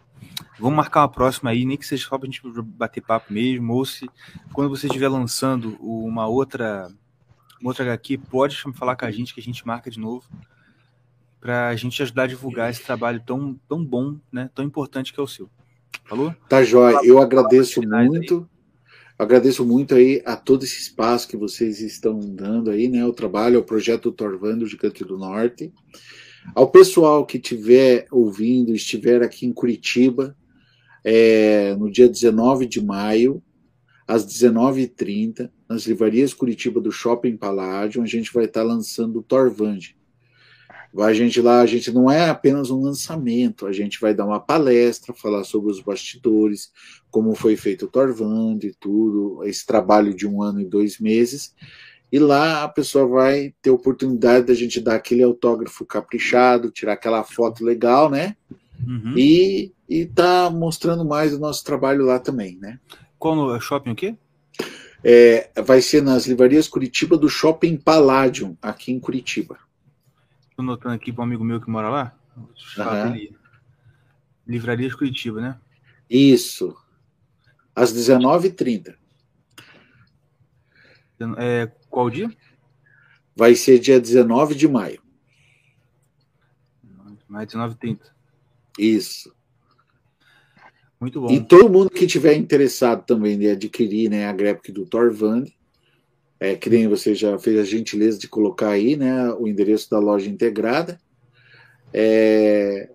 Vamos 0.59 0.77
marcar 0.77 1.03
uma 1.03 1.09
próxima 1.09 1.51
aí, 1.51 1.65
nem 1.65 1.77
que 1.77 1.87
seja 1.87 2.07
só 2.09 2.19
para 2.19 2.29
a 2.29 2.31
gente 2.31 2.43
bater 2.63 3.01
papo 3.01 3.33
mesmo, 3.33 3.73
ou 3.73 3.85
se 3.85 4.09
quando 4.53 4.69
você 4.69 4.87
estiver 4.87 5.09
lançando 5.09 5.77
uma 5.81 6.27
outra, 6.27 6.89
uma 7.61 7.71
outra 7.71 7.85
HQ, 7.85 8.19
pode 8.31 8.57
falar 8.75 8.97
com 8.97 9.05
a 9.05 9.11
gente 9.11 9.33
que 9.33 9.41
a 9.41 9.43
gente 9.43 9.67
marca 9.67 9.91
de 9.91 10.01
novo, 10.01 10.25
para 11.41 11.69
a 11.69 11.77
gente 11.77 12.03
ajudar 12.03 12.25
a 12.25 12.27
divulgar 12.27 12.71
esse 12.71 12.83
trabalho 12.83 13.23
tão, 13.25 13.59
tão 13.69 13.85
bom, 13.85 14.17
né, 14.33 14.51
tão 14.55 14.65
importante 14.65 15.13
que 15.13 15.21
é 15.21 15.23
o 15.23 15.29
seu. 15.29 15.49
Falou? 16.05 16.35
Tá, 16.49 16.65
Jóia. 16.65 16.99
Eu 17.05 17.21
agradeço 17.21 17.81
muito. 17.83 18.49
Agradeço 19.19 19.65
muito 19.65 19.95
aí 19.95 20.23
a 20.25 20.37
todo 20.37 20.65
esse 20.65 20.81
espaço 20.81 21.29
que 21.29 21.37
vocês 21.37 21.81
estão 21.81 22.21
dando 22.21 22.71
aí, 22.71 22.89
né? 22.89 23.05
O 23.05 23.13
trabalho, 23.13 23.59
o 23.59 23.65
projeto 23.65 24.13
Torvando 24.13 24.67
Gigante 24.67 25.05
do 25.05 25.19
Norte. 25.19 25.73
Ao 26.55 26.71
pessoal 26.71 27.27
que 27.27 27.37
estiver 27.37 28.07
ouvindo, 28.13 28.73
estiver 28.73 29.23
aqui 29.23 29.45
em 29.45 29.53
Curitiba, 29.53 30.37
é, 31.11 31.75
no 31.75 31.91
dia 31.91 32.07
19 32.07 32.67
de 32.67 32.85
maio, 32.85 33.43
às 34.07 34.27
19h30, 34.27 35.51
nas 35.67 35.87
livrarias 35.87 36.35
Curitiba 36.35 36.83
do 36.83 36.93
Shopping 36.93 37.35
Paládio, 37.35 38.03
a 38.03 38.07
gente 38.07 38.31
vai 38.31 38.45
estar 38.45 38.63
lançando 38.63 39.21
o 39.21 39.23
Torvand. 39.23 39.79
A 40.99 41.13
gente 41.15 41.41
lá, 41.41 41.63
a 41.63 41.67
gente 41.67 41.91
não 41.91 42.11
é 42.11 42.29
apenas 42.29 42.69
um 42.69 42.83
lançamento, 42.83 43.67
a 43.67 43.73
gente 43.73 43.99
vai 43.99 44.13
dar 44.13 44.27
uma 44.27 44.39
palestra, 44.39 45.15
falar 45.15 45.45
sobre 45.45 45.73
os 45.73 45.81
bastidores, 45.81 46.71
como 47.11 47.35
foi 47.35 47.57
feito 47.57 47.87
o 47.87 47.89
Torvand 47.89 48.59
e 48.63 48.75
tudo, 48.79 49.43
esse 49.45 49.65
trabalho 49.65 50.15
de 50.15 50.27
um 50.27 50.43
ano 50.43 50.61
e 50.61 50.67
dois 50.67 50.99
meses. 50.99 51.55
E 52.13 52.19
lá 52.19 52.65
a 52.65 52.69
pessoa 52.69 53.07
vai 53.07 53.55
ter 53.63 53.71
oportunidade 53.71 54.47
da 54.47 54.55
gente 54.55 54.79
dar 54.79 54.97
aquele 54.97 55.23
autógrafo 55.23 55.87
caprichado, 55.87 56.71
tirar 56.71 56.93
aquela 56.93 57.25
foto 57.25 57.65
legal, 57.65 58.11
né? 58.11 58.37
Uhum. 58.87 59.15
E, 59.17 59.73
e 59.89 60.07
tá 60.07 60.51
mostrando 60.51 61.05
mais 61.05 61.35
o 61.35 61.39
nosso 61.39 61.65
trabalho 61.65 62.05
lá 62.05 62.19
também, 62.19 62.57
né? 62.59 62.79
Qual 63.19 63.35
no 63.35 63.61
shopping 63.61 63.91
o 63.91 63.97
quê? 63.97 64.17
É, 65.03 65.51
vai 65.63 65.81
ser 65.81 66.03
nas 66.03 66.27
livrarias 66.27 66.69
Curitiba 66.69 67.17
do 67.17 67.29
Shopping 67.29 67.77
Palladium, 67.77 68.57
aqui 68.61 68.93
em 68.93 68.99
Curitiba. 68.99 69.59
Estou 70.51 70.65
notando 70.65 70.95
aqui 70.95 71.13
para 71.13 71.23
um 71.23 71.27
amigo 71.27 71.45
meu 71.45 71.61
que 71.61 71.71
mora 71.71 71.89
lá. 71.89 72.19
Uhum. 72.37 73.29
Livrarias 74.47 74.95
Curitiba, 74.95 75.41
né? 75.41 75.59
Isso. 76.09 76.77
Às 77.75 77.93
19h30. 77.93 78.97
É, 81.37 81.71
qual 81.91 82.09
dia? 82.11 82.31
Vai 83.37 83.55
ser 83.55 83.79
dia 83.79 84.01
19 84.01 84.55
de 84.55 84.67
maio. 84.67 85.03
Mais 87.29 87.47
19h30. 87.49 88.01
Isso. 88.79 89.33
Muito 91.01 91.21
bom. 91.21 91.31
E 91.31 91.41
todo 91.41 91.71
mundo 91.71 91.91
que 91.91 92.07
tiver 92.07 92.35
interessado 92.35 93.05
também 93.05 93.39
de 93.39 93.49
adquirir 93.49 94.11
né, 94.11 94.27
a 94.27 94.33
Graphic 94.33 94.73
do 94.73 94.85
Torvand, 94.85 95.45
é, 96.41 96.55
que 96.55 96.71
nem 96.71 96.89
você 96.89 97.15
já 97.15 97.39
fez 97.39 97.59
a 97.59 97.65
gentileza 97.65 98.19
de 98.19 98.29
colocar 98.29 98.71
aí 98.71 98.97
né, 98.97 99.31
o 99.33 99.47
endereço 99.47 99.91
da 99.91 99.99
loja 99.99 100.29
integrada. 100.29 100.99
É, 101.93 102.89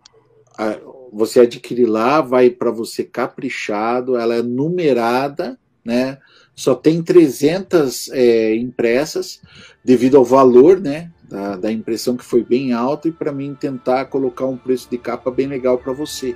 a, 0.57 0.79
você 1.11 1.41
adquire 1.41 1.85
lá, 1.85 2.21
vai 2.21 2.49
para 2.49 2.71
você 2.71 3.03
caprichado, 3.03 4.17
ela 4.17 4.35
é 4.35 4.41
numerada, 4.41 5.59
né? 5.85 6.17
Só 6.55 6.73
tem 6.73 7.03
300 7.03 8.09
é, 8.09 8.55
impressas, 8.55 9.41
devido 9.83 10.17
ao 10.17 10.25
valor, 10.25 10.79
né? 10.79 11.11
Da, 11.33 11.55
da 11.55 11.71
impressão 11.71 12.15
que 12.15 12.23
foi 12.23 12.43
bem 12.43 12.73
alto, 12.73 13.07
e 13.07 13.11
para 13.11 13.31
mim 13.31 13.57
tentar 13.59 14.05
colocar 14.05 14.45
um 14.45 14.55
preço 14.55 14.87
de 14.87 14.99
capa 14.99 15.31
bem 15.31 15.47
legal 15.47 15.79
para 15.79 15.91
você. 15.91 16.35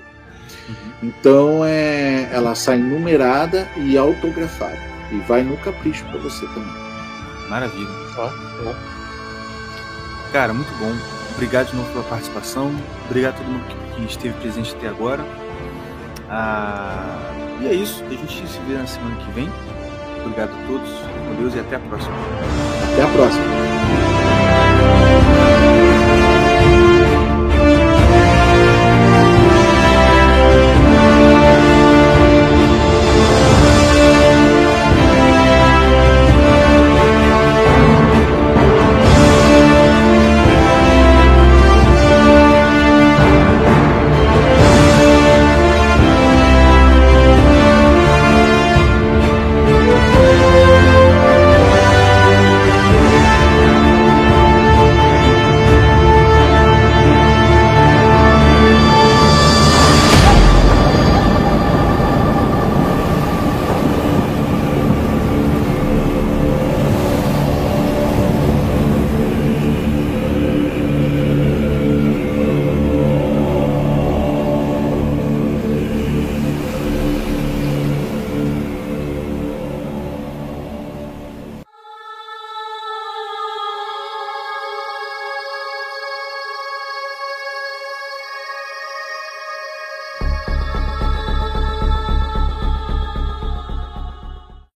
Uhum. 0.67 1.09
Então 1.09 1.63
é, 1.63 2.27
ela 2.33 2.55
sai 2.55 2.79
numerada 2.79 3.67
e 3.77 3.95
autografada. 3.95 4.79
E 5.11 5.19
vai 5.27 5.43
no 5.43 5.55
capricho 5.57 6.03
para 6.05 6.17
você 6.17 6.47
também. 6.47 6.73
Maravilha. 7.47 7.87
Ó, 8.17 8.73
Cara, 10.31 10.51
muito 10.51 10.71
bom. 10.79 10.91
Obrigado 11.35 11.69
de 11.69 11.75
novo 11.75 11.91
pela 11.91 12.03
participação. 12.05 12.71
Obrigado 13.05 13.35
a 13.35 13.37
todo 13.37 13.47
mundo 13.47 13.65
que, 13.67 14.01
que 14.01 14.11
esteve 14.11 14.33
presente 14.39 14.75
até 14.75 14.87
agora. 14.87 15.23
Ah, 16.27 17.31
e 17.61 17.67
é 17.67 17.73
isso. 17.73 18.03
A 18.03 18.09
gente 18.09 18.47
se 18.47 18.59
vê 18.67 18.73
na 18.73 18.87
semana 18.87 19.15
que 19.17 19.31
vem. 19.31 19.47
Obrigado 20.21 20.49
a 20.51 20.67
todos. 20.67 20.89
Com 20.89 21.35
Deus 21.39 21.53
e 21.53 21.59
até 21.59 21.75
a 21.75 21.79
próxima. 21.79 22.15
Até 22.93 23.03
a 23.03 23.07
próxima. 23.07 23.76